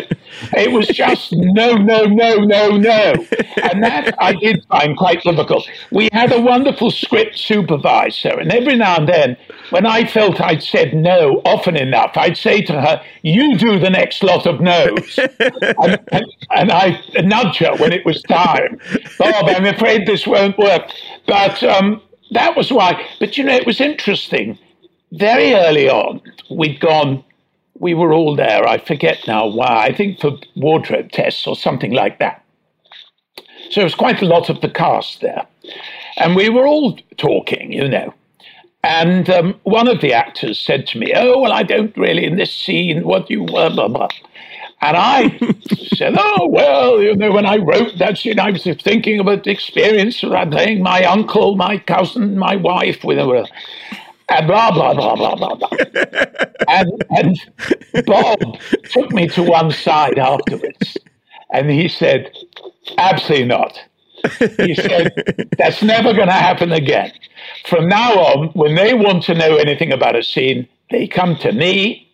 it 0.54 0.72
was 0.72 0.88
just 0.88 1.34
no, 1.34 1.74
no, 1.74 2.06
no, 2.06 2.36
no, 2.36 2.78
no, 2.78 3.14
and 3.62 3.84
that 3.84 4.16
I 4.20 4.34
did 4.34 4.64
find 4.70 4.98
quite 4.98 5.22
difficult. 5.24 5.70
We 5.92 6.10
had 6.12 6.32
a 6.32 6.42
wonderful 6.42 6.92
script 6.92 7.38
supervisor, 7.38 8.40
and 8.40 8.52
every 8.52 8.76
now 8.76 8.98
and 8.98 9.08
then, 9.08 9.38
when 9.70 9.86
I 9.86 10.06
felt 10.08 10.42
I'd 10.42 10.64
said 10.64 10.94
no 10.94 11.42
often 11.46 11.76
enough, 11.76 12.12
I'd 12.16 12.38
say 12.38 12.62
to 12.64 12.82
her, 12.82 13.02
You 13.22 13.58
do 13.58 13.80
the 13.80 13.90
next 13.90 14.24
lot 14.24 14.46
of 14.46 14.60
no's. 14.60 15.20
and, 15.40 16.00
and, 16.12 16.26
and 16.52 16.72
I 16.72 17.02
nudge 17.24 17.58
her 17.58 17.76
when 17.76 17.94
it 17.94 18.06
was 18.06 18.22
time. 18.24 18.80
Bob, 19.20 19.46
I'm 19.48 19.66
afraid 19.66 20.08
this 20.08 20.26
won't 20.26 20.58
work. 20.58 20.90
But 21.26 21.62
um, 21.64 22.02
that 22.32 22.56
was 22.56 22.72
why. 22.72 23.06
But 23.20 23.38
you 23.38 23.44
know, 23.44 23.56
it 23.56 23.66
was 23.66 23.82
interesting. 23.82 24.58
Very 25.12 25.54
early 25.54 25.90
on, 25.90 26.22
we'd 26.50 26.80
gone, 26.80 27.24
we 27.80 27.94
were 27.94 28.14
all 28.14 28.36
there. 28.36 28.68
I 28.68 28.78
forget 28.78 29.20
now 29.28 29.48
why. 29.48 29.86
I 29.86 29.94
think 29.94 30.20
for 30.20 30.38
wardrobe 30.56 31.12
tests 31.12 31.48
or 31.48 31.56
something 31.56 31.94
like 31.94 32.20
that. 32.20 32.44
So 33.70 33.82
it 33.82 33.86
was 33.86 33.96
quite 33.96 34.22
a 34.22 34.26
lot 34.26 34.50
of 34.50 34.62
the 34.62 34.70
cast 34.70 35.22
there. 35.22 35.46
And 36.18 36.36
we 36.36 36.50
were 36.50 36.66
all 36.66 36.98
talking, 37.18 37.72
you 37.72 37.88
know. 37.88 38.14
And 38.88 39.30
um, 39.30 39.60
one 39.64 39.90
of 39.90 40.00
the 40.00 40.14
actors 40.14 40.58
said 40.58 40.88
to 40.88 40.98
me, 40.98 41.12
Oh, 41.14 41.40
well, 41.40 41.52
I 41.52 41.64
don't 41.64 41.96
really, 41.98 42.24
in 42.24 42.38
this 42.38 42.54
scene, 42.54 43.04
what 43.04 43.30
you 43.30 43.42
were, 43.44 43.70
blah, 43.70 43.90
blah. 43.90 44.08
And 44.80 44.96
I 44.96 45.38
said, 45.98 46.16
Oh, 46.18 46.48
well, 46.48 47.04
you 47.04 47.14
know, 47.14 47.34
when 47.34 47.46
I 47.46 47.58
wrote 47.58 47.98
that 47.98 48.18
scene, 48.18 48.40
I 48.40 48.52
was 48.52 48.64
thinking 48.64 49.20
about 49.20 49.44
the 49.44 49.52
experience 49.52 50.24
of 50.24 50.32
playing 50.52 50.84
my 50.84 51.04
uncle, 51.04 51.58
my 51.58 51.80
cousin, 51.80 52.38
my 52.38 52.56
wife, 52.56 53.04
with 53.04 53.18
a. 53.20 53.46
And 54.30 54.48
blah, 54.48 54.72
blah, 54.72 54.94
blah, 54.94 55.16
blah, 55.18 55.36
blah, 55.36 55.56
blah. 55.56 55.70
and, 56.70 57.04
and 57.10 58.06
Bob 58.06 58.40
took 58.92 59.12
me 59.12 59.28
to 59.30 59.44
one 59.44 59.72
side 59.72 60.18
afterwards 60.18 60.98
and 61.52 61.70
he 61.70 61.90
said, 61.90 62.32
Absolutely 62.98 63.48
not. 63.48 63.78
He 64.58 64.76
said, 64.76 65.12
That's 65.58 65.84
never 65.84 66.14
going 66.14 66.28
to 66.28 66.34
happen 66.34 66.72
again. 66.72 67.12
From 67.68 67.90
now 67.90 68.14
on, 68.14 68.48
when 68.50 68.76
they 68.76 68.94
want 68.94 69.24
to 69.24 69.34
know 69.34 69.58
anything 69.58 69.92
about 69.92 70.16
a 70.16 70.24
scene, 70.24 70.68
they 70.90 71.08
come 71.08 71.36
to 71.38 71.52
me. 71.52 72.10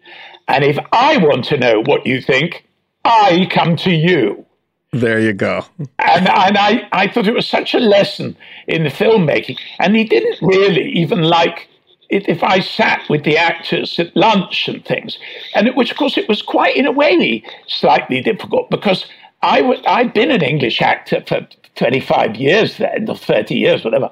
And 0.47 0.63
if 0.63 0.77
I 0.91 1.17
want 1.17 1.45
to 1.45 1.57
know 1.57 1.81
what 1.85 2.05
you 2.05 2.21
think, 2.21 2.65
I 3.05 3.47
come 3.51 3.75
to 3.77 3.91
you. 3.91 4.45
There 4.91 5.19
you 5.19 5.33
go. 5.33 5.65
And, 5.99 6.27
and 6.27 6.57
I, 6.57 6.87
I 6.91 7.07
thought 7.07 7.27
it 7.27 7.33
was 7.33 7.47
such 7.47 7.73
a 7.73 7.79
lesson 7.79 8.35
in 8.67 8.83
the 8.83 8.89
filmmaking. 8.89 9.57
And 9.79 9.95
he 9.95 10.03
didn't 10.03 10.39
really 10.41 10.89
even 10.91 11.21
like 11.21 11.67
it 12.09 12.27
if 12.29 12.43
I 12.43 12.59
sat 12.59 13.07
with 13.09 13.23
the 13.23 13.37
actors 13.37 13.97
at 13.99 14.15
lunch 14.15 14.67
and 14.67 14.85
things. 14.85 15.17
And 15.55 15.67
it, 15.67 15.75
which, 15.75 15.91
of 15.91 15.97
course, 15.97 16.17
it 16.17 16.29
was 16.29 16.41
quite, 16.41 16.75
in 16.75 16.85
a 16.85 16.91
way, 16.91 17.43
slightly 17.67 18.21
difficult 18.21 18.69
because 18.69 19.05
I 19.41 19.61
w- 19.61 19.81
I'd 19.85 20.13
been 20.13 20.31
an 20.31 20.43
English 20.43 20.81
actor 20.81 21.23
for 21.27 21.47
25 21.75 22.35
years 22.35 22.77
then, 22.77 23.09
or 23.09 23.15
30 23.15 23.55
years, 23.55 23.83
whatever. 23.83 24.11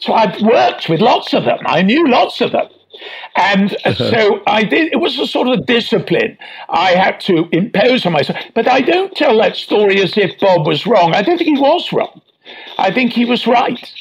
So 0.00 0.12
I'd 0.12 0.40
worked 0.40 0.88
with 0.88 1.00
lots 1.00 1.34
of 1.34 1.44
them. 1.44 1.58
I 1.66 1.82
knew 1.82 2.06
lots 2.08 2.40
of 2.40 2.52
them. 2.52 2.68
And 3.36 3.76
so 3.96 4.42
I 4.46 4.64
did, 4.64 4.92
it 4.92 5.00
was 5.00 5.18
a 5.18 5.26
sort 5.26 5.48
of 5.48 5.66
discipline 5.66 6.36
I 6.68 6.90
had 6.92 7.20
to 7.22 7.48
impose 7.52 8.06
on 8.06 8.12
myself. 8.12 8.38
But 8.54 8.68
I 8.68 8.80
don't 8.80 9.14
tell 9.14 9.38
that 9.38 9.56
story 9.56 10.02
as 10.02 10.16
if 10.16 10.38
Bob 10.38 10.66
was 10.66 10.86
wrong. 10.86 11.14
I 11.14 11.22
don't 11.22 11.38
think 11.38 11.56
he 11.56 11.62
was 11.62 11.92
wrong. 11.92 12.20
I 12.78 12.90
think 12.90 13.12
he 13.12 13.24
was 13.24 13.46
right. 13.46 13.92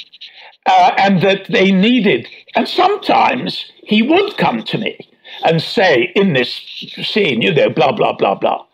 Uh, 0.65 0.93
and 0.97 1.21
that 1.21 1.47
they 1.47 1.71
needed, 1.71 2.27
and 2.53 2.67
sometimes 2.67 3.71
he 3.85 4.01
would 4.01 4.35
come 4.35 4.61
to 4.63 4.77
me 4.77 4.99
and 5.45 5.61
say 5.61 6.11
in 6.13 6.33
this 6.33 6.49
scene, 7.03 7.41
you 7.41 7.53
know, 7.53 7.69
blah, 7.69 7.93
blah, 7.93 8.11
blah, 8.11 8.35
blah. 8.35 8.65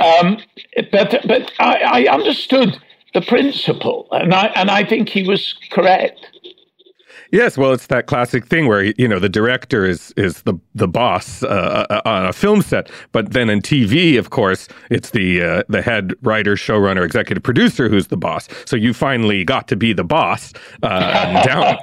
Um, 0.00 0.38
but 0.90 1.20
but 1.26 1.52
I, 1.58 2.06
I 2.06 2.12
understood 2.12 2.80
the 3.12 3.20
principle, 3.20 4.08
and 4.10 4.32
I 4.34 4.46
and 4.56 4.70
I 4.70 4.84
think 4.84 5.10
he 5.10 5.22
was 5.22 5.54
correct. 5.70 6.33
Yes, 7.34 7.58
well, 7.58 7.72
it's 7.72 7.88
that 7.88 8.06
classic 8.06 8.46
thing 8.46 8.68
where 8.68 8.84
you 8.96 9.08
know 9.08 9.18
the 9.18 9.28
director 9.28 9.84
is 9.84 10.14
is 10.16 10.42
the 10.42 10.54
the 10.76 10.86
boss 10.86 11.42
uh, 11.42 11.84
uh, 11.90 12.00
on 12.04 12.26
a 12.26 12.32
film 12.32 12.62
set, 12.62 12.88
but 13.10 13.32
then 13.32 13.50
in 13.50 13.60
TV, 13.60 14.16
of 14.20 14.30
course, 14.30 14.68
it's 14.88 15.10
the 15.10 15.42
uh, 15.42 15.62
the 15.68 15.82
head 15.82 16.14
writer, 16.22 16.54
showrunner, 16.54 17.04
executive 17.04 17.42
producer 17.42 17.88
who's 17.88 18.06
the 18.06 18.16
boss. 18.16 18.46
So 18.66 18.76
you 18.76 18.94
finally 18.94 19.42
got 19.42 19.66
to 19.66 19.74
be 19.74 19.92
the 19.92 20.04
boss 20.04 20.52
uh, 20.84 21.42
down. 21.44 21.76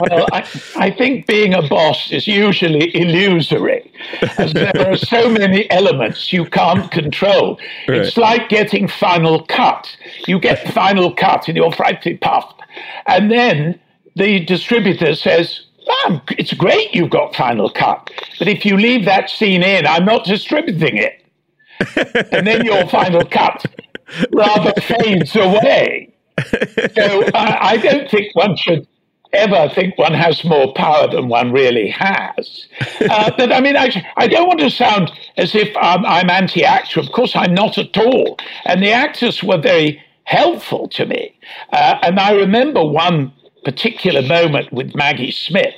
well, 0.00 0.26
I, 0.32 0.44
I 0.74 0.90
think 0.90 1.28
being 1.28 1.54
a 1.54 1.62
boss 1.62 2.10
is 2.10 2.26
usually 2.26 2.90
illusory, 2.96 3.92
as 4.38 4.52
there 4.54 4.90
are 4.90 4.96
so 4.96 5.30
many 5.30 5.70
elements 5.70 6.32
you 6.32 6.44
can't 6.46 6.90
control. 6.90 7.60
Right. 7.86 7.98
It's 7.98 8.16
like 8.16 8.48
getting 8.48 8.88
Final 8.88 9.44
Cut. 9.44 9.96
You 10.26 10.40
get 10.40 10.74
Final 10.74 11.14
Cut, 11.14 11.46
and 11.46 11.56
you're 11.56 11.70
frightfully 11.70 12.16
puffed, 12.16 12.60
and 13.06 13.30
then 13.30 13.78
the 14.18 14.44
distributor 14.44 15.14
says, 15.14 15.66
oh, 15.88 16.20
it's 16.30 16.52
great 16.52 16.94
you've 16.94 17.10
got 17.10 17.34
Final 17.34 17.70
Cut, 17.70 18.10
but 18.38 18.48
if 18.48 18.64
you 18.64 18.76
leave 18.76 19.04
that 19.04 19.30
scene 19.30 19.62
in, 19.62 19.86
I'm 19.86 20.04
not 20.04 20.24
distributing 20.24 20.96
it. 20.96 21.24
and 22.32 22.46
then 22.46 22.64
your 22.64 22.86
Final 22.88 23.24
Cut 23.24 23.64
rather 24.32 24.72
fades 24.80 25.36
away. 25.36 26.14
So 26.94 27.22
uh, 27.34 27.58
I 27.60 27.78
don't 27.78 28.10
think 28.10 28.34
one 28.34 28.56
should 28.56 28.86
ever 29.32 29.68
think 29.74 29.98
one 29.98 30.14
has 30.14 30.44
more 30.44 30.72
power 30.74 31.08
than 31.08 31.28
one 31.28 31.52
really 31.52 31.88
has. 31.90 32.66
Uh, 33.00 33.30
but 33.36 33.52
I 33.52 33.60
mean, 33.60 33.76
I, 33.76 33.90
I, 34.16 34.26
don't 34.26 34.46
want 34.46 34.60
to 34.60 34.70
sound 34.70 35.12
as 35.36 35.54
if 35.54 35.76
um, 35.76 36.04
I'm 36.06 36.30
anti 36.30 36.64
actor. 36.64 37.00
Of 37.00 37.12
course, 37.12 37.36
I'm 37.36 37.54
not 37.54 37.76
at 37.76 37.96
all. 37.98 38.38
And 38.64 38.82
the 38.82 38.92
actors 38.92 39.42
were 39.42 39.58
very 39.58 40.02
helpful 40.24 40.88
to 40.88 41.06
me. 41.06 41.34
Uh, 41.72 41.98
and 42.02 42.18
I 42.18 42.32
remember 42.32 42.84
one 42.84 43.32
particular 43.64 44.22
moment 44.22 44.72
with 44.72 44.94
Maggie 44.94 45.30
Smith 45.30 45.74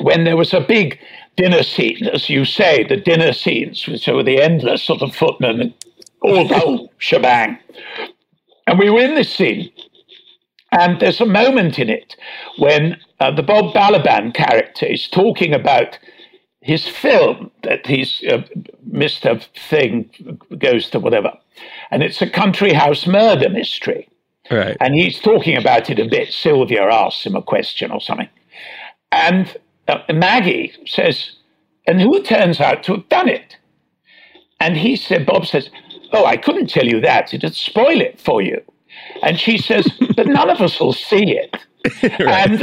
when 0.00 0.24
there 0.24 0.36
was 0.36 0.52
a 0.54 0.60
big 0.60 0.98
dinner 1.36 1.62
scene, 1.62 2.06
as 2.12 2.28
you 2.28 2.44
say, 2.44 2.84
the 2.84 2.96
dinner 2.96 3.32
scenes, 3.32 3.86
which 3.86 4.06
were 4.06 4.22
the 4.22 4.40
endless 4.42 4.82
sort 4.82 5.02
of 5.02 5.14
footmen, 5.14 5.74
all 6.20 6.46
the 6.46 6.58
whole 6.58 6.92
shebang. 6.98 7.58
And 8.66 8.78
we 8.78 8.90
were 8.90 9.00
in 9.00 9.14
this 9.14 9.32
scene, 9.32 9.70
and 10.72 11.00
there's 11.00 11.20
a 11.20 11.26
moment 11.26 11.78
in 11.78 11.88
it 11.88 12.16
when 12.58 12.98
uh, 13.20 13.30
the 13.30 13.42
Bob 13.42 13.72
Balaban 13.74 14.34
character 14.34 14.86
is 14.86 15.08
talking 15.08 15.54
about 15.54 15.98
his 16.60 16.86
film 16.86 17.50
that 17.62 17.86
he's 17.86 18.22
uh, 18.28 18.42
Mr. 18.90 19.42
Thing 19.70 20.10
goes 20.58 20.90
to 20.90 20.98
whatever, 20.98 21.32
and 21.90 22.02
it's 22.02 22.20
a 22.20 22.28
country 22.28 22.72
house 22.72 23.06
murder 23.06 23.48
mystery. 23.48 24.08
Right. 24.50 24.76
And 24.80 24.94
he's 24.94 25.20
talking 25.20 25.56
about 25.56 25.90
it 25.90 25.98
a 25.98 26.08
bit. 26.08 26.32
Sylvia 26.32 26.82
asks 26.84 27.24
him 27.24 27.34
a 27.34 27.42
question 27.42 27.90
or 27.90 28.00
something. 28.00 28.28
And 29.12 29.56
uh, 29.88 29.98
Maggie 30.12 30.72
says, 30.86 31.32
and 31.86 32.00
who 32.00 32.22
turns 32.22 32.60
out 32.60 32.82
to 32.84 32.92
have 32.92 33.08
done 33.08 33.28
it? 33.28 33.56
And 34.60 34.76
he 34.76 34.96
said, 34.96 35.26
Bob 35.26 35.46
says, 35.46 35.70
Oh, 36.12 36.24
I 36.24 36.36
couldn't 36.36 36.68
tell 36.68 36.86
you 36.86 37.00
that. 37.00 37.32
It'd 37.34 37.54
spoil 37.54 38.00
it 38.00 38.18
for 38.18 38.40
you. 38.40 38.60
And 39.22 39.38
she 39.38 39.58
says, 39.58 39.86
But 40.16 40.26
none 40.26 40.50
of 40.50 40.60
us 40.60 40.80
will 40.80 40.92
see 40.92 41.36
it. 41.36 41.56
right. 42.02 42.50
and, 42.50 42.62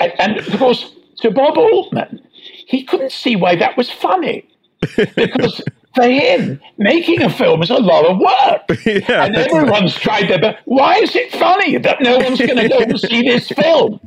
and, 0.00 0.12
and 0.18 0.36
of 0.38 0.58
course, 0.58 0.92
to 1.18 1.30
Bob 1.30 1.56
Altman, 1.56 2.20
he 2.66 2.84
couldn't 2.84 3.12
see 3.12 3.36
why 3.36 3.56
that 3.56 3.76
was 3.76 3.90
funny. 3.90 4.48
Because 5.16 5.62
for 5.94 6.04
him, 6.04 6.60
making 6.78 7.22
a 7.22 7.30
film 7.30 7.62
is 7.62 7.70
a 7.70 7.78
lot 7.78 8.06
of 8.06 8.18
work. 8.18 8.78
Yeah, 8.84 9.24
and 9.24 9.36
everyone's 9.36 9.94
tried 9.94 10.28
their 10.28 10.38
best. 10.38 10.58
Why 10.66 10.96
is 10.96 11.16
it 11.16 11.32
funny 11.32 11.78
that 11.78 12.00
no 12.00 12.18
one's 12.18 12.38
going 12.38 12.56
to 12.56 12.68
go 12.68 12.78
and 12.78 13.00
see 13.00 13.22
this 13.22 13.48
film? 13.48 14.00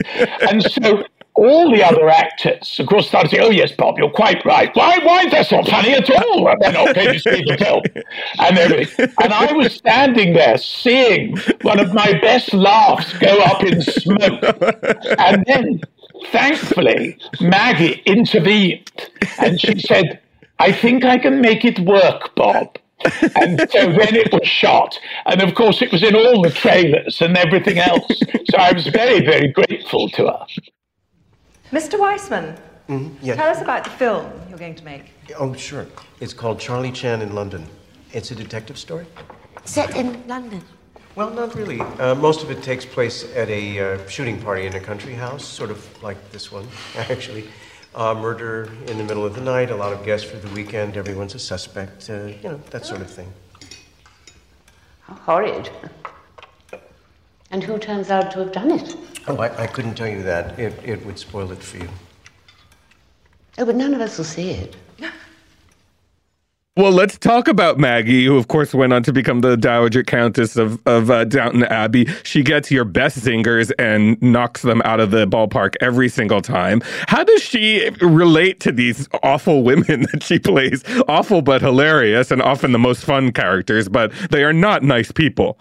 And 0.49 0.61
so 0.63 1.03
all 1.37 1.71
the 1.71 1.83
other 1.83 2.09
actors, 2.09 2.79
of 2.79 2.87
course, 2.87 3.07
started 3.07 3.29
saying, 3.31 3.43
"Oh 3.43 3.49
yes, 3.51 3.71
Bob, 3.71 3.97
you're 3.97 4.09
quite 4.09 4.43
right. 4.45 4.75
Why? 4.75 4.97
Why? 4.99 5.29
That's 5.29 5.51
not 5.51 5.67
funny 5.67 5.93
at 5.93 6.09
all. 6.09 6.43
Going 6.45 7.13
to 7.13 7.19
see 7.19 7.43
the 7.43 7.57
film." 7.59 7.81
And 8.39 8.57
everything. 8.57 9.13
And 9.21 9.33
I 9.33 9.51
was 9.53 9.73
standing 9.73 10.33
there, 10.33 10.57
seeing 10.57 11.37
one 11.61 11.79
of 11.79 11.93
my 11.93 12.13
best 12.19 12.53
laughs 12.53 13.13
go 13.19 13.37
up 13.39 13.63
in 13.63 13.81
smoke, 13.81 14.43
and 15.19 15.43
then, 15.45 15.81
thankfully, 16.31 17.17
Maggie 17.39 18.01
intervened, 18.05 18.91
and 19.39 19.59
she 19.61 19.79
said 19.79 20.19
I 20.59 20.71
think 20.71 21.05
I 21.05 21.17
can 21.17 21.41
make 21.41 21.65
it 21.65 21.79
work, 21.79 22.35
Bob. 22.35 22.77
and 23.35 23.59
so 23.69 23.91
then 23.91 24.15
it 24.15 24.33
was 24.33 24.47
shot. 24.47 24.97
And 25.25 25.41
of 25.41 25.53
course, 25.53 25.81
it 25.81 25.91
was 25.91 26.01
in 26.01 26.15
all 26.15 26.41
the 26.41 26.49
trailers 26.49 27.21
and 27.21 27.37
everything 27.37 27.77
else. 27.77 28.21
So 28.49 28.57
I 28.57 28.71
was 28.71 28.87
very, 28.87 29.23
very 29.23 29.49
grateful 29.49 30.09
to 30.09 30.27
her. 30.27 30.45
Mr. 31.71 31.99
Weissman, 31.99 32.55
mm-hmm. 32.89 33.13
yes. 33.21 33.35
tell 33.35 33.49
us 33.49 33.61
about 33.61 33.83
the 33.83 33.91
film 33.91 34.31
you're 34.49 34.57
going 34.57 34.75
to 34.75 34.83
make. 34.83 35.11
Oh, 35.37 35.53
sure. 35.53 35.85
It's 36.21 36.33
called 36.33 36.59
Charlie 36.59 36.91
Chan 36.91 37.21
in 37.21 37.35
London. 37.35 37.67
It's 38.13 38.31
a 38.31 38.35
detective 38.35 38.77
story. 38.77 39.05
Set 39.65 39.95
in 39.95 40.25
London? 40.27 40.63
Well, 41.15 41.29
not 41.31 41.55
really. 41.55 41.81
Uh, 41.81 42.15
most 42.15 42.41
of 42.43 42.51
it 42.51 42.63
takes 42.63 42.85
place 42.85 43.25
at 43.35 43.49
a 43.49 43.79
uh, 43.79 44.07
shooting 44.07 44.39
party 44.39 44.65
in 44.65 44.75
a 44.75 44.79
country 44.79 45.13
house, 45.13 45.43
sort 45.43 45.71
of 45.71 46.03
like 46.03 46.31
this 46.31 46.51
one, 46.51 46.67
actually. 46.95 47.47
Uh, 47.97 48.13
murder 48.13 48.69
in 48.85 48.99
the 48.99 49.03
middle 49.03 49.25
of 49.25 49.33
the 49.33 49.41
night, 49.41 49.71
a 49.71 49.75
lot 49.75 49.91
of 49.91 50.05
guests 50.05 50.29
for 50.29 50.37
the 50.37 50.47
weekend, 50.53 50.95
everyone's 50.95 51.33
a 51.33 51.39
suspect, 51.39 52.07
uh, 52.11 52.25
you 52.25 52.43
know, 52.43 52.61
that 52.69 52.85
sort 52.85 53.01
of 53.01 53.09
thing. 53.09 53.33
How 55.01 55.15
horrid. 55.15 55.71
And 57.49 57.63
who 57.63 57.79
turns 57.79 58.11
out 58.11 58.29
to 58.33 58.39
have 58.39 58.51
done 58.51 58.69
it? 58.69 58.95
Oh, 59.27 59.37
I, 59.37 59.63
I 59.63 59.65
couldn't 59.65 59.95
tell 59.95 60.07
you 60.07 60.21
that. 60.21 60.59
It, 60.59 60.79
it 60.85 61.03
would 61.07 61.17
spoil 61.17 61.51
it 61.51 61.57
for 61.57 61.77
you. 61.77 61.89
Oh, 63.57 63.65
but 63.65 63.75
none 63.75 63.95
of 63.95 64.01
us 64.01 64.19
will 64.19 64.25
see 64.25 64.51
it. 64.51 64.75
Well, 66.77 66.91
let's 66.91 67.17
talk 67.17 67.47
about 67.47 67.79
Maggie, 67.79 68.23
who, 68.23 68.37
of 68.37 68.49
course, 68.49 68.71
went 68.71 68.93
on 68.93 69.01
to 69.01 69.11
become 69.11 69.41
the 69.41 69.57
Dowager 69.57 70.03
Countess 70.03 70.57
of, 70.57 70.79
of 70.85 71.09
uh, 71.09 71.23
Downton 71.23 71.63
Abbey. 71.63 72.05
She 72.21 72.43
gets 72.43 72.69
your 72.69 72.85
best 72.85 73.17
zingers 73.17 73.71
and 73.79 74.21
knocks 74.21 74.61
them 74.61 74.83
out 74.85 74.99
of 74.99 75.09
the 75.09 75.25
ballpark 75.25 75.73
every 75.81 76.07
single 76.07 76.39
time. 76.39 76.83
How 77.07 77.23
does 77.23 77.41
she 77.41 77.89
relate 77.99 78.59
to 78.59 78.71
these 78.71 79.09
awful 79.23 79.63
women 79.63 80.01
that 80.11 80.21
she 80.21 80.37
plays? 80.37 80.83
Awful 81.07 81.41
but 81.41 81.63
hilarious, 81.63 82.29
and 82.29 82.43
often 82.43 82.73
the 82.73 82.79
most 82.79 83.03
fun 83.03 83.31
characters, 83.31 83.89
but 83.89 84.11
they 84.29 84.43
are 84.43 84.53
not 84.53 84.83
nice 84.83 85.11
people. 85.11 85.57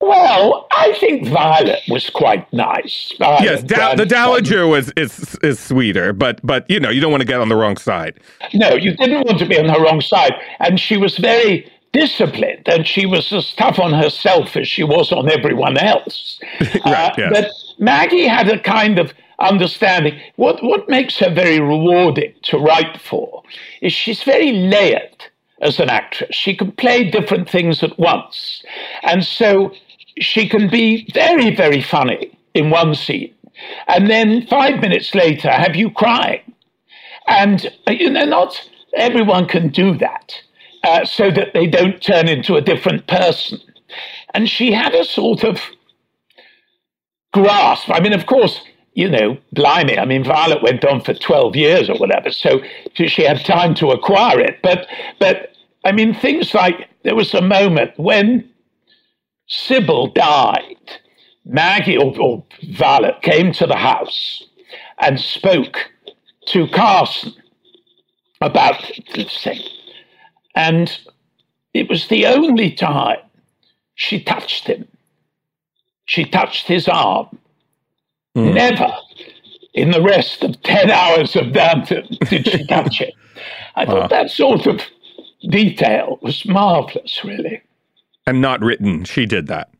Well, 0.00 0.68
I 0.72 0.92
think 1.00 1.26
Violet 1.28 1.80
was 1.88 2.10
quite 2.10 2.52
nice. 2.52 3.14
Violet 3.18 3.42
yes, 3.42 3.62
da- 3.62 3.94
the 3.94 4.04
Dowager 4.04 4.66
was 4.66 4.92
is 4.96 5.36
is 5.42 5.58
sweeter, 5.58 6.12
but 6.12 6.38
but 6.44 6.68
you 6.70 6.78
know 6.78 6.90
you 6.90 7.00
don't 7.00 7.10
want 7.10 7.22
to 7.22 7.26
get 7.26 7.40
on 7.40 7.48
the 7.48 7.56
wrong 7.56 7.76
side. 7.78 8.20
No, 8.52 8.74
you 8.74 8.94
didn't 8.94 9.24
want 9.26 9.38
to 9.38 9.46
be 9.46 9.58
on 9.58 9.66
the 9.66 9.80
wrong 9.80 10.02
side, 10.02 10.34
and 10.60 10.78
she 10.78 10.98
was 10.98 11.16
very 11.16 11.70
disciplined, 11.92 12.68
and 12.68 12.86
she 12.86 13.06
was 13.06 13.32
as 13.32 13.54
tough 13.54 13.78
on 13.78 13.94
herself 13.94 14.54
as 14.54 14.68
she 14.68 14.84
was 14.84 15.12
on 15.12 15.30
everyone 15.30 15.78
else. 15.78 16.40
right, 16.60 16.84
uh, 16.84 17.14
yes. 17.16 17.30
But 17.32 17.50
Maggie 17.78 18.26
had 18.26 18.48
a 18.48 18.58
kind 18.60 18.98
of 18.98 19.14
understanding. 19.38 20.20
What 20.36 20.62
what 20.62 20.90
makes 20.90 21.16
her 21.20 21.30
very 21.30 21.58
rewarding 21.58 22.34
to 22.44 22.58
write 22.58 23.00
for 23.00 23.42
is 23.80 23.94
she's 23.94 24.22
very 24.22 24.52
layered 24.52 25.24
as 25.62 25.80
an 25.80 25.88
actress. 25.88 26.36
She 26.36 26.54
can 26.54 26.72
play 26.72 27.10
different 27.10 27.48
things 27.48 27.82
at 27.82 27.98
once, 27.98 28.62
and 29.02 29.24
so 29.24 29.72
she 30.18 30.48
can 30.48 30.68
be 30.68 31.10
very, 31.12 31.54
very 31.54 31.82
funny 31.82 32.36
in 32.54 32.70
one 32.70 32.94
scene, 32.94 33.34
and 33.88 34.08
then 34.10 34.46
five 34.46 34.80
minutes 34.80 35.14
later 35.14 35.50
have 35.50 35.76
you 35.76 35.90
crying. 35.90 36.40
And 37.26 37.66
uh, 37.86 37.92
you 37.92 38.10
know, 38.10 38.24
not 38.24 38.68
everyone 38.94 39.46
can 39.46 39.68
do 39.68 39.96
that, 39.98 40.34
uh, 40.84 41.04
so 41.04 41.30
that 41.30 41.52
they 41.54 41.66
don't 41.66 42.00
turn 42.02 42.28
into 42.28 42.56
a 42.56 42.60
different 42.60 43.06
person. 43.06 43.58
And 44.34 44.48
she 44.48 44.72
had 44.72 44.94
a 44.94 45.04
sort 45.04 45.44
of 45.44 45.60
grasp. 47.32 47.90
I 47.90 48.00
mean, 48.00 48.12
of 48.12 48.26
course, 48.26 48.60
you 48.94 49.10
know, 49.10 49.36
blimey. 49.52 49.98
I 49.98 50.06
mean, 50.06 50.24
Violet 50.24 50.62
went 50.62 50.84
on 50.84 51.02
for 51.02 51.12
12 51.12 51.54
years 51.54 51.90
or 51.90 51.96
whatever, 51.98 52.30
so 52.30 52.62
she 52.94 53.22
had 53.22 53.44
time 53.44 53.74
to 53.76 53.90
acquire 53.90 54.40
it. 54.40 54.58
But, 54.62 54.88
but 55.20 55.52
I 55.84 55.92
mean, 55.92 56.14
things 56.14 56.54
like 56.54 56.88
there 57.04 57.14
was 57.14 57.34
a 57.34 57.42
moment 57.42 57.92
when 57.98 58.48
Sybil 59.46 60.08
died, 60.08 60.76
Maggie 61.44 61.96
or, 61.96 62.18
or 62.20 62.44
Violet 62.70 63.22
came 63.22 63.52
to 63.52 63.66
the 63.66 63.76
house 63.76 64.42
and 64.98 65.20
spoke 65.20 65.90
to 66.46 66.66
Carson 66.68 67.32
about 68.40 68.90
this 69.14 69.42
thing. 69.42 69.62
And 70.54 70.98
it 71.74 71.88
was 71.88 72.08
the 72.08 72.26
only 72.26 72.72
time 72.72 73.18
she 73.94 74.22
touched 74.22 74.66
him. 74.66 74.88
She 76.06 76.24
touched 76.24 76.66
his 76.66 76.88
arm. 76.88 77.38
Mm. 78.36 78.54
Never 78.54 78.92
in 79.74 79.90
the 79.90 80.02
rest 80.02 80.42
of 80.42 80.60
10 80.62 80.90
hours 80.90 81.36
of 81.36 81.52
Downton 81.52 82.06
did 82.28 82.48
she 82.48 82.66
touch 82.66 83.00
it. 83.00 83.14
I 83.76 83.84
wow. 83.84 83.92
thought 83.92 84.10
that 84.10 84.30
sort 84.30 84.66
of 84.66 84.80
detail 85.48 86.18
was 86.22 86.44
marvelous, 86.46 87.22
really 87.24 87.62
and 88.26 88.40
not 88.40 88.60
written. 88.60 89.04
She 89.04 89.26
did 89.26 89.46
that. 89.48 89.70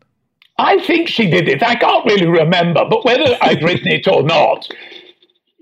I 0.58 0.78
think 0.84 1.08
she 1.08 1.28
did 1.28 1.48
it. 1.48 1.62
I 1.62 1.74
can't 1.74 2.06
really 2.06 2.26
remember, 2.28 2.84
but 2.88 3.04
whether 3.04 3.36
I'd 3.42 3.62
written 3.62 3.88
it 3.88 4.08
or 4.08 4.22
not, 4.22 4.66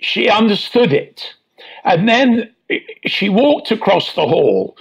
she 0.00 0.28
understood 0.28 0.92
it. 0.92 1.34
And 1.84 2.08
then 2.08 2.54
she 3.06 3.28
walked 3.28 3.70
across 3.70 4.14
the 4.14 4.26
hall, 4.26 4.76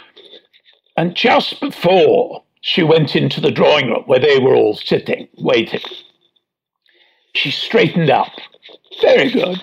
and 0.95 1.15
just 1.15 1.59
before 1.59 2.43
she 2.61 2.83
went 2.83 3.15
into 3.15 3.41
the 3.41 3.51
drawing 3.51 3.87
room 3.87 4.03
where 4.05 4.19
they 4.19 4.39
were 4.39 4.55
all 4.55 4.75
sitting, 4.75 5.27
waiting, 5.37 5.81
she 7.35 7.49
straightened 7.49 8.09
up. 8.09 8.31
Very 9.01 9.31
good. 9.31 9.59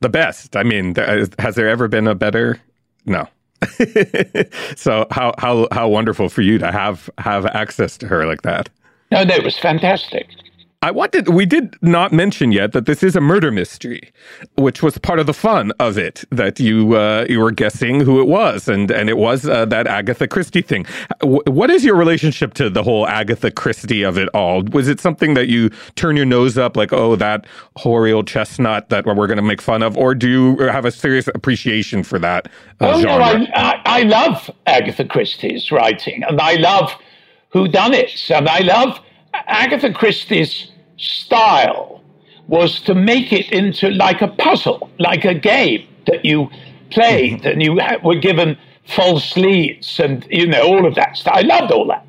The 0.00 0.08
best. 0.08 0.54
I 0.54 0.62
mean, 0.62 0.96
uh, 0.98 1.26
has 1.38 1.54
there 1.54 1.68
ever 1.68 1.88
been 1.88 2.06
a 2.06 2.14
better? 2.14 2.60
No. 3.06 3.26
so 4.76 5.06
how 5.10 5.34
how 5.38 5.66
how 5.72 5.88
wonderful 5.88 6.28
for 6.28 6.42
you 6.42 6.58
to 6.58 6.70
have 6.70 7.10
have 7.18 7.46
access 7.46 7.96
to 7.98 8.06
her 8.06 8.26
like 8.26 8.42
that. 8.42 8.68
No, 9.10 9.24
that 9.24 9.42
was 9.42 9.58
fantastic. 9.58 10.28
I 10.80 10.92
wanted, 10.92 11.28
we 11.30 11.44
did 11.44 11.74
not 11.82 12.12
mention 12.12 12.52
yet 12.52 12.70
that 12.70 12.86
this 12.86 13.02
is 13.02 13.16
a 13.16 13.20
murder 13.20 13.50
mystery, 13.50 14.12
which 14.54 14.80
was 14.80 14.96
part 14.98 15.18
of 15.18 15.26
the 15.26 15.34
fun 15.34 15.72
of 15.80 15.98
it, 15.98 16.24
that 16.30 16.60
you, 16.60 16.94
uh, 16.94 17.26
you 17.28 17.40
were 17.40 17.50
guessing 17.50 17.98
who 17.98 18.20
it 18.20 18.28
was. 18.28 18.68
And, 18.68 18.88
and 18.92 19.10
it 19.10 19.16
was 19.16 19.44
uh, 19.44 19.64
that 19.66 19.88
Agatha 19.88 20.28
Christie 20.28 20.62
thing. 20.62 20.86
W- 21.20 21.42
what 21.46 21.68
is 21.68 21.84
your 21.84 21.96
relationship 21.96 22.54
to 22.54 22.70
the 22.70 22.84
whole 22.84 23.08
Agatha 23.08 23.50
Christie 23.50 24.04
of 24.04 24.16
it 24.16 24.28
all? 24.28 24.62
Was 24.70 24.86
it 24.86 25.00
something 25.00 25.34
that 25.34 25.48
you 25.48 25.70
turn 25.96 26.16
your 26.16 26.26
nose 26.26 26.56
up 26.56 26.76
like, 26.76 26.92
oh, 26.92 27.16
that 27.16 27.48
hoary 27.74 28.12
old 28.12 28.28
chestnut 28.28 28.88
that 28.90 29.04
we're 29.04 29.26
going 29.26 29.36
to 29.36 29.42
make 29.42 29.60
fun 29.60 29.82
of? 29.82 29.98
Or 29.98 30.14
do 30.14 30.28
you 30.28 30.58
have 30.68 30.84
a 30.84 30.92
serious 30.92 31.26
appreciation 31.26 32.04
for 32.04 32.20
that 32.20 32.46
uh, 32.80 32.92
oh, 32.94 33.00
genre? 33.00 33.18
No, 33.18 33.46
I, 33.46 33.50
I, 33.54 33.82
I 33.84 34.02
love 34.02 34.48
Agatha 34.66 35.04
Christie's 35.04 35.72
writing 35.72 36.22
and 36.22 36.40
I 36.40 36.54
love 36.54 36.92
whodunits 37.52 38.30
and 38.30 38.48
I 38.48 38.60
love 38.60 39.00
Agatha 39.34 39.92
Christie's 39.92 40.70
style 40.96 42.02
was 42.48 42.80
to 42.80 42.94
make 42.94 43.32
it 43.32 43.50
into 43.52 43.90
like 43.90 44.22
a 44.22 44.28
puzzle, 44.28 44.90
like 44.98 45.24
a 45.24 45.34
game 45.34 45.86
that 46.06 46.24
you 46.24 46.50
played 46.90 47.40
mm-hmm. 47.40 47.46
and 47.46 47.62
you 47.62 47.78
were 48.02 48.16
given 48.16 48.56
false 48.86 49.36
leads 49.36 50.00
and 50.00 50.26
you 50.30 50.46
know 50.46 50.62
all 50.62 50.86
of 50.86 50.94
that 50.94 51.16
stuff. 51.16 51.34
I 51.36 51.42
loved 51.42 51.72
all 51.72 51.86
that. 51.88 52.04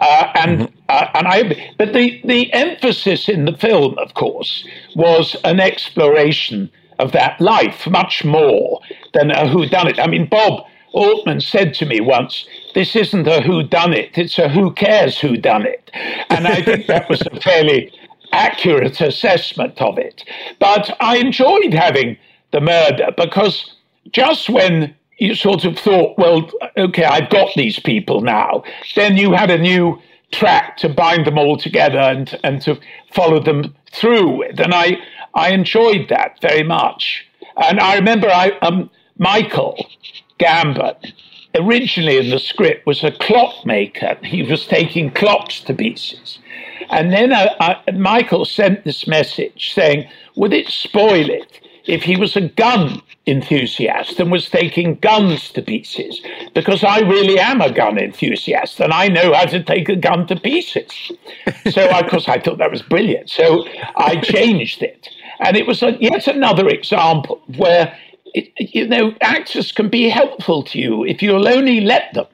Uh, 0.00 0.30
and 0.34 0.60
mm-hmm. 0.60 0.74
uh, 0.88 1.06
and 1.14 1.26
I, 1.26 1.72
but 1.78 1.92
the 1.92 2.20
the 2.24 2.52
emphasis 2.52 3.28
in 3.28 3.44
the 3.44 3.56
film, 3.56 3.96
of 3.98 4.14
course, 4.14 4.66
was 4.94 5.36
an 5.44 5.60
exploration 5.60 6.70
of 6.98 7.12
that 7.12 7.40
life 7.40 7.86
much 7.86 8.24
more 8.24 8.80
than 9.14 9.30
a 9.30 9.48
who 9.48 9.66
done 9.66 9.88
it. 9.88 9.98
I 9.98 10.06
mean, 10.06 10.26
Bob 10.26 10.64
Altman 10.92 11.40
said 11.40 11.74
to 11.74 11.86
me 11.86 12.00
once, 12.00 12.46
"This 12.78 12.94
isn't 12.94 13.26
a 13.26 13.40
who 13.40 13.64
done 13.64 13.92
it; 13.92 14.16
it's 14.16 14.38
a 14.38 14.48
who 14.48 14.70
cares 14.72 15.18
who 15.18 15.36
done 15.36 15.66
it," 15.66 15.90
and 16.30 16.46
I 16.46 16.62
think 16.62 16.86
that 16.86 17.08
was 17.08 17.22
a 17.22 17.40
fairly 17.40 17.90
accurate 18.30 19.00
assessment 19.00 19.82
of 19.82 19.98
it. 19.98 20.22
But 20.60 20.96
I 21.00 21.16
enjoyed 21.16 21.74
having 21.74 22.16
the 22.52 22.60
murder 22.60 23.08
because 23.16 23.74
just 24.12 24.48
when 24.48 24.94
you 25.18 25.34
sort 25.34 25.64
of 25.64 25.76
thought, 25.76 26.16
well, 26.18 26.48
okay, 26.76 27.02
I've 27.02 27.30
got 27.30 27.48
these 27.56 27.80
people 27.80 28.20
now, 28.20 28.62
then 28.94 29.16
you 29.16 29.32
had 29.32 29.50
a 29.50 29.58
new 29.58 30.00
track 30.30 30.76
to 30.76 30.88
bind 30.88 31.26
them 31.26 31.36
all 31.36 31.56
together 31.56 31.98
and, 31.98 32.38
and 32.44 32.62
to 32.62 32.78
follow 33.12 33.40
them 33.40 33.74
through 33.90 34.38
with. 34.38 34.60
And 34.60 34.72
I, 34.72 34.98
I 35.34 35.50
enjoyed 35.50 36.10
that 36.10 36.40
very 36.40 36.62
much. 36.62 37.26
And 37.56 37.80
I 37.80 37.96
remember 37.96 38.28
I, 38.28 38.52
um, 38.62 38.88
Michael 39.16 39.84
Gambon, 40.38 40.94
originally 41.58 42.18
in 42.18 42.30
the 42.30 42.38
script, 42.38 42.86
was 42.86 43.04
a 43.04 43.12
clockmaker. 43.12 44.16
He 44.22 44.42
was 44.42 44.66
taking 44.66 45.10
clocks 45.10 45.60
to 45.60 45.74
pieces. 45.74 46.38
And 46.90 47.12
then 47.12 47.32
uh, 47.32 47.54
uh, 47.60 47.92
Michael 47.92 48.44
sent 48.44 48.84
this 48.84 49.06
message 49.06 49.74
saying, 49.74 50.08
would 50.36 50.52
it 50.52 50.68
spoil 50.68 51.28
it 51.28 51.60
if 51.84 52.02
he 52.02 52.16
was 52.16 52.36
a 52.36 52.42
gun 52.42 53.02
enthusiast 53.26 54.18
and 54.20 54.30
was 54.32 54.48
taking 54.48 54.94
guns 54.96 55.50
to 55.50 55.62
pieces? 55.62 56.20
Because 56.54 56.82
I 56.84 57.00
really 57.00 57.38
am 57.38 57.60
a 57.60 57.72
gun 57.72 57.98
enthusiast 57.98 58.80
and 58.80 58.92
I 58.92 59.08
know 59.08 59.34
how 59.34 59.44
to 59.46 59.62
take 59.62 59.88
a 59.88 59.96
gun 59.96 60.26
to 60.28 60.36
pieces. 60.36 61.12
So, 61.70 61.86
of 61.90 62.08
course, 62.08 62.28
I 62.28 62.38
thought 62.38 62.58
that 62.58 62.70
was 62.70 62.82
brilliant. 62.82 63.28
So 63.28 63.66
I 63.96 64.16
changed 64.16 64.82
it. 64.82 65.08
And 65.40 65.56
it 65.56 65.66
was 65.66 65.82
a, 65.82 65.96
yet 66.00 66.26
another 66.26 66.66
example 66.68 67.42
where, 67.56 67.96
you 68.34 68.86
know, 68.86 69.14
actors 69.20 69.72
can 69.72 69.88
be 69.88 70.08
helpful 70.08 70.62
to 70.64 70.78
you 70.78 71.04
if 71.04 71.22
you'll 71.22 71.48
only 71.48 71.80
let 71.80 72.12
them. 72.14 72.26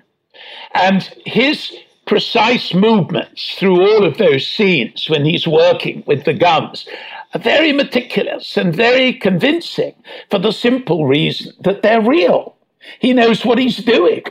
And 0.75 1.03
his 1.25 1.77
precise 2.07 2.75
movements 2.75 3.55
through 3.55 3.81
all 3.81 4.05
of 4.05 4.19
those 4.19 4.47
scenes 4.47 5.09
when 5.09 5.25
he's 5.25 5.47
working 5.47 6.03
with 6.07 6.25
the 6.25 6.35
guns 6.35 6.87
are 7.33 7.41
very 7.41 7.73
meticulous 7.73 8.57
and 8.57 8.75
very 8.75 9.13
convincing 9.13 9.95
for 10.31 10.39
the 10.39 10.53
simple 10.53 11.07
reason 11.07 11.53
that 11.61 11.83
they're 11.83 12.03
real. 12.03 12.57
He 13.01 13.13
knows 13.13 13.45
what 13.45 13.59
he's 13.59 13.79
doing. 13.79 14.23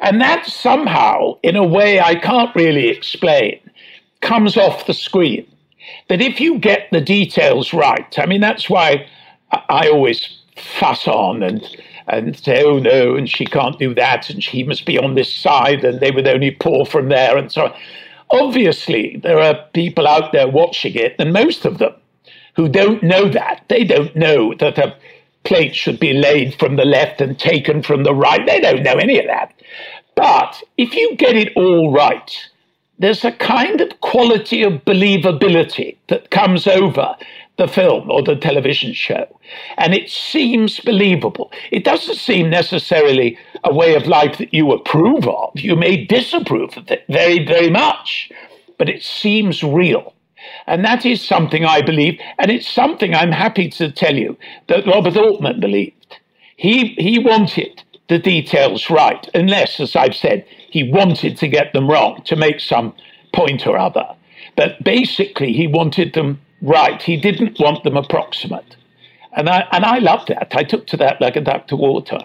And 0.00 0.20
that 0.20 0.46
somehow, 0.46 1.38
in 1.42 1.54
a 1.54 1.66
way 1.66 2.00
I 2.00 2.16
can't 2.16 2.54
really 2.56 2.88
explain, 2.88 3.60
comes 4.20 4.56
off 4.56 4.86
the 4.86 4.94
screen. 4.94 5.46
That 6.08 6.20
if 6.20 6.40
you 6.40 6.58
get 6.58 6.88
the 6.90 7.00
details 7.00 7.72
right, 7.72 8.18
I 8.18 8.26
mean, 8.26 8.40
that's 8.40 8.68
why 8.70 9.06
I 9.68 9.88
always 9.88 10.41
fuss 10.56 11.06
on 11.08 11.42
and 11.42 11.64
and 12.08 12.36
say, 12.36 12.62
oh 12.64 12.78
no, 12.78 13.14
and 13.14 13.28
she 13.28 13.44
can't 13.44 13.78
do 13.78 13.94
that, 13.94 14.28
and 14.28 14.42
she 14.42 14.64
must 14.64 14.84
be 14.84 14.98
on 14.98 15.14
this 15.14 15.32
side, 15.32 15.84
and 15.84 16.00
they 16.00 16.10
would 16.10 16.26
only 16.26 16.50
pour 16.50 16.84
from 16.84 17.08
there, 17.08 17.36
and 17.36 17.52
so 17.52 17.66
on. 17.66 17.74
Obviously, 18.30 19.20
there 19.22 19.38
are 19.38 19.54
people 19.72 20.06
out 20.06 20.32
there 20.32 20.48
watching 20.48 20.94
it, 20.94 21.14
and 21.18 21.32
most 21.32 21.64
of 21.64 21.78
them 21.78 21.94
who 22.56 22.68
don't 22.68 23.02
know 23.02 23.28
that. 23.28 23.64
They 23.68 23.84
don't 23.84 24.14
know 24.16 24.54
that 24.54 24.78
a 24.78 24.96
plate 25.44 25.74
should 25.74 25.98
be 25.98 26.12
laid 26.12 26.54
from 26.58 26.76
the 26.76 26.84
left 26.84 27.20
and 27.20 27.38
taken 27.38 27.82
from 27.82 28.04
the 28.04 28.14
right. 28.14 28.44
They 28.46 28.60
don't 28.60 28.82
know 28.82 28.94
any 28.94 29.18
of 29.18 29.26
that. 29.26 29.52
But 30.14 30.62
if 30.76 30.94
you 30.94 31.16
get 31.16 31.36
it 31.36 31.52
all 31.56 31.92
right, 31.92 32.50
there's 32.98 33.24
a 33.24 33.32
kind 33.32 33.80
of 33.80 34.00
quality 34.00 34.62
of 34.62 34.84
believability 34.84 35.96
that 36.08 36.30
comes 36.30 36.66
over 36.66 37.16
the 37.58 37.68
film 37.68 38.10
or 38.10 38.22
the 38.22 38.36
television 38.36 38.92
show. 38.92 39.26
And 39.76 39.94
it 39.94 40.08
seems 40.08 40.80
believable. 40.80 41.52
It 41.70 41.84
doesn't 41.84 42.16
seem 42.16 42.50
necessarily 42.50 43.38
a 43.64 43.74
way 43.74 43.94
of 43.94 44.06
life 44.06 44.38
that 44.38 44.54
you 44.54 44.72
approve 44.72 45.28
of. 45.28 45.52
You 45.54 45.76
may 45.76 46.04
disapprove 46.04 46.76
of 46.76 46.90
it 46.90 47.04
very, 47.08 47.44
very 47.44 47.70
much, 47.70 48.30
but 48.78 48.88
it 48.88 49.02
seems 49.02 49.62
real. 49.62 50.14
And 50.66 50.84
that 50.84 51.06
is 51.06 51.22
something 51.22 51.64
I 51.64 51.82
believe, 51.82 52.18
and 52.38 52.50
it's 52.50 52.68
something 52.68 53.14
I'm 53.14 53.32
happy 53.32 53.68
to 53.70 53.92
tell 53.92 54.16
you 54.16 54.36
that 54.68 54.86
Robert 54.86 55.16
Altman 55.16 55.60
believed. 55.60 56.18
He, 56.56 56.94
he 56.98 57.18
wanted 57.18 57.82
the 58.08 58.18
details 58.18 58.90
right, 58.90 59.28
unless, 59.34 59.78
as 59.78 59.94
I've 59.94 60.16
said, 60.16 60.44
he 60.70 60.90
wanted 60.90 61.36
to 61.38 61.48
get 61.48 61.72
them 61.72 61.88
wrong 61.88 62.22
to 62.24 62.36
make 62.36 62.60
some 62.60 62.94
point 63.32 63.66
or 63.66 63.78
other. 63.78 64.06
But 64.56 64.82
basically, 64.82 65.52
he 65.52 65.66
wanted 65.66 66.14
them 66.14 66.40
right. 66.62 67.02
He 67.02 67.16
didn't 67.16 67.58
want 67.60 67.84
them 67.84 67.96
approximate. 67.96 68.76
And 69.34 69.48
I, 69.48 69.66
and 69.72 69.84
I 69.84 69.98
loved 69.98 70.28
that. 70.28 70.54
I 70.56 70.62
took 70.62 70.86
to 70.88 70.96
that 70.98 71.20
like 71.20 71.36
a 71.36 71.40
duck 71.40 71.66
to 71.68 71.76
water. 71.76 72.18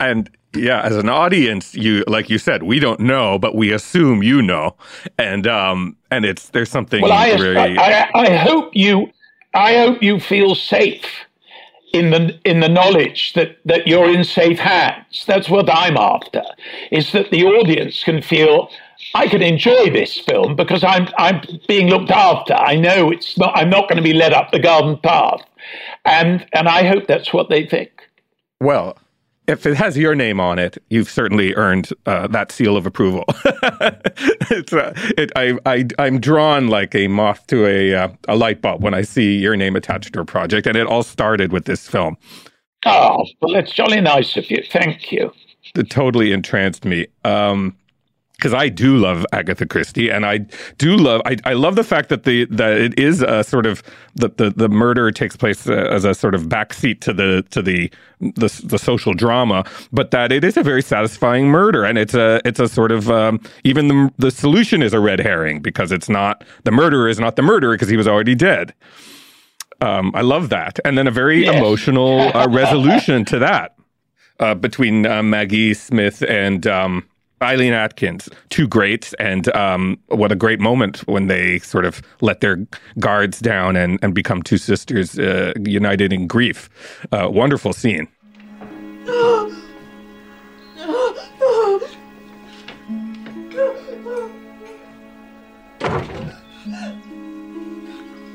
And 0.00 0.30
yeah, 0.54 0.82
as 0.82 0.96
an 0.96 1.08
audience, 1.08 1.74
you 1.74 2.04
like 2.06 2.30
you 2.30 2.38
said, 2.38 2.62
we 2.62 2.78
don't 2.78 3.00
know, 3.00 3.38
but 3.38 3.54
we 3.54 3.72
assume 3.72 4.22
you 4.22 4.42
know, 4.42 4.76
and 5.18 5.46
um, 5.46 5.96
and 6.10 6.24
it's 6.24 6.48
there's 6.50 6.70
something. 6.70 7.02
Well, 7.02 7.12
I, 7.12 7.36
very... 7.36 7.78
I, 7.78 8.10
I 8.14 8.36
hope 8.36 8.70
you, 8.74 9.10
I 9.54 9.74
hope 9.74 10.02
you 10.02 10.20
feel 10.20 10.54
safe 10.54 11.06
in 11.92 12.10
the 12.10 12.38
in 12.44 12.60
the 12.60 12.68
knowledge 12.68 13.32
that 13.34 13.58
that 13.64 13.86
you're 13.86 14.10
in 14.10 14.24
safe 14.24 14.58
hands. 14.58 15.24
That's 15.26 15.48
what 15.48 15.68
I'm 15.70 15.96
after. 15.96 16.42
Is 16.90 17.12
that 17.12 17.30
the 17.30 17.44
audience 17.44 18.02
can 18.02 18.22
feel 18.22 18.70
I 19.14 19.28
can 19.28 19.42
enjoy 19.42 19.90
this 19.90 20.18
film 20.18 20.56
because 20.56 20.84
I'm 20.84 21.08
I'm 21.18 21.40
being 21.68 21.88
looked 21.88 22.10
after. 22.10 22.54
I 22.54 22.76
know 22.76 23.10
it's 23.10 23.36
not. 23.38 23.56
I'm 23.56 23.70
not 23.70 23.88
going 23.88 23.96
to 23.96 24.02
be 24.02 24.14
led 24.14 24.32
up 24.32 24.52
the 24.52 24.58
garden 24.58 24.98
path, 25.02 25.42
and 26.04 26.46
and 26.52 26.68
I 26.68 26.86
hope 26.86 27.06
that's 27.06 27.32
what 27.32 27.48
they 27.48 27.66
think. 27.66 27.90
Well, 28.60 28.98
if 29.46 29.64
it 29.64 29.76
has 29.76 29.96
your 29.96 30.14
name 30.14 30.40
on 30.40 30.58
it, 30.58 30.78
you've 30.90 31.10
certainly 31.10 31.54
earned 31.54 31.90
uh, 32.06 32.26
that 32.28 32.50
seal 32.50 32.76
of 32.76 32.86
approval. 32.86 33.24
it's, 34.50 34.72
uh, 34.72 34.92
it, 35.16 35.30
I, 35.36 35.58
I, 35.64 35.86
I'm 35.98 36.18
drawn 36.18 36.68
like 36.68 36.94
a 36.94 37.06
moth 37.06 37.46
to 37.48 37.66
a, 37.66 37.94
uh, 37.94 38.08
a 38.28 38.34
light 38.34 38.60
bulb 38.60 38.82
when 38.82 38.94
I 38.94 39.02
see 39.02 39.36
your 39.36 39.56
name 39.56 39.76
attached 39.76 40.14
to 40.14 40.20
a 40.20 40.24
project, 40.24 40.66
and 40.66 40.76
it 40.76 40.86
all 40.86 41.02
started 41.02 41.52
with 41.52 41.66
this 41.66 41.88
film. 41.88 42.16
Oh, 42.84 43.24
well, 43.40 43.52
that's 43.52 43.72
jolly 43.72 44.00
nice 44.00 44.36
of 44.36 44.50
you. 44.50 44.62
Thank 44.70 45.12
you. 45.12 45.32
It 45.74 45.90
totally 45.90 46.32
entranced 46.32 46.84
me. 46.84 47.06
Um, 47.24 47.76
because 48.36 48.54
I 48.54 48.68
do 48.68 48.96
love 48.98 49.24
Agatha 49.32 49.66
Christie, 49.66 50.10
and 50.10 50.26
I 50.26 50.38
do 50.78 50.96
love 50.96 51.22
I, 51.24 51.36
I 51.44 51.54
love 51.54 51.76
the 51.76 51.84
fact 51.84 52.08
that 52.10 52.24
the 52.24 52.46
that 52.46 52.72
it 52.78 52.98
is 52.98 53.22
a 53.22 53.44
sort 53.44 53.66
of 53.66 53.82
the 54.14 54.28
the, 54.28 54.50
the 54.50 54.68
murder 54.68 55.10
takes 55.10 55.36
place 55.36 55.68
uh, 55.68 55.72
as 55.90 56.04
a 56.04 56.14
sort 56.14 56.34
of 56.34 56.44
backseat 56.44 57.00
to 57.02 57.12
the 57.12 57.44
to 57.50 57.62
the, 57.62 57.90
the 58.20 58.62
the 58.64 58.78
social 58.78 59.14
drama, 59.14 59.64
but 59.92 60.10
that 60.10 60.32
it 60.32 60.44
is 60.44 60.56
a 60.56 60.62
very 60.62 60.82
satisfying 60.82 61.48
murder, 61.48 61.84
and 61.84 61.98
it's 61.98 62.14
a 62.14 62.40
it's 62.44 62.60
a 62.60 62.68
sort 62.68 62.92
of 62.92 63.10
um, 63.10 63.40
even 63.64 63.88
the 63.88 64.12
the 64.18 64.30
solution 64.30 64.82
is 64.82 64.92
a 64.92 65.00
red 65.00 65.20
herring 65.20 65.60
because 65.60 65.92
it's 65.92 66.08
not 66.08 66.44
the 66.64 66.72
murderer 66.72 67.08
is 67.08 67.18
not 67.20 67.36
the 67.36 67.42
murderer 67.42 67.74
because 67.74 67.88
he 67.88 67.96
was 67.96 68.08
already 68.08 68.34
dead. 68.34 68.74
Um, 69.80 70.12
I 70.14 70.22
love 70.22 70.48
that, 70.50 70.80
and 70.84 70.98
then 70.98 71.06
a 71.06 71.10
very 71.12 71.44
Yes. 71.44 71.46
emotional 71.46 72.32
uh, 72.34 72.46
resolution 72.48 73.24
to 73.26 73.38
that 73.40 73.76
uh, 74.40 74.54
between 74.54 75.06
uh, 75.06 75.22
Maggie 75.22 75.74
Smith 75.74 76.22
and 76.28 76.66
um, 76.66 77.06
Eileen 77.42 77.74
Atkins, 77.74 78.28
two 78.48 78.66
greats, 78.66 79.12
and 79.14 79.54
um, 79.54 79.98
what 80.06 80.32
a 80.32 80.36
great 80.36 80.58
moment 80.58 81.06
when 81.06 81.26
they 81.26 81.58
sort 81.58 81.84
of 81.84 82.00
let 82.22 82.40
their 82.40 82.66
guards 82.98 83.40
down 83.40 83.76
and, 83.76 83.98
and 84.02 84.14
become 84.14 84.42
two 84.42 84.56
sisters 84.58 85.18
uh, 85.18 85.52
united 85.64 86.12
in 86.12 86.26
grief. 86.26 86.70
Uh, 87.12 87.28
wonderful 87.30 87.74
scene. 87.74 88.08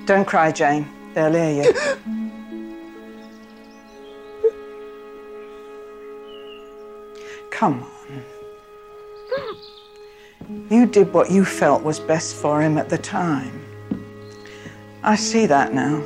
Don't 0.06 0.26
cry, 0.26 0.52
Jane. 0.52 0.88
They'll 1.14 1.32
hear 1.32 1.64
you. 1.64 1.74
Come. 7.50 7.91
You 10.70 10.86
did 10.86 11.14
what 11.14 11.30
you 11.30 11.44
felt 11.44 11.84
was 11.84 12.00
best 12.00 12.36
for 12.36 12.62
him 12.62 12.78
at 12.78 12.90
the 12.90 12.98
time. 12.98 13.62
I 15.04 15.16
see 15.16 15.46
that 15.48 15.74
now. 15.74 16.02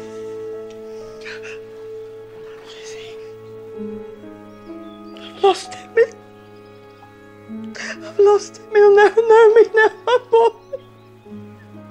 I've 5.20 5.43
lost 5.43 5.76
him. 5.76 5.96
I've 7.78 8.20
lost 8.20 8.58
him. 8.58 8.66
He'll 8.74 8.96
never 8.96 9.22
know 9.22 9.54
me 9.54 9.64
now. 9.76 9.91
I'm 10.08 10.30
born. 10.30 10.52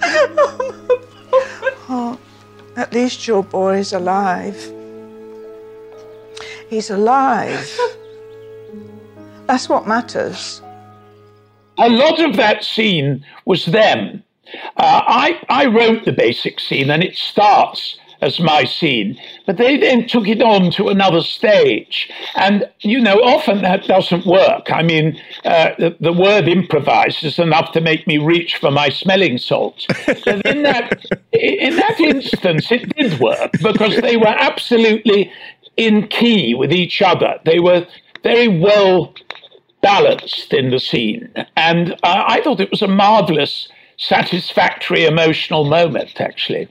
Oh, 0.06 1.78
oh, 1.88 2.18
at 2.76 2.92
least 2.92 3.26
your 3.28 3.44
boy's 3.44 3.92
alive. 3.92 4.72
He's 6.68 6.90
alive. 6.90 7.78
That's 9.46 9.68
what 9.68 9.86
matters. 9.86 10.60
A 11.78 11.88
lot 11.88 12.20
of 12.20 12.36
that 12.36 12.64
scene 12.64 13.24
was 13.44 13.66
them. 13.66 14.22
Uh, 14.76 15.02
I, 15.06 15.40
I 15.48 15.66
wrote 15.66 16.04
the 16.04 16.12
basic 16.12 16.60
scene 16.60 16.90
and 16.90 17.02
it 17.02 17.16
starts 17.16 17.98
as 18.20 18.40
my 18.40 18.64
scene, 18.64 19.18
but 19.46 19.58
they 19.58 19.76
then 19.76 20.06
took 20.06 20.26
it 20.26 20.40
on 20.40 20.70
to 20.70 20.88
another 20.88 21.20
stage. 21.20 22.10
And, 22.36 22.68
you 22.80 23.00
know, 23.00 23.16
often 23.22 23.62
that 23.62 23.84
doesn't 23.84 24.24
work. 24.24 24.70
I 24.72 24.82
mean, 24.82 25.20
uh, 25.44 25.70
the, 25.78 25.96
the 26.00 26.12
word 26.12 26.48
improvised 26.48 27.22
is 27.24 27.38
enough 27.38 27.72
to 27.72 27.80
make 27.80 28.06
me 28.06 28.18
reach 28.18 28.56
for 28.56 28.70
my 28.70 28.88
smelling 28.88 29.36
salts. 29.36 29.86
So 30.22 30.40
in 30.44 30.62
that, 30.62 31.04
in 31.32 31.76
that 31.76 32.00
instance, 32.00 32.72
it 32.72 32.94
did 32.96 33.20
work 33.20 33.52
because 33.62 34.00
they 34.00 34.16
were 34.16 34.26
absolutely 34.26 35.30
in 35.76 36.06
key 36.08 36.54
with 36.54 36.72
each 36.72 37.02
other. 37.02 37.38
They 37.44 37.58
were 37.60 37.86
very 38.22 38.48
well 38.48 39.12
balanced 39.84 40.54
in 40.54 40.70
the 40.70 40.80
scene. 40.80 41.30
And 41.56 41.92
uh, 42.02 42.24
I 42.26 42.40
thought 42.40 42.58
it 42.58 42.70
was 42.70 42.80
a 42.80 42.88
marvelous, 42.88 43.68
satisfactory, 43.98 45.04
emotional 45.04 45.64
moment, 45.66 46.22
actually. 46.22 46.68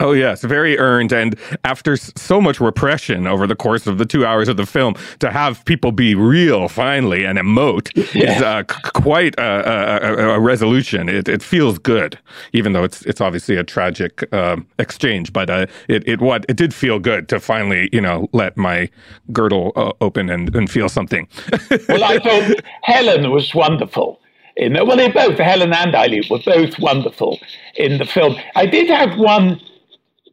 Oh 0.00 0.12
yes, 0.12 0.42
very 0.44 0.78
earned, 0.78 1.10
and 1.12 1.34
after 1.64 1.96
so 1.96 2.40
much 2.40 2.60
repression 2.60 3.26
over 3.26 3.48
the 3.48 3.56
course 3.56 3.88
of 3.88 3.98
the 3.98 4.06
two 4.06 4.24
hours 4.24 4.46
of 4.46 4.56
the 4.56 4.64
film, 4.64 4.94
to 5.18 5.28
have 5.28 5.64
people 5.64 5.90
be 5.90 6.14
real 6.14 6.68
finally 6.68 7.24
and 7.24 7.36
emote 7.36 7.90
is 8.14 8.40
uh, 8.40 8.62
c- 8.70 8.90
quite 8.94 9.34
a, 9.40 9.42
a, 9.42 10.34
a- 10.36 10.38
resolution. 10.38 11.08
It, 11.08 11.28
it 11.28 11.42
feels 11.42 11.78
good, 11.80 12.16
even 12.52 12.74
though 12.74 12.84
it's 12.84 13.02
it's 13.06 13.20
obviously 13.20 13.56
a 13.56 13.64
tragic 13.64 14.32
um 14.32 14.68
exchange. 14.78 15.32
But 15.32 15.50
uh, 15.50 15.66
it 15.88 16.06
it 16.06 16.20
what 16.20 16.46
it 16.48 16.56
did 16.56 16.72
feel 16.72 17.00
good 17.00 17.28
to 17.30 17.40
finally 17.40 17.88
you 17.92 18.00
know 18.00 18.28
let 18.32 18.56
my 18.56 18.88
girdle 19.32 19.72
uh, 19.74 19.90
open 20.00 20.30
and, 20.30 20.54
and 20.54 20.70
feel 20.70 20.88
something. 20.88 21.26
well, 21.88 22.04
I 22.04 22.20
thought 22.20 22.60
Helen 22.84 23.32
was 23.32 23.52
wonderful. 23.52 24.20
In 24.56 24.74
the, 24.74 24.84
well, 24.84 24.96
they 24.96 25.08
both, 25.10 25.38
Helen 25.38 25.72
and 25.72 25.94
Eileen, 25.94 26.22
were 26.30 26.40
both 26.44 26.78
wonderful 26.80 27.38
in 27.76 27.98
the 27.98 28.04
film. 28.04 28.36
I 28.56 28.66
did 28.66 28.90
have 28.90 29.16
one 29.18 29.60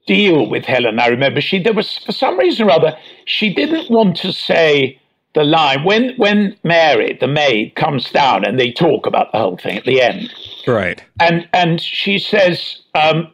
deal 0.06 0.48
with 0.50 0.66
Helen. 0.66 1.00
I 1.00 1.08
remember 1.08 1.42
she 1.42 1.62
there 1.62 1.74
was 1.74 1.98
for 1.98 2.12
some 2.12 2.38
reason 2.38 2.68
or 2.68 2.72
other 2.72 2.98
she 3.26 3.54
didn't 3.54 3.90
want 3.90 4.18
to 4.18 4.32
say 4.32 5.00
the 5.34 5.44
line 5.44 5.84
when 5.84 6.16
when 6.18 6.56
Mary 6.64 7.18
the 7.20 7.28
maid 7.28 7.76
comes 7.76 8.10
down 8.12 8.46
and 8.46 8.60
they 8.60 8.72
talk 8.72 9.06
about 9.06 9.32
the 9.32 9.38
whole 9.38 9.58
thing 9.58 9.78
at 9.78 9.86
the 9.86 10.02
end. 10.02 10.34
right. 10.68 11.04
and 11.20 11.48
and 11.54 11.82
she 11.82 12.18
says, 12.20 12.82
um, 12.96 13.32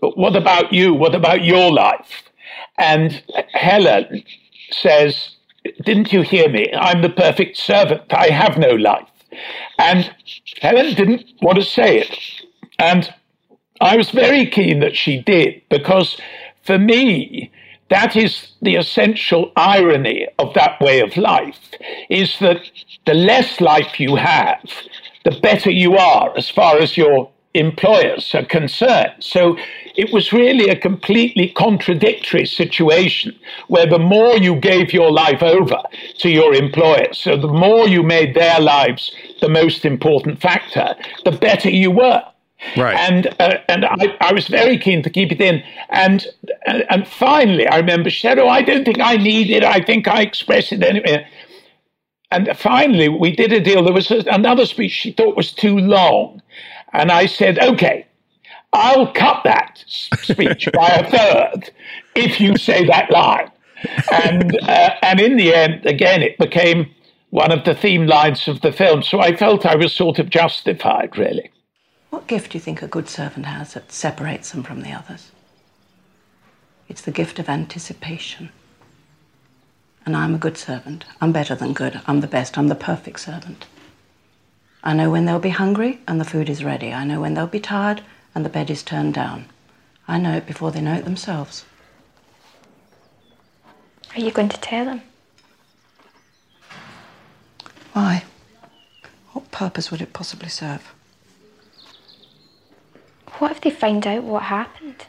"But 0.00 0.18
what 0.18 0.36
about 0.36 0.72
you? 0.72 0.92
What 0.94 1.14
about 1.14 1.44
your 1.44 1.72
life?" 1.72 2.24
And 2.76 3.22
Helen 3.52 4.24
says, 4.70 5.30
"Didn't 5.84 6.12
you 6.12 6.22
hear 6.22 6.48
me? 6.48 6.72
I'm 6.74 7.02
the 7.02 7.10
perfect 7.10 7.56
servant. 7.56 8.12
I 8.12 8.28
have 8.28 8.58
no 8.58 8.70
life." 8.70 9.08
And 9.78 10.12
Helen 10.60 10.94
didn't 10.94 11.24
want 11.42 11.58
to 11.58 11.64
say 11.64 11.98
it, 11.98 12.18
and 12.78 13.12
I 13.80 13.96
was 13.96 14.10
very 14.10 14.46
keen 14.46 14.80
that 14.80 14.96
she 14.96 15.20
did 15.20 15.62
because, 15.68 16.20
for 16.64 16.78
me. 16.78 17.50
That 17.90 18.16
is 18.16 18.48
the 18.62 18.76
essential 18.76 19.52
irony 19.56 20.26
of 20.38 20.54
that 20.54 20.80
way 20.80 21.00
of 21.00 21.16
life 21.18 21.60
is 22.08 22.38
that 22.40 22.62
the 23.04 23.12
less 23.12 23.60
life 23.60 24.00
you 24.00 24.16
have, 24.16 24.64
the 25.24 25.38
better 25.42 25.70
you 25.70 25.96
are 25.96 26.32
as 26.36 26.48
far 26.48 26.78
as 26.78 26.96
your 26.96 27.30
employers 27.52 28.34
are 28.34 28.44
concerned. 28.44 29.12
So 29.20 29.56
it 29.94 30.12
was 30.12 30.32
really 30.32 30.70
a 30.70 30.76
completely 30.76 31.50
contradictory 31.50 32.46
situation 32.46 33.38
where 33.68 33.86
the 33.86 33.98
more 33.98 34.36
you 34.38 34.56
gave 34.56 34.92
your 34.92 35.12
life 35.12 35.42
over 35.42 35.80
to 36.18 36.30
your 36.30 36.54
employers, 36.54 37.18
so 37.18 37.36
the 37.36 37.48
more 37.48 37.86
you 37.86 38.02
made 38.02 38.34
their 38.34 38.60
lives 38.60 39.14
the 39.40 39.48
most 39.48 39.84
important 39.84 40.40
factor, 40.40 40.96
the 41.24 41.32
better 41.32 41.70
you 41.70 41.90
were. 41.90 42.22
Right. 42.76 42.96
And 42.96 43.26
uh, 43.38 43.58
and 43.68 43.84
I, 43.84 44.16
I 44.20 44.32
was 44.32 44.48
very 44.48 44.78
keen 44.78 45.02
to 45.02 45.10
keep 45.10 45.30
it 45.30 45.40
in. 45.40 45.62
And 45.90 46.26
and 46.66 46.84
and 46.90 47.06
finally, 47.06 47.66
I 47.66 47.78
remember 47.78 48.10
"Oh, 48.24 48.48
I 48.48 48.62
don't 48.62 48.84
think 48.84 49.00
I 49.00 49.16
need 49.16 49.50
it. 49.50 49.62
I 49.62 49.80
think 49.80 50.08
I 50.08 50.22
express 50.22 50.72
it 50.72 50.82
anyway." 50.82 51.26
And 52.30 52.56
finally, 52.56 53.08
we 53.08 53.30
did 53.30 53.52
a 53.52 53.60
deal. 53.60 53.84
There 53.84 53.92
was 53.92 54.10
another 54.10 54.66
speech 54.66 54.92
she 54.92 55.12
thought 55.12 55.36
was 55.36 55.52
too 55.52 55.78
long, 55.78 56.42
and 56.92 57.12
I 57.12 57.26
said, 57.26 57.58
"Okay, 57.58 58.06
I'll 58.72 59.12
cut 59.12 59.44
that 59.44 59.84
speech 59.86 60.68
by 60.72 60.88
a 60.88 61.10
third 61.10 61.70
if 62.16 62.40
you 62.40 62.56
say 62.56 62.84
that 62.86 63.10
line." 63.10 63.50
And 64.10 64.58
uh, 64.62 64.94
and 65.02 65.20
in 65.20 65.36
the 65.36 65.54
end, 65.54 65.86
again, 65.86 66.22
it 66.22 66.38
became 66.38 66.90
one 67.30 67.52
of 67.52 67.64
the 67.64 67.74
theme 67.74 68.06
lines 68.06 68.48
of 68.48 68.60
the 68.62 68.72
film. 68.72 69.02
So 69.02 69.20
I 69.20 69.36
felt 69.36 69.66
I 69.66 69.76
was 69.76 69.92
sort 69.92 70.18
of 70.18 70.30
justified, 70.30 71.16
really. 71.18 71.50
What 72.14 72.28
gift 72.28 72.52
do 72.52 72.58
you 72.58 72.62
think 72.62 72.80
a 72.80 72.86
good 72.86 73.08
servant 73.08 73.46
has 73.46 73.74
that 73.74 73.90
separates 73.90 74.52
them 74.52 74.62
from 74.62 74.82
the 74.82 74.92
others? 74.92 75.32
It's 76.88 77.02
the 77.02 77.10
gift 77.10 77.40
of 77.40 77.48
anticipation. 77.48 78.50
And 80.06 80.16
I'm 80.16 80.32
a 80.32 80.38
good 80.38 80.56
servant. 80.56 81.06
I'm 81.20 81.32
better 81.32 81.56
than 81.56 81.72
good. 81.72 82.00
I'm 82.06 82.20
the 82.20 82.28
best. 82.28 82.56
I'm 82.56 82.68
the 82.68 82.76
perfect 82.76 83.18
servant. 83.18 83.66
I 84.84 84.94
know 84.94 85.10
when 85.10 85.24
they'll 85.24 85.40
be 85.40 85.48
hungry 85.48 85.98
and 86.06 86.20
the 86.20 86.24
food 86.24 86.48
is 86.48 86.62
ready. 86.62 86.92
I 86.92 87.02
know 87.02 87.20
when 87.20 87.34
they'll 87.34 87.48
be 87.48 87.58
tired 87.58 88.02
and 88.32 88.44
the 88.44 88.48
bed 88.48 88.70
is 88.70 88.84
turned 88.84 89.14
down. 89.14 89.46
I 90.06 90.18
know 90.18 90.36
it 90.36 90.46
before 90.46 90.70
they 90.70 90.80
know 90.80 90.94
it 90.94 91.04
themselves. 91.04 91.64
Are 94.14 94.20
you 94.20 94.30
going 94.30 94.50
to 94.50 94.60
tell 94.60 94.84
them? 94.84 95.02
Why? 97.92 98.22
What 99.32 99.50
purpose 99.50 99.90
would 99.90 100.00
it 100.00 100.12
possibly 100.12 100.48
serve? 100.48 100.93
What 103.38 103.50
if 103.50 103.60
they 103.60 103.70
find 103.70 104.06
out 104.06 104.22
what 104.22 104.44
happened? 104.44 105.06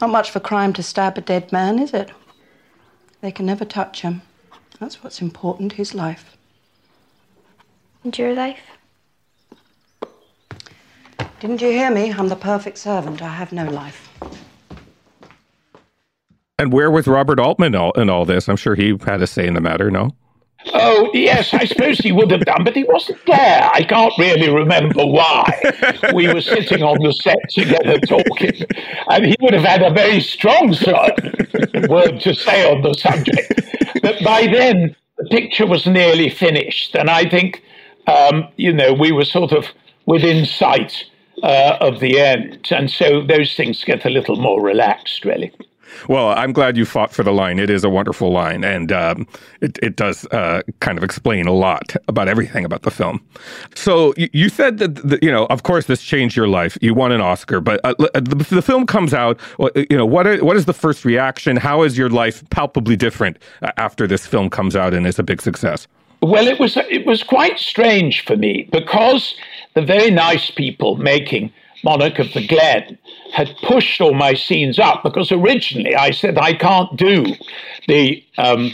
Not 0.00 0.10
much 0.10 0.30
for 0.30 0.40
crime 0.40 0.72
to 0.74 0.82
stab 0.82 1.18
a 1.18 1.20
dead 1.20 1.52
man, 1.52 1.78
is 1.78 1.92
it? 1.92 2.10
They 3.20 3.30
can 3.30 3.46
never 3.46 3.64
touch 3.64 4.02
him. 4.02 4.22
That's 4.80 5.02
what's 5.02 5.20
important, 5.20 5.72
his 5.72 5.94
life. 5.94 6.36
And 8.02 8.16
your 8.18 8.34
life? 8.34 8.60
Didn't 11.40 11.60
you 11.60 11.70
hear 11.70 11.90
me? 11.90 12.12
I'm 12.12 12.28
the 12.28 12.36
perfect 12.36 12.78
servant. 12.78 13.20
I 13.20 13.28
have 13.28 13.52
no 13.52 13.66
life. 13.66 14.10
And 16.58 16.72
where 16.72 16.90
was 16.90 17.06
Robert 17.06 17.38
Altman 17.38 17.74
all, 17.74 17.92
in 17.92 18.08
all 18.08 18.24
this? 18.24 18.48
I'm 18.48 18.56
sure 18.56 18.74
he 18.74 18.96
had 19.04 19.20
a 19.20 19.26
say 19.26 19.46
in 19.46 19.54
the 19.54 19.60
matter. 19.60 19.90
No. 19.90 20.10
Oh, 20.72 21.10
yes, 21.12 21.52
I 21.52 21.64
suppose 21.64 21.98
he 21.98 22.10
would 22.10 22.30
have 22.30 22.44
done, 22.44 22.64
but 22.64 22.74
he 22.74 22.84
wasn't 22.84 23.24
there. 23.26 23.70
I 23.72 23.82
can't 23.84 24.12
really 24.18 24.48
remember 24.48 25.04
why. 25.04 25.44
We 26.14 26.32
were 26.32 26.40
sitting 26.40 26.82
on 26.82 26.98
the 27.02 27.12
set 27.12 27.38
together 27.50 27.98
talking, 28.00 28.64
and 29.10 29.26
he 29.26 29.36
would 29.40 29.52
have 29.52 29.64
had 29.64 29.82
a 29.82 29.92
very 29.92 30.20
strong 30.20 30.68
word 31.88 32.20
to 32.20 32.34
say 32.34 32.70
on 32.70 32.82
the 32.82 32.94
subject. 32.94 33.60
But 34.02 34.22
by 34.24 34.46
then, 34.46 34.96
the 35.18 35.26
picture 35.26 35.66
was 35.66 35.86
nearly 35.86 36.30
finished, 36.30 36.94
and 36.94 37.10
I 37.10 37.28
think, 37.28 37.62
um, 38.06 38.48
you 38.56 38.72
know, 38.72 38.92
we 38.92 39.12
were 39.12 39.24
sort 39.24 39.52
of 39.52 39.66
within 40.06 40.46
sight 40.46 41.04
uh, 41.42 41.76
of 41.80 42.00
the 42.00 42.20
end. 42.20 42.68
And 42.70 42.90
so 42.90 43.22
those 43.22 43.54
things 43.54 43.84
get 43.84 44.04
a 44.04 44.10
little 44.10 44.36
more 44.36 44.62
relaxed, 44.62 45.24
really. 45.24 45.52
Well, 46.08 46.28
I'm 46.30 46.52
glad 46.52 46.76
you 46.76 46.84
fought 46.84 47.12
for 47.12 47.22
the 47.22 47.32
line. 47.32 47.58
It 47.58 47.70
is 47.70 47.84
a 47.84 47.90
wonderful 47.90 48.32
line, 48.32 48.64
and 48.64 48.92
um, 48.92 49.26
it, 49.60 49.78
it 49.82 49.96
does 49.96 50.26
uh, 50.26 50.62
kind 50.80 50.98
of 50.98 51.04
explain 51.04 51.46
a 51.46 51.52
lot 51.52 51.94
about 52.08 52.28
everything 52.28 52.64
about 52.64 52.82
the 52.82 52.90
film. 52.90 53.24
So 53.74 54.14
you, 54.16 54.28
you 54.32 54.48
said 54.48 54.78
that 54.78 54.94
the, 54.96 55.18
you 55.22 55.30
know, 55.30 55.46
of 55.46 55.62
course, 55.62 55.86
this 55.86 56.02
changed 56.02 56.36
your 56.36 56.48
life. 56.48 56.76
You 56.80 56.94
won 56.94 57.12
an 57.12 57.20
Oscar, 57.20 57.60
but 57.60 57.80
uh, 57.84 57.94
the, 57.98 58.46
the, 58.50 58.62
film 58.62 58.86
comes 58.86 59.12
out. 59.12 59.38
You 59.74 59.96
know, 59.96 60.06
what 60.06 60.26
are, 60.26 60.42
what 60.44 60.56
is 60.56 60.64
the 60.64 60.72
first 60.72 61.04
reaction? 61.04 61.56
How 61.56 61.82
is 61.82 61.98
your 61.98 62.08
life 62.08 62.48
palpably 62.50 62.96
different 62.96 63.38
uh, 63.62 63.72
after 63.76 64.06
this 64.06 64.26
film 64.26 64.50
comes 64.50 64.74
out 64.74 64.94
and 64.94 65.06
is 65.06 65.18
a 65.18 65.22
big 65.22 65.42
success? 65.42 65.86
Well, 66.22 66.46
it 66.46 66.58
was 66.58 66.78
it 66.88 67.04
was 67.04 67.22
quite 67.22 67.58
strange 67.58 68.24
for 68.24 68.34
me 68.34 68.66
because 68.72 69.34
the 69.74 69.82
very 69.82 70.10
nice 70.10 70.50
people 70.50 70.96
making 70.96 71.52
Monarch 71.84 72.18
of 72.18 72.32
the 72.32 72.46
Glen 72.46 72.98
had 73.32 73.54
pushed 73.62 74.00
all 74.00 74.14
my 74.14 74.34
scenes 74.34 74.78
up 74.78 75.02
because 75.02 75.30
originally 75.30 75.94
I 75.94 76.10
said 76.10 76.38
I 76.38 76.54
can't 76.54 76.96
do 76.96 77.26
the 77.86 78.24
um, 78.38 78.72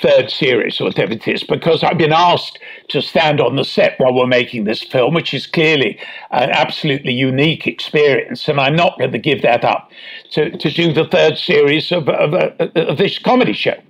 third 0.00 0.30
series 0.30 0.80
or 0.80 0.84
whatever 0.84 1.12
it 1.12 1.26
is 1.26 1.42
because 1.42 1.82
I've 1.82 1.98
been 1.98 2.12
asked 2.12 2.58
to 2.88 3.00
stand 3.00 3.40
on 3.40 3.56
the 3.56 3.64
set 3.64 3.98
while 3.98 4.14
we're 4.14 4.26
making 4.26 4.64
this 4.64 4.82
film, 4.82 5.14
which 5.14 5.32
is 5.32 5.46
clearly 5.46 5.98
an 6.30 6.50
absolutely 6.50 7.14
unique 7.14 7.66
experience, 7.66 8.46
and 8.48 8.60
I'm 8.60 8.76
not 8.76 8.98
going 8.98 9.12
to 9.12 9.18
give 9.18 9.42
that 9.42 9.64
up 9.64 9.90
to, 10.32 10.50
to 10.56 10.70
do 10.70 10.92
the 10.92 11.06
third 11.06 11.38
series 11.38 11.90
of, 11.90 12.08
of, 12.08 12.34
of 12.34 12.98
this 12.98 13.18
comedy 13.18 13.54
show. 13.54 13.80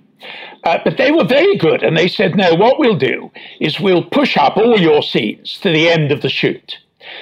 Uh, 0.63 0.77
but 0.83 0.97
they 0.97 1.11
were 1.11 1.25
very 1.25 1.57
good, 1.57 1.81
and 1.83 1.97
they 1.97 2.07
said, 2.07 2.35
no, 2.35 2.53
what 2.53 2.79
we'll 2.79 2.95
do 2.95 3.31
is 3.59 3.79
we'll 3.79 4.03
push 4.03 4.37
up 4.37 4.55
all 4.55 4.79
your 4.79 5.01
scenes 5.01 5.57
to 5.59 5.71
the 5.71 5.89
end 5.89 6.11
of 6.11 6.21
the 6.21 6.29
shoot 6.29 6.77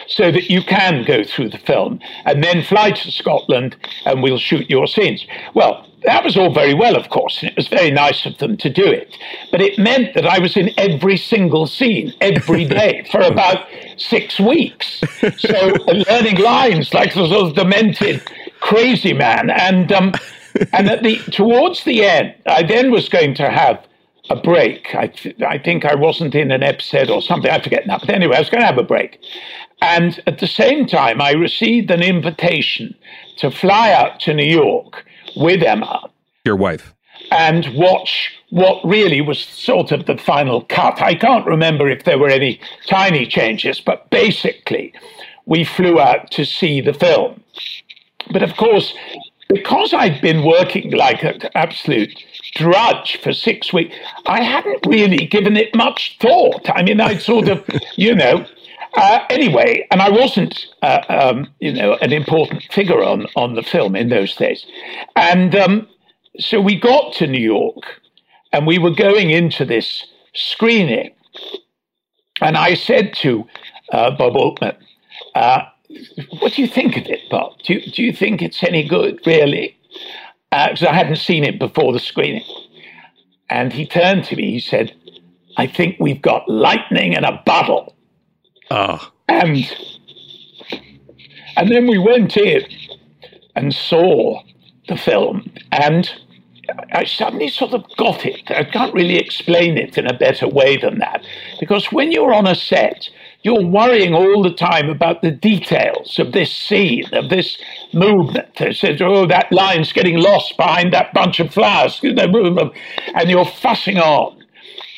so 0.07 0.31
that 0.31 0.49
you 0.49 0.61
can 0.61 1.03
go 1.03 1.23
through 1.23 1.49
the 1.49 1.57
film 1.57 1.99
and 2.25 2.43
then 2.43 2.63
fly 2.63 2.91
to 2.91 3.11
Scotland 3.11 3.75
and 4.05 4.23
we'll 4.23 4.37
shoot 4.37 4.69
your 4.69 4.87
scenes. 4.87 5.25
Well, 5.53 5.85
that 6.05 6.23
was 6.23 6.37
all 6.37 6.53
very 6.53 6.73
well, 6.73 6.95
of 6.95 7.09
course, 7.09 7.41
and 7.41 7.51
it 7.51 7.57
was 7.57 7.67
very 7.67 7.91
nice 7.91 8.25
of 8.25 8.37
them 8.37 8.55
to 8.57 8.69
do 8.69 8.85
it. 8.85 9.17
But 9.51 9.61
it 9.61 9.77
meant 9.77 10.13
that 10.15 10.25
I 10.25 10.39
was 10.39 10.55
in 10.55 10.71
every 10.77 11.17
single 11.17 11.67
scene 11.67 12.13
every 12.21 12.65
day 12.79 13.05
for 13.11 13.21
about 13.21 13.67
six 13.97 14.39
weeks. 14.39 15.01
So 15.37 15.73
learning 16.09 16.37
lines 16.37 16.93
like 16.93 17.13
the 17.13 17.27
sort 17.27 17.49
of 17.49 17.55
demented 17.55 18.21
crazy 18.61 19.13
man. 19.13 19.49
And 19.49 19.91
um, 19.91 20.13
and 20.73 20.89
at 20.89 21.03
the 21.03 21.17
towards 21.31 21.83
the 21.83 22.05
end, 22.05 22.35
I 22.45 22.63
then 22.63 22.91
was 22.91 23.09
going 23.09 23.33
to 23.35 23.49
have 23.49 23.85
a 24.29 24.35
break. 24.35 24.93
I, 24.93 25.07
th- 25.07 25.41
I 25.41 25.57
think 25.57 25.85
I 25.85 25.95
wasn't 25.95 26.35
in 26.35 26.51
an 26.51 26.61
episode 26.63 27.09
or 27.09 27.21
something. 27.21 27.49
I 27.49 27.59
forget 27.61 27.87
now. 27.87 27.97
But 27.97 28.11
anyway, 28.11 28.35
I 28.35 28.39
was 28.39 28.49
going 28.49 28.61
to 28.61 28.67
have 28.67 28.77
a 28.77 28.83
break. 28.83 29.19
And 29.81 30.21
at 30.27 30.39
the 30.39 30.47
same 30.47 30.85
time, 30.85 31.21
I 31.21 31.31
received 31.31 31.89
an 31.91 32.01
invitation 32.01 32.95
to 33.37 33.49
fly 33.49 33.91
out 33.91 34.19
to 34.21 34.33
New 34.33 34.43
York 34.43 35.05
with 35.35 35.63
Emma. 35.63 36.09
Your 36.45 36.55
wife. 36.55 36.93
And 37.31 37.67
watch 37.75 38.31
what 38.49 38.83
really 38.83 39.21
was 39.21 39.39
sort 39.39 39.91
of 39.91 40.05
the 40.05 40.17
final 40.17 40.63
cut. 40.63 41.01
I 41.01 41.15
can't 41.15 41.45
remember 41.45 41.89
if 41.89 42.03
there 42.03 42.17
were 42.17 42.29
any 42.29 42.59
tiny 42.87 43.25
changes, 43.25 43.79
but 43.79 44.09
basically, 44.09 44.93
we 45.45 45.63
flew 45.63 45.99
out 45.99 46.31
to 46.31 46.45
see 46.45 46.81
the 46.81 46.93
film. 46.93 47.41
But 48.31 48.43
of 48.43 48.55
course, 48.57 48.93
because 49.47 49.93
I'd 49.93 50.21
been 50.21 50.43
working 50.43 50.91
like 50.91 51.23
an 51.23 51.41
absolute 51.55 52.23
drudge 52.53 53.17
for 53.21 53.33
six 53.33 53.73
weeks, 53.73 53.95
I 54.25 54.43
hadn't 54.43 54.85
really 54.85 55.25
given 55.25 55.57
it 55.57 55.75
much 55.75 56.17
thought. 56.19 56.69
I 56.69 56.83
mean, 56.83 57.01
I'd 57.01 57.21
sort 57.21 57.47
of, 57.47 57.63
you 57.95 58.13
know, 58.13 58.45
uh, 58.95 59.19
anyway, 59.29 59.87
and 59.91 60.01
I 60.01 60.09
wasn't, 60.09 60.67
uh, 60.81 61.01
um, 61.09 61.47
you 61.59 61.73
know, 61.73 61.93
an 62.01 62.11
important 62.11 62.63
figure 62.71 63.03
on, 63.03 63.27
on 63.35 63.55
the 63.55 63.63
film 63.63 63.95
in 63.95 64.09
those 64.09 64.35
days. 64.35 64.65
And 65.15 65.55
um, 65.55 65.87
so 66.39 66.59
we 66.59 66.79
got 66.79 67.13
to 67.15 67.27
New 67.27 67.41
York 67.41 67.83
and 68.51 68.65
we 68.65 68.79
were 68.79 68.93
going 68.93 69.29
into 69.29 69.65
this 69.65 70.05
screening. 70.33 71.11
And 72.41 72.57
I 72.57 72.73
said 72.73 73.13
to 73.15 73.47
uh, 73.91 74.11
Bob 74.11 74.35
Altman, 74.35 74.75
uh, 75.35 75.61
what 76.39 76.53
do 76.53 76.61
you 76.61 76.67
think 76.67 76.97
of 76.97 77.05
it, 77.05 77.21
Bob? 77.29 77.53
Do 77.63 77.73
you, 77.75 77.91
do 77.91 78.03
you 78.03 78.13
think 78.13 78.41
it's 78.41 78.63
any 78.63 78.87
good, 78.87 79.19
really? 79.25 79.77
Because 80.51 80.83
uh, 80.83 80.89
I 80.89 80.93
hadn't 80.93 81.17
seen 81.17 81.43
it 81.43 81.59
before 81.59 81.93
the 81.93 81.99
screening. 81.99 82.45
And 83.49 83.73
he 83.73 83.85
turned 83.85 84.23
to 84.25 84.35
me, 84.35 84.51
he 84.51 84.59
said, 84.59 84.93
I 85.57 85.67
think 85.67 85.97
we've 85.99 86.21
got 86.21 86.47
lightning 86.47 87.13
in 87.13 87.23
a 87.23 87.41
bottle. 87.45 87.95
Oh. 88.71 89.11
And, 89.27 89.57
and 91.55 91.71
then 91.71 91.87
we 91.87 91.97
went 91.97 92.37
in 92.37 92.63
and 93.55 93.73
saw 93.73 94.41
the 94.87 94.97
film, 94.97 95.51
and 95.71 96.09
I 96.91 97.05
suddenly 97.05 97.47
sort 97.47 97.73
of 97.73 97.83
got 97.97 98.25
it. 98.25 98.49
I 98.49 98.63
can't 98.63 98.93
really 98.93 99.17
explain 99.17 99.77
it 99.77 99.97
in 99.97 100.05
a 100.07 100.17
better 100.17 100.47
way 100.47 100.77
than 100.77 100.99
that. 100.99 101.25
Because 101.59 101.91
when 101.91 102.11
you're 102.11 102.33
on 102.33 102.47
a 102.47 102.55
set, 102.55 103.09
you're 103.41 103.65
worrying 103.65 104.13
all 104.13 104.43
the 104.43 104.53
time 104.53 104.89
about 104.89 105.21
the 105.21 105.31
details 105.31 106.19
of 106.19 106.31
this 106.31 106.51
scene, 106.55 107.05
of 107.13 107.29
this 107.29 107.57
movement. 107.93 108.55
They 108.57 108.73
said, 108.73 109.01
oh, 109.01 109.25
that 109.27 109.51
line's 109.51 109.93
getting 109.93 110.19
lost 110.19 110.57
behind 110.57 110.93
that 110.93 111.13
bunch 111.13 111.39
of 111.39 111.53
flowers, 111.53 111.99
and 112.03 113.29
you're 113.29 113.45
fussing 113.45 113.97
on. 113.97 114.43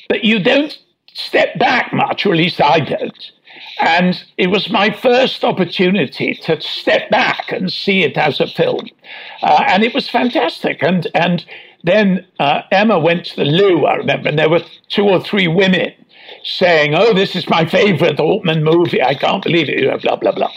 But 0.09 0.25
you 0.25 0.39
don't 0.43 0.77
step 1.13 1.57
back 1.59 1.93
much, 1.93 2.25
or 2.25 2.33
at 2.33 2.37
least 2.37 2.61
I 2.61 2.79
don't. 2.79 3.31
And 3.79 4.23
it 4.37 4.47
was 4.47 4.69
my 4.69 4.91
first 4.91 5.43
opportunity 5.43 6.35
to 6.43 6.61
step 6.61 7.09
back 7.09 7.51
and 7.51 7.71
see 7.71 8.03
it 8.03 8.17
as 8.17 8.39
a 8.39 8.47
film. 8.47 8.87
Uh, 9.41 9.63
and 9.67 9.83
it 9.83 9.93
was 9.93 10.09
fantastic. 10.09 10.83
And, 10.83 11.07
and 11.15 11.45
then 11.83 12.25
uh, 12.39 12.61
Emma 12.71 12.99
went 12.99 13.25
to 13.27 13.35
the 13.37 13.45
loo, 13.45 13.85
I 13.85 13.95
remember, 13.95 14.29
and 14.29 14.37
there 14.37 14.49
were 14.49 14.63
two 14.89 15.05
or 15.07 15.21
three 15.21 15.47
women 15.47 15.93
saying, 16.43 16.93
Oh, 16.95 17.13
this 17.13 17.35
is 17.35 17.49
my 17.49 17.65
favorite 17.65 18.19
Altman 18.19 18.63
movie. 18.63 19.01
I 19.01 19.15
can't 19.15 19.43
believe 19.43 19.69
it, 19.69 20.01
blah, 20.01 20.15
blah, 20.15 20.31
blah. 20.31 20.51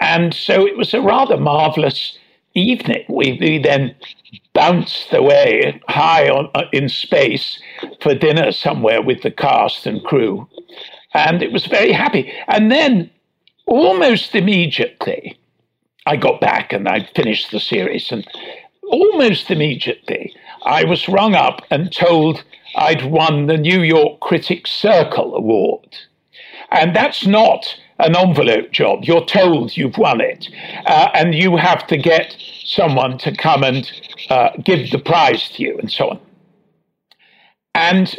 And 0.00 0.32
so 0.34 0.66
it 0.66 0.76
was 0.76 0.94
a 0.94 1.00
rather 1.00 1.36
marvelous 1.36 2.18
evening. 2.54 3.04
We, 3.08 3.36
we 3.40 3.58
then 3.58 3.94
bounced 4.54 5.12
away 5.12 5.80
high 5.88 6.28
on, 6.28 6.50
uh, 6.54 6.64
in 6.72 6.88
space 6.88 7.60
for 8.00 8.14
dinner 8.14 8.52
somewhere 8.52 9.02
with 9.02 9.22
the 9.22 9.30
cast 9.30 9.86
and 9.86 10.02
crew. 10.02 10.48
And 11.16 11.42
it 11.42 11.50
was 11.50 11.66
very 11.66 11.92
happy. 11.92 12.30
And 12.46 12.70
then 12.70 13.10
almost 13.66 14.34
immediately, 14.34 15.38
I 16.04 16.16
got 16.16 16.40
back 16.40 16.72
and 16.72 16.86
I 16.86 17.08
finished 17.16 17.50
the 17.50 17.58
series. 17.58 18.12
And 18.12 18.24
almost 18.88 19.50
immediately, 19.50 20.34
I 20.64 20.84
was 20.84 21.08
rung 21.08 21.34
up 21.34 21.62
and 21.70 21.90
told 21.90 22.44
I'd 22.76 23.10
won 23.10 23.46
the 23.46 23.56
New 23.56 23.82
York 23.82 24.20
Critics 24.20 24.70
Circle 24.70 25.34
Award. 25.34 25.96
And 26.70 26.94
that's 26.94 27.26
not 27.26 27.66
an 27.98 28.14
envelope 28.14 28.70
job. 28.72 29.04
You're 29.04 29.24
told 29.24 29.74
you've 29.74 29.96
won 29.96 30.20
it. 30.20 30.48
Uh, 30.84 31.08
and 31.14 31.34
you 31.34 31.56
have 31.56 31.86
to 31.86 31.96
get 31.96 32.36
someone 32.62 33.16
to 33.18 33.34
come 33.34 33.64
and 33.64 33.90
uh, 34.28 34.50
give 34.62 34.90
the 34.90 34.98
prize 34.98 35.48
to 35.50 35.62
you 35.62 35.78
and 35.78 35.90
so 35.90 36.10
on. 36.10 36.20
And, 37.74 38.18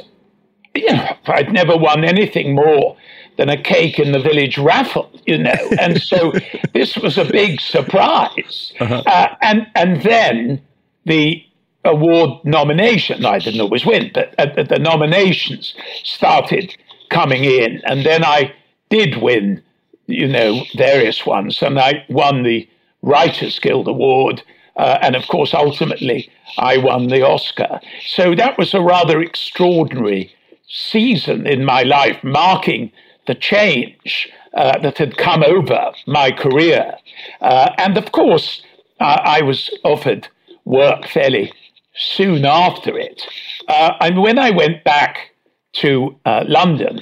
you 0.78 0.94
know, 0.94 1.18
I'd 1.26 1.52
never 1.52 1.78
won 1.78 2.04
anything 2.04 2.56
more 2.56 2.98
than 3.38 3.50
a 3.50 3.62
cake 3.62 4.00
in 4.00 4.12
the 4.12 4.20
village 4.20 4.58
raffle, 4.58 5.12
you 5.26 5.38
know. 5.38 5.56
And 5.80 6.02
so 6.02 6.34
this 6.74 6.98
was 6.98 7.18
a 7.18 7.26
big 7.26 7.62
surprise. 7.62 8.74
Uh-huh. 8.80 9.04
Uh, 9.06 9.36
and, 9.42 9.68
and 9.76 10.02
then 10.02 10.62
the 11.06 11.44
award 11.88 12.44
nomination. 12.44 13.26
I 13.26 13.40
didn't 13.40 13.62
always 13.62 13.86
win, 13.86 14.12
but 14.14 14.36
uh, 14.38 14.64
the 14.64 14.80
nominations 14.80 15.74
started 16.04 16.76
coming 17.10 17.44
in, 17.44 17.82
and 17.86 18.06
then 18.06 18.24
I 18.24 18.54
did 18.90 19.18
win, 19.22 19.64
you 20.08 20.28
know, 20.28 20.64
various 20.76 21.26
ones, 21.26 21.62
and 21.62 21.80
I 21.80 22.06
won 22.10 22.44
the 22.44 22.68
Writers 23.02 23.60
Guild 23.60 23.88
Award, 23.88 24.44
uh, 24.76 25.00
and 25.02 25.16
of 25.16 25.28
course, 25.28 25.54
ultimately, 25.54 26.30
I 26.58 26.78
won 26.78 27.08
the 27.08 27.22
Oscar. 27.22 27.80
So 28.06 28.36
that 28.36 28.58
was 28.58 28.74
a 28.74 28.82
rather 28.82 29.22
extraordinary 29.22 30.34
season 30.68 31.48
in 31.48 31.66
my 31.66 31.84
life, 31.84 32.18
marking 32.24 32.92
the 33.26 33.36
change 33.36 34.30
uh, 34.54 34.80
that 34.80 34.98
had 34.98 35.18
come 35.18 35.44
over 35.44 35.92
my 36.06 36.32
career. 36.32 36.96
Uh, 37.42 37.72
and 37.78 37.98
of 37.98 38.12
course, 38.12 38.64
uh, 39.00 39.22
I 39.24 39.42
was 39.42 39.70
offered 39.84 40.28
work 40.66 41.08
fairly 41.08 41.54
soon 41.96 42.46
after 42.46 42.98
it. 42.98 43.24
Uh, 43.68 43.94
and 44.02 44.22
when 44.22 44.40
I 44.40 44.52
went 44.52 44.84
back 44.84 45.32
to 45.74 46.18
uh, 46.26 46.44
London, 46.48 47.00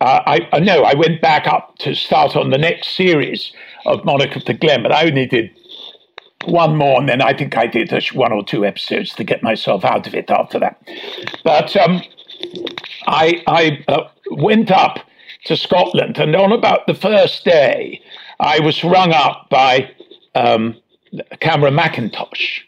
uh, 0.00 0.20
I 0.26 0.60
no, 0.60 0.82
I 0.82 0.94
went 0.94 1.22
back 1.22 1.46
up 1.46 1.78
to 1.78 1.94
start 1.94 2.36
on 2.36 2.50
the 2.50 2.58
next 2.58 2.96
series 2.96 3.52
of 3.86 4.04
Monarch 4.04 4.36
of 4.36 4.44
the 4.44 4.52
Glen, 4.52 4.82
but 4.82 4.92
I 4.92 5.06
only 5.06 5.26
did 5.26 5.50
one 6.44 6.76
more, 6.76 7.00
and 7.00 7.08
then 7.08 7.22
I 7.22 7.32
think 7.32 7.56
I 7.56 7.66
did 7.66 7.90
one 8.12 8.32
or 8.32 8.44
two 8.44 8.64
episodes 8.64 9.14
to 9.14 9.24
get 9.24 9.42
myself 9.42 9.84
out 9.84 10.06
of 10.06 10.14
it 10.14 10.30
after 10.30 10.58
that. 10.58 10.80
But 11.44 11.74
um, 11.76 12.02
I, 13.06 13.42
I 13.46 13.84
uh, 13.88 14.08
went 14.30 14.70
up 14.70 15.00
to 15.44 15.56
Scotland, 15.56 16.18
and 16.18 16.34
on 16.34 16.52
about 16.52 16.86
the 16.86 16.94
first 16.94 17.44
day, 17.44 18.02
I 18.40 18.60
was 18.60 18.82
rung 18.82 19.12
up 19.12 19.48
by 19.48 19.90
um, 20.34 20.76
Cameron 21.40 21.74
Mackintosh. 21.74 22.62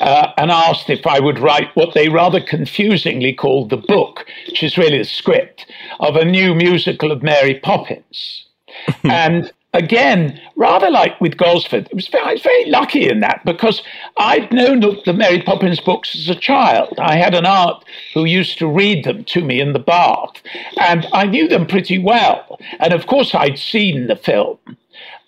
Uh, 0.00 0.32
and 0.38 0.50
asked 0.50 0.88
if 0.88 1.06
I 1.06 1.20
would 1.20 1.38
write 1.38 1.76
what 1.76 1.92
they 1.92 2.08
rather 2.08 2.40
confusingly 2.40 3.34
called 3.34 3.68
the 3.68 3.76
book, 3.76 4.24
which 4.46 4.62
is 4.62 4.78
really 4.78 4.96
the 4.96 5.04
script, 5.04 5.66
of 6.00 6.16
a 6.16 6.24
new 6.24 6.54
musical 6.54 7.12
of 7.12 7.22
Mary 7.22 7.60
Poppins. 7.60 8.46
and 9.04 9.52
again, 9.74 10.40
rather 10.56 10.90
like 10.90 11.20
with 11.20 11.36
Gosford, 11.36 11.88
I 11.92 11.94
was, 11.94 12.08
very, 12.08 12.38
very 12.38 12.64
lucky 12.66 13.08
in 13.08 13.20
that 13.20 13.44
because 13.44 13.82
I'd 14.16 14.52
known 14.52 14.80
the 14.80 15.12
Mary 15.12 15.42
Poppins 15.42 15.80
books 15.80 16.14
as 16.16 16.28
a 16.28 16.34
child. 16.34 16.94
I 16.98 17.16
had 17.16 17.34
an 17.34 17.46
aunt 17.46 17.84
who 18.14 18.24
used 18.24 18.58
to 18.58 18.66
read 18.66 19.04
them 19.04 19.24
to 19.24 19.42
me 19.42 19.60
in 19.60 19.72
the 19.72 19.78
bath, 19.78 20.42
and 20.78 21.06
I 21.12 21.26
knew 21.26 21.48
them 21.48 21.66
pretty 21.66 21.98
well. 21.98 22.58
And 22.80 22.92
of 22.92 23.06
course, 23.06 23.34
I'd 23.34 23.58
seen 23.58 24.06
the 24.06 24.16
film. 24.16 24.58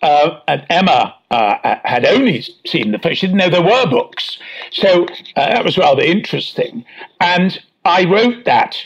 Uh, 0.02 0.40
and 0.48 0.64
Emma 0.70 1.14
uh, 1.30 1.76
had 1.84 2.06
only 2.06 2.42
seen 2.64 2.92
the 2.92 2.98
film; 2.98 3.14
she 3.14 3.26
didn't 3.26 3.38
know 3.38 3.50
there 3.50 3.62
were 3.62 3.86
books. 3.86 4.38
So 4.72 5.04
uh, 5.36 5.50
that 5.50 5.64
was 5.64 5.76
rather 5.76 6.02
interesting. 6.02 6.84
And 7.20 7.62
I 7.84 8.04
wrote 8.04 8.46
that 8.46 8.78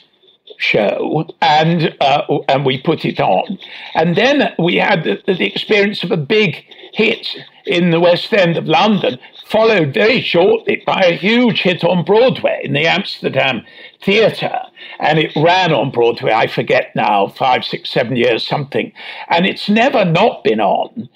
show, 0.64 1.26
and 1.42 1.94
uh, 2.00 2.22
and 2.48 2.64
we 2.64 2.80
put 2.80 3.04
it 3.04 3.20
on. 3.20 3.58
And 3.94 4.16
then 4.16 4.52
we 4.58 4.76
had 4.76 5.04
the, 5.04 5.22
the, 5.26 5.44
experience 5.44 6.02
of 6.02 6.10
a 6.10 6.16
big 6.16 6.64
hit 6.92 7.28
in 7.66 7.90
the 7.90 8.00
West 8.00 8.32
End 8.32 8.56
of 8.56 8.66
London, 8.66 9.18
followed 9.46 9.92
very 9.92 10.20
shortly 10.20 10.82
by 10.86 11.02
a 11.02 11.16
huge 11.16 11.60
hit 11.60 11.84
on 11.84 12.04
Broadway 12.04 12.62
in 12.64 12.72
the 12.72 12.86
Amsterdam 12.86 13.62
Theatre. 14.02 14.60
And 14.98 15.18
it 15.18 15.34
ran 15.36 15.72
on 15.72 15.90
Broadway, 15.90 16.32
I 16.32 16.46
forget 16.46 16.94
now, 16.94 17.28
five, 17.28 17.64
six, 17.64 17.90
seven 17.90 18.16
years, 18.16 18.46
something. 18.46 18.92
And 19.28 19.46
it's 19.46 19.68
never 19.68 20.04
not 20.04 20.44
been 20.44 20.60
on 20.60 21.08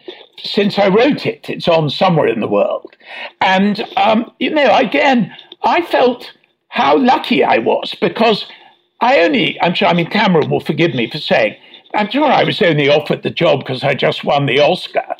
since 0.43 0.79
I 0.79 0.89
wrote 0.89 1.27
it. 1.27 1.49
It's 1.49 1.69
on 1.69 1.91
somewhere 1.91 2.29
in 2.29 2.41
the 2.41 2.49
world. 2.49 2.97
And, 3.41 3.85
um, 3.97 4.31
you 4.39 4.51
know, 4.51 4.75
again, 4.77 5.35
I 5.63 5.83
felt 5.83 6.33
how 6.69 6.99
lucky 6.99 7.43
I 7.43 7.59
was 7.59 7.95
because 8.01 8.47
I 9.01 9.21
only, 9.21 9.61
I'm 9.63 9.75
sure, 9.75 9.89
I 9.89 9.95
mean, 9.95 10.11
Cameron 10.11 10.51
will 10.51 10.61
forgive 10.61 10.95
me 10.95 11.09
for 11.11 11.19
saying, 11.19 11.57
I'm 11.95 12.11
sure 12.11 12.25
I 12.25 12.45
was 12.45 12.61
only 12.61 12.89
offered 12.89 13.23
the 13.23 13.31
job 13.31 13.61
because 13.61 13.85
I 13.85 13.95
just 13.95 14.25
won 14.25 14.47
the 14.47 14.61
Oscar. 14.61 15.15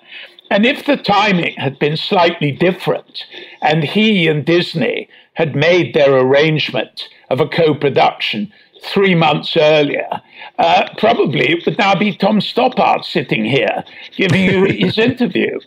And 0.51 0.65
if 0.67 0.87
the 0.87 0.97
timing 0.97 1.55
had 1.57 1.79
been 1.79 1.97
slightly 1.97 2.53
different 2.53 3.25
and 3.63 3.85
he 3.85 4.27
and 4.29 4.45
Disney 4.45 5.09
had 5.35 5.55
made 5.55 5.95
their 5.95 6.13
arrangement 6.17 7.09
of 7.31 7.41
a 7.41 7.49
co 7.49 7.75
production 7.75 8.53
three 8.83 9.15
months 9.15 9.57
earlier, 9.57 10.09
uh, 10.59 10.89
probably 10.97 11.51
it 11.51 11.67
would 11.67 11.79
now 11.79 11.95
be 11.95 12.17
Tom 12.17 12.41
Stoppard 12.41 13.05
sitting 13.05 13.45
here 13.45 13.85
giving 14.17 14.43
you 14.43 14.65
his 14.85 14.99
interview. 14.99 15.59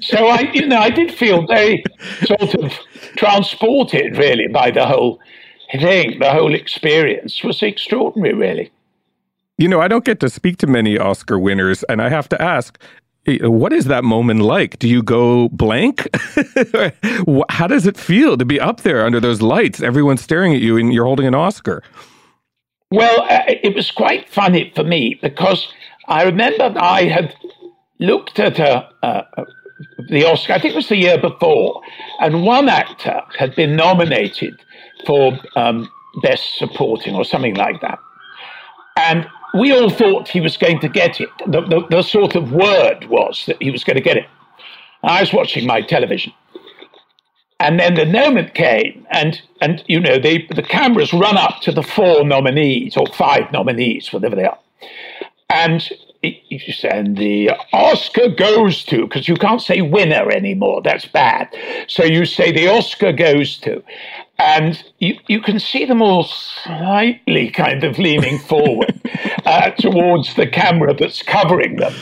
so 0.00 0.26
I, 0.26 0.50
you 0.52 0.66
know, 0.66 0.78
I 0.78 0.90
did 0.90 1.12
feel 1.12 1.46
very 1.46 1.84
sort 2.24 2.54
of 2.54 2.72
transported, 3.16 4.16
really, 4.16 4.48
by 4.48 4.70
the 4.70 4.86
whole 4.86 5.20
I 5.72 5.78
think 5.78 6.20
the 6.20 6.30
whole 6.30 6.54
experience 6.54 7.42
was 7.42 7.62
extraordinary, 7.62 8.34
really. 8.34 8.70
You 9.58 9.68
know, 9.68 9.80
I 9.80 9.88
don't 9.88 10.04
get 10.04 10.20
to 10.20 10.28
speak 10.28 10.58
to 10.58 10.66
many 10.66 10.98
Oscar 10.98 11.38
winners, 11.38 11.82
and 11.84 12.00
I 12.02 12.08
have 12.08 12.28
to 12.28 12.40
ask, 12.40 12.78
eh, 13.26 13.38
what 13.46 13.72
is 13.72 13.86
that 13.86 14.04
moment 14.04 14.40
like? 14.40 14.78
Do 14.78 14.88
you 14.88 15.02
go 15.02 15.48
blank? 15.48 16.08
How 17.48 17.66
does 17.66 17.86
it 17.86 17.96
feel 17.96 18.36
to 18.36 18.44
be 18.44 18.60
up 18.60 18.82
there 18.82 19.04
under 19.04 19.18
those 19.18 19.42
lights, 19.42 19.80
everyone's 19.80 20.22
staring 20.22 20.54
at 20.54 20.60
you, 20.60 20.76
and 20.76 20.92
you're 20.92 21.06
holding 21.06 21.26
an 21.26 21.34
Oscar? 21.34 21.82
Well, 22.90 23.22
uh, 23.22 23.42
it 23.48 23.74
was 23.74 23.90
quite 23.90 24.28
funny 24.28 24.72
for 24.74 24.84
me 24.84 25.18
because 25.20 25.72
I 26.06 26.22
remember 26.22 26.72
I 26.76 27.04
had 27.04 27.34
looked 27.98 28.38
at 28.38 28.58
a, 28.58 28.88
uh, 29.02 29.22
the 30.08 30.24
Oscar, 30.24 30.52
I 30.52 30.60
think 30.60 30.74
it 30.74 30.76
was 30.76 30.88
the 30.88 30.96
year 30.96 31.18
before, 31.18 31.80
and 32.20 32.44
one 32.44 32.68
actor 32.68 33.22
had 33.38 33.56
been 33.56 33.74
nominated 33.74 34.60
for 35.06 35.38
um, 35.56 35.90
Best 36.22 36.58
Supporting 36.58 37.14
or 37.14 37.24
something 37.24 37.54
like 37.54 37.80
that. 37.80 37.98
And 38.96 39.26
we 39.54 39.72
all 39.72 39.90
thought 39.90 40.28
he 40.28 40.40
was 40.40 40.56
going 40.56 40.80
to 40.80 40.88
get 40.88 41.20
it. 41.20 41.28
The, 41.46 41.60
the, 41.62 41.86
the 41.90 42.02
sort 42.02 42.34
of 42.34 42.52
word 42.52 43.06
was 43.08 43.44
that 43.46 43.60
he 43.60 43.70
was 43.70 43.84
going 43.84 43.96
to 43.96 44.02
get 44.02 44.16
it. 44.16 44.26
I 45.02 45.20
was 45.20 45.32
watching 45.32 45.66
my 45.66 45.82
television. 45.82 46.32
And 47.58 47.80
then 47.80 47.94
the 47.94 48.04
moment 48.04 48.52
came, 48.54 49.06
and 49.10 49.40
and 49.62 49.82
you 49.86 49.98
know 49.98 50.18
they, 50.18 50.46
the 50.54 50.62
cameras 50.62 51.14
run 51.14 51.38
up 51.38 51.60
to 51.62 51.72
the 51.72 51.82
four 51.82 52.22
nominees 52.22 52.98
or 52.98 53.06
five 53.06 53.50
nominees, 53.50 54.12
whatever 54.12 54.36
they 54.36 54.44
are, 54.44 54.58
and 55.48 55.88
and 56.84 57.16
the 57.16 57.50
Oscar 57.72 58.28
goes 58.28 58.84
to 58.84 59.02
because 59.02 59.28
you 59.28 59.36
can't 59.36 59.60
say 59.60 59.82
winner 59.82 60.30
anymore. 60.30 60.82
That's 60.82 61.06
bad. 61.06 61.54
So 61.88 62.04
you 62.04 62.24
say 62.24 62.52
the 62.52 62.68
Oscar 62.68 63.12
goes 63.12 63.58
to, 63.58 63.82
and 64.38 64.82
you, 64.98 65.18
you 65.28 65.40
can 65.40 65.58
see 65.58 65.84
them 65.84 66.02
all 66.02 66.24
slightly 66.24 67.50
kind 67.50 67.84
of 67.84 67.98
leaning 67.98 68.38
forward 68.38 69.00
uh, 69.46 69.70
towards 69.70 70.34
the 70.34 70.46
camera 70.46 70.94
that's 70.94 71.22
covering 71.22 71.76
them. 71.76 71.94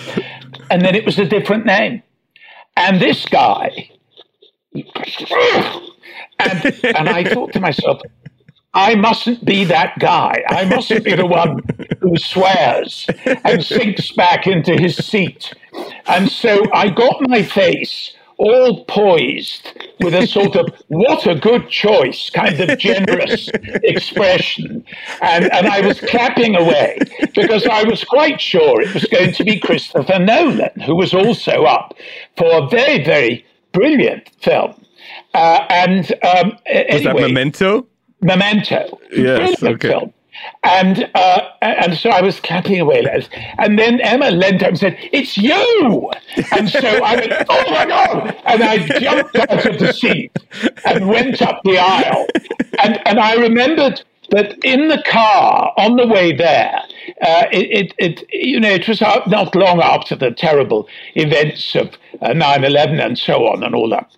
And 0.70 0.83
then 0.83 0.95
it 0.95 1.05
was 1.05 1.18
a 1.18 1.25
different 1.25 1.66
name. 1.66 2.03
And 2.77 3.01
this 3.01 3.25
guy, 3.27 3.91
and, 4.75 4.85
and 6.85 7.09
I 7.09 7.25
thought 7.25 7.53
to 7.53 7.61
myself, 7.61 8.01
I 8.75 8.97
mustn't 8.97 9.45
be 9.45 9.64
that 9.64 9.99
guy. 10.01 10.43
I 10.49 10.64
mustn't 10.64 11.05
be 11.05 11.14
the 11.14 11.27
one 11.27 11.61
who 12.01 12.16
swears 12.16 13.09
and 13.45 13.64
sinks 13.64 14.11
back 14.12 14.47
into 14.47 14.77
his 14.77 14.97
seat. 14.97 15.55
And 16.07 16.29
so 16.29 16.62
I 16.72 16.91
got 16.91 17.29
my 17.29 17.43
face 17.43 18.14
all 18.37 18.85
poised 18.87 19.81
with 20.01 20.12
a 20.12 20.27
sort 20.27 20.57
of 20.57 20.66
what 20.89 21.25
a 21.27 21.37
good 21.37 21.68
choice 21.68 22.31
kind 22.31 22.59
of 22.61 22.79
generous 22.79 23.49
expression. 23.85 24.85
And, 25.22 25.53
and 25.53 25.68
I 25.68 25.81
was 25.81 26.01
clapping 26.01 26.57
away 26.57 26.99
because 27.33 27.66
I 27.66 27.85
was 27.85 28.03
quite 28.03 28.41
sure 28.41 28.81
it 28.83 28.93
was 28.93 29.05
going 29.05 29.33
to 29.35 29.45
be 29.45 29.61
Christopher 29.61 30.18
Nolan, 30.18 30.81
who 30.81 30.97
was 30.97 31.14
also 31.14 31.64
up 31.64 31.95
for 32.37 32.64
a 32.64 32.68
very, 32.68 33.05
very 33.05 33.47
brilliant 33.72 34.31
film. 34.41 34.75
Uh, 35.33 35.64
and 35.70 36.12
um, 36.25 36.51
was 36.51 36.59
anyway, 36.66 37.05
that 37.05 37.20
Memento? 37.20 37.87
Memento. 38.25 38.99
Yes, 39.12 39.62
okay. 39.62 39.89
Film. 39.89 40.12
And 40.64 41.09
uh, 41.14 41.41
and 41.62 41.97
so 41.97 42.11
I 42.11 42.20
was 42.20 42.41
clapping 42.41 42.81
away, 42.81 43.03
Les. 43.03 43.29
And 43.59 43.79
then 43.79 44.01
Emma 44.01 44.31
leant 44.31 44.62
over 44.62 44.70
and 44.70 44.79
said, 44.79 44.97
It's 45.12 45.37
you! 45.39 46.11
And 46.53 46.68
so 46.68 46.81
I 46.81 47.16
went, 47.16 47.33
Oh 47.49 47.70
my 47.70 47.87
God! 47.87 48.37
And 48.45 48.62
I 48.62 48.79
jumped 48.99 49.37
out 49.37 49.66
of 49.66 49.79
the 49.79 49.93
seat 49.93 50.33
and 50.85 51.07
went 51.09 51.41
up 51.41 51.61
the 51.64 51.79
aisle. 51.79 52.27
And, 52.83 53.01
and 53.07 53.20
I 53.20 53.35
remembered 53.35 54.03
that 54.31 54.57
in 54.64 54.89
the 54.89 55.03
car 55.07 55.72
on 55.77 55.97
the 55.97 56.07
way 56.07 56.33
there, 56.33 56.81
uh, 57.22 57.45
it, 57.53 57.95
it, 57.99 58.20
it, 58.20 58.27
you 58.33 58.59
know, 58.59 58.70
it 58.70 58.89
was 58.89 59.01
not 59.01 59.55
long 59.55 59.81
after 59.81 60.16
the 60.16 60.33
terrible 60.33 60.89
events 61.14 61.77
of 61.77 61.91
uh, 62.22 62.33
9 62.33 62.64
11 62.64 63.01
and 63.01 63.18
so 63.18 63.47
on 63.47 63.62
and 63.62 63.75
all 63.75 63.89
that. 63.91 64.11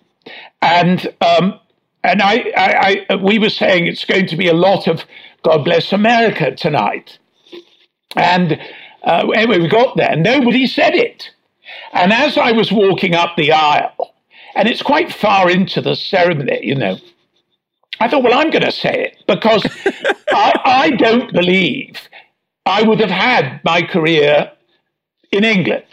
And 0.61 1.13
um, 1.21 1.59
and 2.03 2.21
I, 2.21 2.51
I, 2.55 3.05
I, 3.09 3.15
we 3.15 3.39
were 3.39 3.49
saying 3.49 3.87
it's 3.87 4.05
going 4.05 4.27
to 4.27 4.37
be 4.37 4.47
a 4.47 4.53
lot 4.53 4.87
of 4.87 5.03
God 5.43 5.63
bless 5.63 5.93
America 5.93 6.55
tonight. 6.55 7.19
And 8.15 8.59
uh, 9.03 9.29
anyway, 9.29 9.59
we 9.59 9.67
got 9.67 9.95
there. 9.95 10.15
Nobody 10.15 10.67
said 10.67 10.95
it. 10.95 11.31
And 11.93 12.11
as 12.11 12.37
I 12.37 12.51
was 12.51 12.71
walking 12.71 13.15
up 13.15 13.35
the 13.35 13.51
aisle, 13.51 14.13
and 14.55 14.67
it's 14.67 14.81
quite 14.81 15.13
far 15.13 15.49
into 15.49 15.81
the 15.81 15.95
ceremony, 15.95 16.59
you 16.63 16.75
know, 16.75 16.97
I 17.99 18.07
thought, 18.07 18.23
well, 18.23 18.37
I'm 18.37 18.49
going 18.49 18.65
to 18.65 18.71
say 18.71 18.93
it 18.93 19.23
because 19.27 19.65
I, 20.31 20.59
I 20.65 20.89
don't 20.91 21.31
believe 21.33 21.97
I 22.65 22.83
would 22.83 22.99
have 22.99 23.09
had 23.09 23.61
my 23.63 23.81
career 23.81 24.51
in 25.31 25.43
England. 25.43 25.85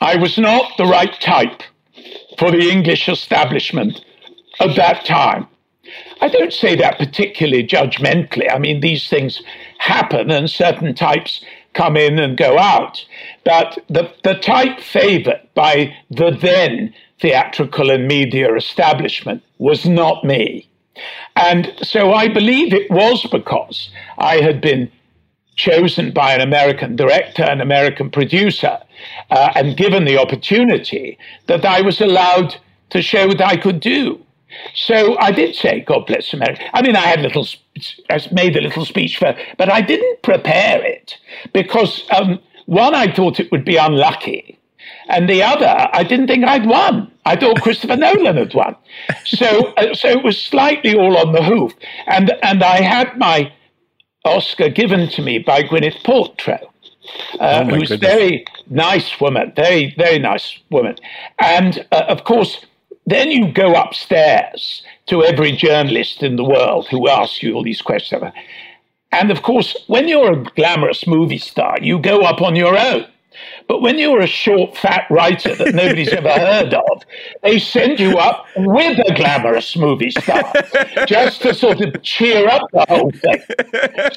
I 0.00 0.16
was 0.16 0.38
not 0.38 0.76
the 0.76 0.84
right 0.84 1.18
type 1.20 1.62
for 2.38 2.50
the 2.50 2.70
English 2.70 3.08
establishment 3.08 4.04
of 4.60 4.76
that 4.76 5.04
time. 5.04 5.46
I 6.20 6.28
don't 6.28 6.52
say 6.52 6.76
that 6.76 6.98
particularly 6.98 7.66
judgmentally. 7.66 8.52
I 8.52 8.58
mean, 8.58 8.80
these 8.80 9.08
things 9.08 9.42
happen 9.78 10.30
and 10.30 10.48
certain 10.48 10.94
types 10.94 11.44
come 11.74 11.96
in 11.96 12.18
and 12.18 12.36
go 12.36 12.58
out. 12.58 13.04
But 13.44 13.78
the, 13.88 14.12
the 14.22 14.34
type 14.34 14.80
favored 14.80 15.40
by 15.54 15.94
the 16.10 16.30
then 16.30 16.94
theatrical 17.20 17.90
and 17.90 18.06
media 18.06 18.54
establishment 18.54 19.42
was 19.58 19.86
not 19.86 20.24
me. 20.24 20.68
And 21.36 21.72
so 21.82 22.12
I 22.12 22.28
believe 22.28 22.72
it 22.72 22.90
was 22.90 23.26
because 23.30 23.90
I 24.18 24.36
had 24.36 24.60
been 24.60 24.90
chosen 25.56 26.12
by 26.12 26.34
an 26.34 26.40
American 26.40 26.96
director, 26.96 27.42
an 27.42 27.60
American 27.60 28.10
producer, 28.10 28.78
uh, 29.30 29.52
and 29.54 29.76
given 29.76 30.04
the 30.04 30.18
opportunity 30.18 31.18
that 31.46 31.64
I 31.64 31.80
was 31.80 32.00
allowed 32.00 32.56
to 32.90 33.02
show 33.02 33.26
what 33.26 33.40
I 33.40 33.56
could 33.56 33.80
do. 33.80 34.24
So 34.74 35.18
I 35.18 35.32
did 35.32 35.54
say, 35.54 35.80
God 35.80 36.06
bless 36.06 36.32
America. 36.32 36.62
I 36.74 36.82
mean, 36.82 36.96
I 36.96 37.06
had 37.06 37.20
little, 37.20 37.46
I 38.10 38.20
made 38.32 38.56
a 38.56 38.60
little 38.60 38.84
speech 38.84 39.16
for, 39.16 39.36
but 39.58 39.70
I 39.70 39.80
didn't 39.80 40.22
prepare 40.22 40.84
it 40.84 41.18
because 41.52 42.04
um, 42.14 42.38
one, 42.66 42.94
I 42.94 43.12
thought 43.12 43.40
it 43.40 43.50
would 43.50 43.64
be 43.64 43.76
unlucky, 43.76 44.58
and 45.08 45.28
the 45.28 45.42
other, 45.42 45.88
I 45.92 46.02
didn't 46.04 46.28
think 46.28 46.44
I'd 46.44 46.66
won. 46.66 47.10
I 47.24 47.36
thought 47.36 47.60
Christopher 47.60 47.96
Nolan 47.96 48.36
had 48.36 48.54
won. 48.54 48.76
So, 49.24 49.72
uh, 49.76 49.94
so 49.94 50.08
it 50.08 50.24
was 50.24 50.40
slightly 50.40 50.94
all 50.94 51.16
on 51.16 51.32
the 51.32 51.42
hoof, 51.42 51.72
and 52.06 52.32
and 52.42 52.62
I 52.62 52.82
had 52.82 53.18
my 53.18 53.52
Oscar 54.24 54.68
given 54.68 55.08
to 55.10 55.22
me 55.22 55.38
by 55.38 55.62
Gwyneth 55.62 56.02
Paltrow. 56.02 56.60
Uh, 57.40 57.64
Oh, 57.68 57.74
who's 57.74 57.90
a 57.90 57.96
very 57.96 58.44
nice 58.70 59.20
woman, 59.20 59.52
very, 59.56 59.92
very 59.98 60.20
nice 60.20 60.58
woman. 60.70 60.96
And 61.40 61.84
uh, 61.90 62.04
of 62.08 62.22
course, 62.22 62.64
then 63.06 63.30
you 63.30 63.52
go 63.52 63.74
upstairs 63.74 64.82
to 65.06 65.24
every 65.24 65.52
journalist 65.52 66.22
in 66.22 66.36
the 66.36 66.44
world 66.44 66.86
who 66.88 67.08
asks 67.08 67.42
you 67.42 67.54
all 67.54 67.64
these 67.64 67.82
questions. 67.82 68.22
And 69.10 69.30
of 69.30 69.42
course, 69.42 69.76
when 69.88 70.08
you're 70.08 70.32
a 70.32 70.44
glamorous 70.56 71.06
movie 71.06 71.38
star, 71.38 71.78
you 71.80 71.98
go 71.98 72.20
up 72.20 72.40
on 72.40 72.56
your 72.56 72.78
own. 72.78 73.06
But 73.72 73.80
when 73.80 73.98
you're 73.98 74.20
a 74.20 74.26
short, 74.26 74.76
fat 74.76 75.06
writer 75.08 75.54
that 75.54 75.74
nobody's 75.74 76.12
ever 76.12 76.28
heard 76.28 76.74
of, 76.74 77.02
they 77.42 77.58
send 77.58 77.98
you 77.98 78.18
up 78.18 78.44
with 78.54 78.98
a 78.98 79.14
glamorous 79.14 79.74
movie 79.78 80.10
star 80.10 80.52
just 81.06 81.40
to 81.40 81.54
sort 81.54 81.80
of 81.80 82.02
cheer 82.02 82.46
up 82.50 82.68
the 82.70 82.84
whole 82.86 83.10
thing. 83.12 83.42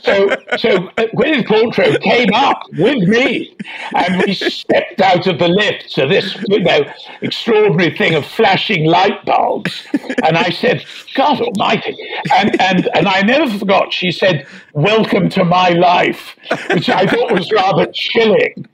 So, 0.03 0.27
so 0.57 0.89
uh, 0.97 1.07
Gwyneth 1.15 1.45
Paltrow 1.47 2.01
came 2.01 2.33
up 2.33 2.63
with 2.77 3.07
me, 3.07 3.55
and 3.95 4.21
we 4.23 4.33
stepped 4.33 4.99
out 4.99 5.25
of 5.25 5.39
the 5.39 5.47
lift 5.47 5.89
to 5.91 6.05
this, 6.05 6.35
you 6.49 6.59
know, 6.59 6.81
extraordinary 7.21 7.95
thing 7.95 8.13
of 8.13 8.25
flashing 8.25 8.83
light 8.83 9.23
bulbs. 9.23 9.87
And 10.21 10.37
I 10.37 10.49
said, 10.49 10.83
"God 11.13 11.39
Almighty!" 11.39 11.95
And 12.33 12.59
and 12.59 12.89
and 12.93 13.07
I 13.07 13.21
never 13.21 13.57
forgot. 13.57 13.93
She 13.93 14.11
said, 14.11 14.47
"Welcome 14.73 15.29
to 15.29 15.45
my 15.45 15.69
life," 15.69 16.35
which 16.71 16.89
I 16.89 17.05
thought 17.05 17.31
was 17.31 17.49
rather 17.53 17.87
chilling. 17.93 18.67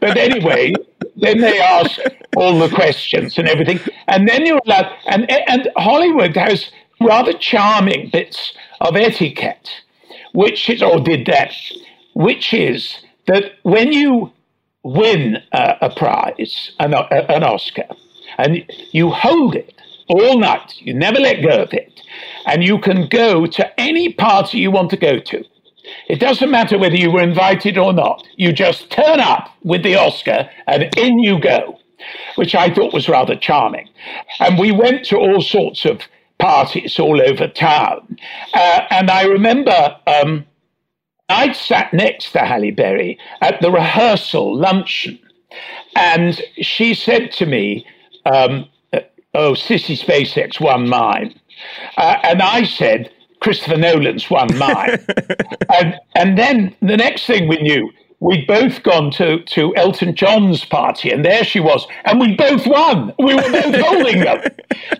But 0.00 0.18
anyway, 0.24 0.72
then 1.16 1.40
they 1.40 1.60
ask 1.60 2.00
all 2.36 2.58
the 2.58 2.74
questions 2.74 3.38
and 3.38 3.48
everything, 3.48 3.80
and 4.08 4.28
then 4.28 4.46
you're 4.46 4.60
allowed. 4.66 4.90
And 5.06 5.30
and 5.30 5.68
Hollywood 5.76 6.36
has 6.36 6.70
rather 7.00 7.32
charming 7.32 8.10
bits 8.10 8.54
of 8.80 8.96
etiquette, 8.96 9.70
which 10.32 10.68
is 10.68 10.82
or 10.82 11.00
did 11.00 11.26
that, 11.26 11.52
which 12.14 12.52
is 12.54 12.96
that 13.26 13.52
when 13.62 13.92
you 13.92 14.32
win 14.82 15.38
a, 15.52 15.76
a 15.82 15.90
prize, 15.94 16.72
an, 16.78 16.94
a, 16.94 17.06
an 17.30 17.42
Oscar, 17.42 17.88
and 18.38 18.64
you 18.92 19.10
hold 19.10 19.54
it 19.54 19.74
all 20.08 20.38
night, 20.38 20.74
you 20.78 20.92
never 20.94 21.18
let 21.18 21.42
go 21.42 21.62
of 21.62 21.72
it, 21.72 22.00
and 22.46 22.62
you 22.62 22.78
can 22.78 23.08
go 23.08 23.46
to 23.46 23.80
any 23.80 24.12
party 24.12 24.58
you 24.58 24.70
want 24.70 24.90
to 24.90 24.96
go 24.96 25.18
to. 25.18 25.44
It 26.08 26.20
doesn't 26.20 26.50
matter 26.50 26.78
whether 26.78 26.96
you 26.96 27.10
were 27.10 27.22
invited 27.22 27.78
or 27.78 27.92
not. 27.92 28.26
You 28.36 28.52
just 28.52 28.90
turn 28.90 29.20
up 29.20 29.50
with 29.62 29.82
the 29.82 29.96
Oscar 29.96 30.48
and 30.66 30.88
in 30.96 31.18
you 31.18 31.38
go, 31.38 31.78
which 32.36 32.54
I 32.54 32.72
thought 32.72 32.92
was 32.94 33.08
rather 33.08 33.36
charming. 33.36 33.88
And 34.40 34.58
we 34.58 34.72
went 34.72 35.04
to 35.06 35.16
all 35.16 35.40
sorts 35.40 35.84
of 35.84 36.02
parties 36.38 36.98
all 36.98 37.20
over 37.20 37.46
town. 37.48 38.18
Uh, 38.52 38.80
and 38.90 39.10
I 39.10 39.24
remember 39.24 39.96
um, 40.06 40.46
I'd 41.28 41.56
sat 41.56 41.92
next 41.92 42.32
to 42.32 42.40
Halle 42.40 42.70
Berry 42.70 43.18
at 43.40 43.60
the 43.60 43.70
rehearsal 43.70 44.56
luncheon. 44.56 45.18
And 45.96 46.40
she 46.60 46.94
said 46.94 47.30
to 47.32 47.46
me, 47.46 47.86
um, 48.26 48.68
Oh, 49.34 49.52
Sissy 49.52 49.98
Spacek 49.98 50.60
won 50.60 50.88
mine. 50.88 51.34
Uh, 51.96 52.18
and 52.22 52.40
I 52.40 52.62
said, 52.62 53.10
Christopher 53.44 53.76
Nolan's 53.76 54.30
won 54.30 54.48
mine. 54.56 55.04
and, 55.68 56.00
and 56.16 56.38
then 56.38 56.74
the 56.80 56.96
next 56.96 57.26
thing 57.26 57.46
we 57.46 57.58
knew, 57.58 57.92
we'd 58.20 58.46
both 58.46 58.82
gone 58.82 59.10
to, 59.10 59.42
to 59.42 59.76
Elton 59.76 60.16
John's 60.16 60.64
party, 60.64 61.10
and 61.10 61.22
there 61.22 61.44
she 61.44 61.60
was, 61.60 61.86
and 62.06 62.18
we 62.18 62.34
both 62.36 62.66
won. 62.66 63.12
We 63.18 63.34
were 63.34 63.42
both 63.42 63.74
holding 63.86 64.20
them. 64.20 64.44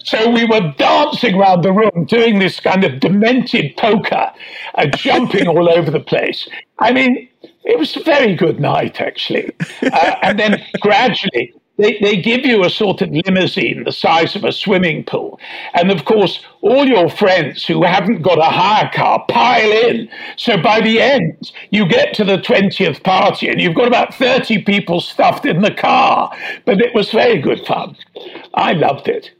So 0.04 0.30
we 0.30 0.44
were 0.44 0.74
dancing 0.76 1.36
around 1.36 1.62
the 1.62 1.72
room, 1.72 2.04
doing 2.04 2.38
this 2.38 2.60
kind 2.60 2.84
of 2.84 3.00
demented 3.00 3.78
poker, 3.78 4.30
and 4.74 4.94
jumping 4.94 5.48
all 5.48 5.70
over 5.70 5.90
the 5.90 5.98
place. 5.98 6.46
I 6.80 6.92
mean, 6.92 7.26
it 7.64 7.78
was 7.78 7.96
a 7.96 8.02
very 8.02 8.34
good 8.34 8.60
night, 8.60 9.00
actually. 9.00 9.52
Uh, 9.82 10.16
and 10.20 10.38
then 10.38 10.62
gradually, 10.82 11.54
they, 11.76 11.98
they 12.00 12.16
give 12.16 12.46
you 12.46 12.64
a 12.64 12.70
sort 12.70 13.02
of 13.02 13.10
limousine 13.10 13.84
the 13.84 13.92
size 13.92 14.36
of 14.36 14.44
a 14.44 14.52
swimming 14.52 15.04
pool. 15.04 15.40
And 15.74 15.90
of 15.90 16.04
course, 16.04 16.44
all 16.60 16.86
your 16.86 17.08
friends 17.08 17.66
who 17.66 17.82
haven't 17.82 18.22
got 18.22 18.38
a 18.38 18.44
hire 18.44 18.90
car 18.94 19.24
pile 19.28 19.72
in. 19.72 20.08
So 20.36 20.56
by 20.56 20.80
the 20.80 21.00
end, 21.00 21.52
you 21.70 21.88
get 21.88 22.14
to 22.14 22.24
the 22.24 22.38
20th 22.38 23.02
party 23.02 23.48
and 23.48 23.60
you've 23.60 23.74
got 23.74 23.88
about 23.88 24.14
30 24.14 24.62
people 24.62 25.00
stuffed 25.00 25.46
in 25.46 25.62
the 25.62 25.74
car. 25.74 26.32
But 26.64 26.80
it 26.80 26.94
was 26.94 27.10
very 27.10 27.40
good 27.40 27.66
fun. 27.66 27.96
I 28.54 28.72
loved 28.72 29.08
it. 29.08 29.32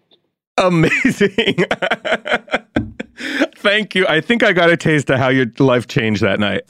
Amazing. 0.56 1.56
Thank 3.56 3.94
you. 3.94 4.06
I 4.08 4.20
think 4.20 4.42
I 4.42 4.52
got 4.52 4.70
a 4.70 4.76
taste 4.76 5.08
of 5.10 5.18
how 5.18 5.28
your 5.28 5.46
life 5.58 5.86
changed 5.86 6.22
that 6.22 6.40
night. 6.40 6.62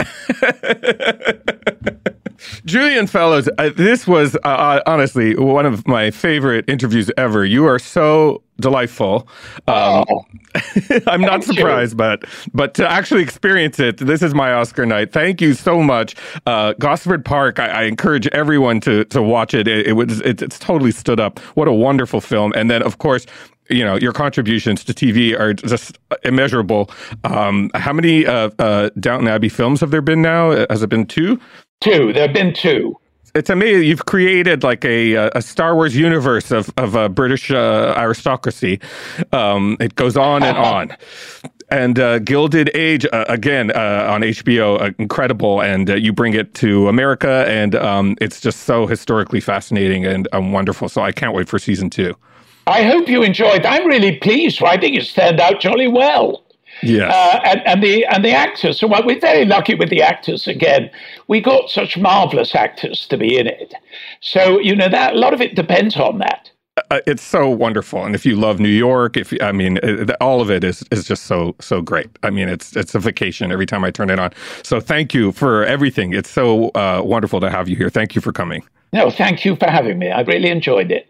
Julian 2.65 3.07
Fellowes, 3.07 3.49
uh, 3.57 3.69
this 3.75 4.07
was 4.07 4.35
uh, 4.37 4.47
uh, 4.47 4.81
honestly 4.85 5.35
one 5.35 5.65
of 5.65 5.87
my 5.87 6.11
favorite 6.11 6.65
interviews 6.67 7.11
ever. 7.17 7.45
You 7.45 7.65
are 7.65 7.79
so 7.79 8.41
delightful. 8.59 9.27
Um, 9.67 10.05
I'm 11.07 11.21
not 11.21 11.43
surprised, 11.43 11.97
but 11.97 12.23
but 12.53 12.73
to 12.75 12.89
actually 12.89 13.21
experience 13.21 13.79
it, 13.79 13.97
this 13.97 14.21
is 14.21 14.33
my 14.33 14.53
Oscar 14.53 14.85
night. 14.85 15.11
Thank 15.11 15.41
you 15.41 15.53
so 15.53 15.81
much, 15.81 16.15
uh, 16.45 16.73
Gosford 16.79 17.25
Park. 17.25 17.59
I, 17.59 17.67
I 17.67 17.83
encourage 17.83 18.27
everyone 18.27 18.79
to 18.81 19.05
to 19.05 19.21
watch 19.21 19.53
it. 19.53 19.67
It, 19.67 19.87
it 19.87 19.93
was 19.93 20.21
it, 20.21 20.41
it's 20.41 20.59
totally 20.59 20.91
stood 20.91 21.19
up. 21.19 21.39
What 21.55 21.67
a 21.67 21.73
wonderful 21.73 22.21
film! 22.21 22.53
And 22.55 22.69
then 22.69 22.81
of 22.83 22.97
course. 22.97 23.25
You 23.67 23.83
know 23.83 23.95
your 23.95 24.13
contributions 24.13 24.83
to 24.83 24.93
TV 24.93 25.35
are 25.39 25.55
just 25.55 25.97
immeasurable. 26.23 26.91
Um, 27.23 27.71
how 27.73 27.93
many 27.93 28.23
uh, 28.23 28.51
uh, 28.59 28.91
Downton 28.99 29.27
Abbey 29.27 29.49
films 29.49 29.79
have 29.79 29.89
there 29.89 30.03
been 30.03 30.21
now? 30.21 30.51
Has 30.69 30.83
it 30.83 30.89
been 30.89 31.07
two? 31.07 31.39
Two. 31.81 32.13
There 32.13 32.27
have 32.27 32.33
been 32.33 32.53
two. 32.53 32.97
It's 33.35 33.49
amazing. 33.49 33.83
You've 33.83 34.05
created 34.05 34.63
like 34.63 34.85
a 34.85 35.13
a 35.35 35.41
Star 35.41 35.75
Wars 35.75 35.95
universe 35.95 36.51
of 36.51 36.71
of 36.77 36.95
uh, 36.95 37.09
British 37.09 37.51
uh, 37.51 37.93
aristocracy. 37.97 38.79
Um, 39.33 39.75
it 39.81 39.95
goes 39.95 40.15
on 40.15 40.41
and 40.41 40.57
on. 40.57 40.97
And 41.69 41.99
uh, 41.99 42.19
Gilded 42.19 42.69
Age 42.75 43.05
uh, 43.11 43.25
again 43.27 43.71
uh, 43.71 44.07
on 44.09 44.21
HBO, 44.21 44.79
uh, 44.79 44.91
incredible, 44.99 45.61
and 45.61 45.89
uh, 45.89 45.95
you 45.95 46.13
bring 46.13 46.33
it 46.33 46.53
to 46.55 46.87
America, 46.87 47.43
and 47.47 47.75
um, 47.75 48.15
it's 48.21 48.39
just 48.39 48.61
so 48.61 48.85
historically 48.85 49.41
fascinating 49.41 50.05
and 50.05 50.27
um, 50.31 50.51
wonderful. 50.53 50.87
So 50.87 51.01
I 51.01 51.11
can't 51.11 51.33
wait 51.33 51.49
for 51.49 51.57
season 51.59 51.89
two. 51.89 52.15
I 52.67 52.83
hope 52.83 53.09
you 53.09 53.21
enjoyed. 53.21 53.65
I'm 53.65 53.85
really 53.87 54.15
pleased. 54.17 54.63
I 54.63 54.77
think 54.77 54.95
it's 54.95 55.11
turned 55.11 55.39
out 55.39 55.59
jolly 55.59 55.87
well. 55.87 56.44
Yes. 56.83 57.13
Uh, 57.13 57.39
and, 57.45 57.67
and 57.67 57.83
the 57.83 58.05
and 58.05 58.23
the 58.23 58.31
actors. 58.31 58.79
So 58.79 58.87
we're 58.87 59.19
very 59.19 59.45
lucky 59.45 59.75
with 59.75 59.89
the 59.89 60.01
actors. 60.01 60.47
Again, 60.47 60.89
we 61.27 61.41
got 61.41 61.69
such 61.69 61.97
marvelous 61.97 62.55
actors 62.55 63.07
to 63.07 63.17
be 63.17 63.37
in 63.37 63.47
it. 63.47 63.73
So 64.21 64.59
you 64.59 64.75
know 64.75 64.89
that 64.89 65.13
a 65.13 65.17
lot 65.17 65.33
of 65.33 65.41
it 65.41 65.55
depends 65.55 65.97
on 65.97 66.19
that. 66.19 66.51
Uh, 66.91 66.99
it's 67.07 67.23
so 67.23 67.47
wonderful, 67.49 68.03
and 68.03 68.13
if 68.13 68.25
you 68.25 68.35
love 68.35 68.59
New 68.59 68.67
York, 68.67 69.15
if 69.15 69.33
I 69.41 69.53
mean, 69.53 69.77
uh, 69.77 70.13
all 70.19 70.41
of 70.41 70.51
it 70.51 70.61
is 70.65 70.83
is 70.91 71.05
just 71.05 71.23
so 71.23 71.55
so 71.61 71.81
great. 71.81 72.09
I 72.21 72.29
mean, 72.29 72.49
it's 72.49 72.75
it's 72.75 72.93
a 72.93 72.99
vacation 72.99 73.49
every 73.49 73.65
time 73.65 73.85
I 73.85 73.91
turn 73.91 74.09
it 74.09 74.19
on. 74.19 74.33
So 74.61 74.81
thank 74.81 75.13
you 75.13 75.31
for 75.31 75.63
everything. 75.63 76.13
It's 76.13 76.29
so 76.29 76.69
uh, 76.75 77.01
wonderful 77.03 77.39
to 77.39 77.49
have 77.49 77.69
you 77.69 77.77
here. 77.77 77.89
Thank 77.89 78.13
you 78.13 78.19
for 78.19 78.33
coming. 78.33 78.61
No, 78.91 79.09
thank 79.09 79.45
you 79.45 79.55
for 79.55 79.69
having 79.69 79.99
me. 79.99 80.11
I 80.11 80.21
really 80.21 80.49
enjoyed 80.49 80.91
it. 80.91 81.07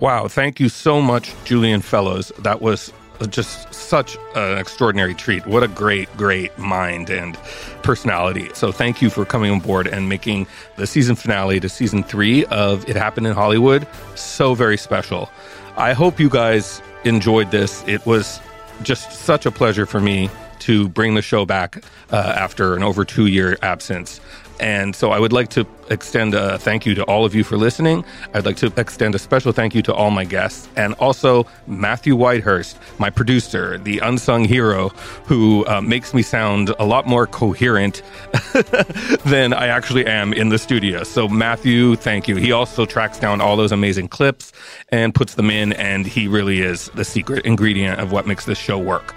Wow, 0.00 0.26
thank 0.26 0.58
you 0.58 0.68
so 0.68 1.00
much, 1.00 1.32
Julian 1.44 1.80
Fellowes. 1.80 2.32
That 2.40 2.60
was 2.60 2.92
just 3.26 3.72
such 3.72 4.16
an 4.34 4.58
extraordinary 4.58 5.14
treat. 5.14 5.46
What 5.46 5.62
a 5.62 5.68
great, 5.68 6.14
great 6.16 6.56
mind 6.58 7.10
and 7.10 7.36
personality. 7.82 8.50
So 8.54 8.72
thank 8.72 9.02
you 9.02 9.10
for 9.10 9.24
coming 9.24 9.50
on 9.50 9.60
board 9.60 9.86
and 9.86 10.08
making 10.08 10.46
the 10.76 10.86
season 10.86 11.16
finale 11.16 11.60
to 11.60 11.68
season 11.68 12.02
three 12.02 12.44
of 12.46 12.88
It 12.88 12.96
Happened 12.96 13.26
in 13.26 13.34
Hollywood 13.34 13.86
so 14.14 14.54
very 14.54 14.76
special. 14.76 15.30
I 15.76 15.92
hope 15.92 16.20
you 16.20 16.28
guys 16.28 16.80
enjoyed 17.04 17.50
this. 17.50 17.84
It 17.86 18.04
was 18.06 18.40
just 18.82 19.12
such 19.12 19.46
a 19.46 19.50
pleasure 19.50 19.86
for 19.86 20.00
me 20.00 20.30
to 20.60 20.88
bring 20.88 21.14
the 21.14 21.22
show 21.22 21.44
back 21.44 21.84
uh, 22.10 22.16
after 22.16 22.74
an 22.74 22.82
over 22.82 23.04
two 23.04 23.26
year 23.26 23.58
absence. 23.62 24.20
And 24.60 24.94
so 24.94 25.10
I 25.10 25.18
would 25.18 25.32
like 25.32 25.50
to 25.50 25.66
extend 25.90 26.34
a 26.34 26.58
thank 26.58 26.86
you 26.86 26.94
to 26.94 27.04
all 27.04 27.24
of 27.24 27.34
you 27.34 27.44
for 27.44 27.56
listening. 27.56 28.04
I'd 28.32 28.44
like 28.44 28.56
to 28.56 28.72
extend 28.76 29.14
a 29.14 29.18
special 29.18 29.52
thank 29.52 29.74
you 29.74 29.82
to 29.82 29.94
all 29.94 30.10
my 30.10 30.24
guests 30.24 30.68
and 30.76 30.94
also 30.94 31.46
Matthew 31.66 32.16
Whitehurst, 32.16 32.76
my 32.98 33.10
producer, 33.10 33.78
the 33.78 33.98
unsung 34.00 34.44
hero 34.44 34.88
who 35.24 35.66
uh, 35.66 35.80
makes 35.80 36.14
me 36.14 36.22
sound 36.22 36.74
a 36.78 36.84
lot 36.84 37.06
more 37.06 37.26
coherent 37.26 38.02
than 39.24 39.52
I 39.52 39.68
actually 39.68 40.06
am 40.06 40.32
in 40.32 40.48
the 40.48 40.58
studio. 40.58 41.04
So, 41.04 41.28
Matthew, 41.28 41.96
thank 41.96 42.28
you. 42.28 42.36
He 42.36 42.52
also 42.52 42.86
tracks 42.86 43.18
down 43.18 43.40
all 43.40 43.56
those 43.56 43.72
amazing 43.72 44.08
clips 44.08 44.52
and 44.90 45.14
puts 45.14 45.34
them 45.34 45.50
in, 45.50 45.72
and 45.74 46.06
he 46.06 46.28
really 46.28 46.60
is 46.60 46.88
the 46.94 47.04
secret 47.04 47.44
ingredient 47.44 48.00
of 48.00 48.12
what 48.12 48.26
makes 48.26 48.44
this 48.44 48.58
show 48.58 48.78
work. 48.78 49.14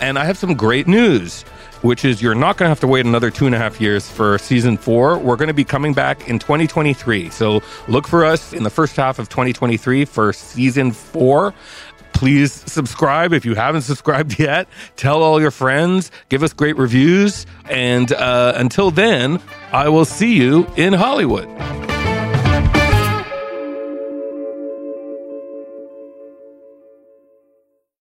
And 0.00 0.18
I 0.18 0.24
have 0.24 0.38
some 0.38 0.54
great 0.54 0.86
news 0.86 1.44
which 1.82 2.04
is 2.04 2.20
you're 2.20 2.34
not 2.34 2.56
going 2.56 2.66
to 2.66 2.70
have 2.70 2.80
to 2.80 2.86
wait 2.86 3.06
another 3.06 3.30
two 3.30 3.46
and 3.46 3.54
a 3.54 3.58
half 3.58 3.80
years 3.80 4.08
for 4.08 4.38
season 4.38 4.76
four. 4.76 5.18
We're 5.18 5.36
going 5.36 5.48
to 5.48 5.54
be 5.54 5.64
coming 5.64 5.94
back 5.94 6.28
in 6.28 6.38
2023. 6.38 7.30
So 7.30 7.62
look 7.88 8.06
for 8.06 8.24
us 8.24 8.52
in 8.52 8.62
the 8.62 8.70
first 8.70 8.96
half 8.96 9.18
of 9.18 9.28
2023 9.28 10.04
for 10.04 10.32
season 10.32 10.92
four. 10.92 11.54
Please 12.12 12.52
subscribe 12.52 13.32
if 13.32 13.44
you 13.44 13.54
haven't 13.54 13.82
subscribed 13.82 14.38
yet. 14.38 14.68
Tell 14.96 15.22
all 15.22 15.40
your 15.40 15.50
friends, 15.50 16.10
give 16.28 16.42
us 16.42 16.52
great 16.52 16.76
reviews. 16.76 17.46
And 17.68 18.12
uh, 18.12 18.52
until 18.56 18.90
then, 18.90 19.40
I 19.72 19.88
will 19.88 20.04
see 20.04 20.34
you 20.34 20.66
in 20.76 20.92
Hollywood. 20.92 21.48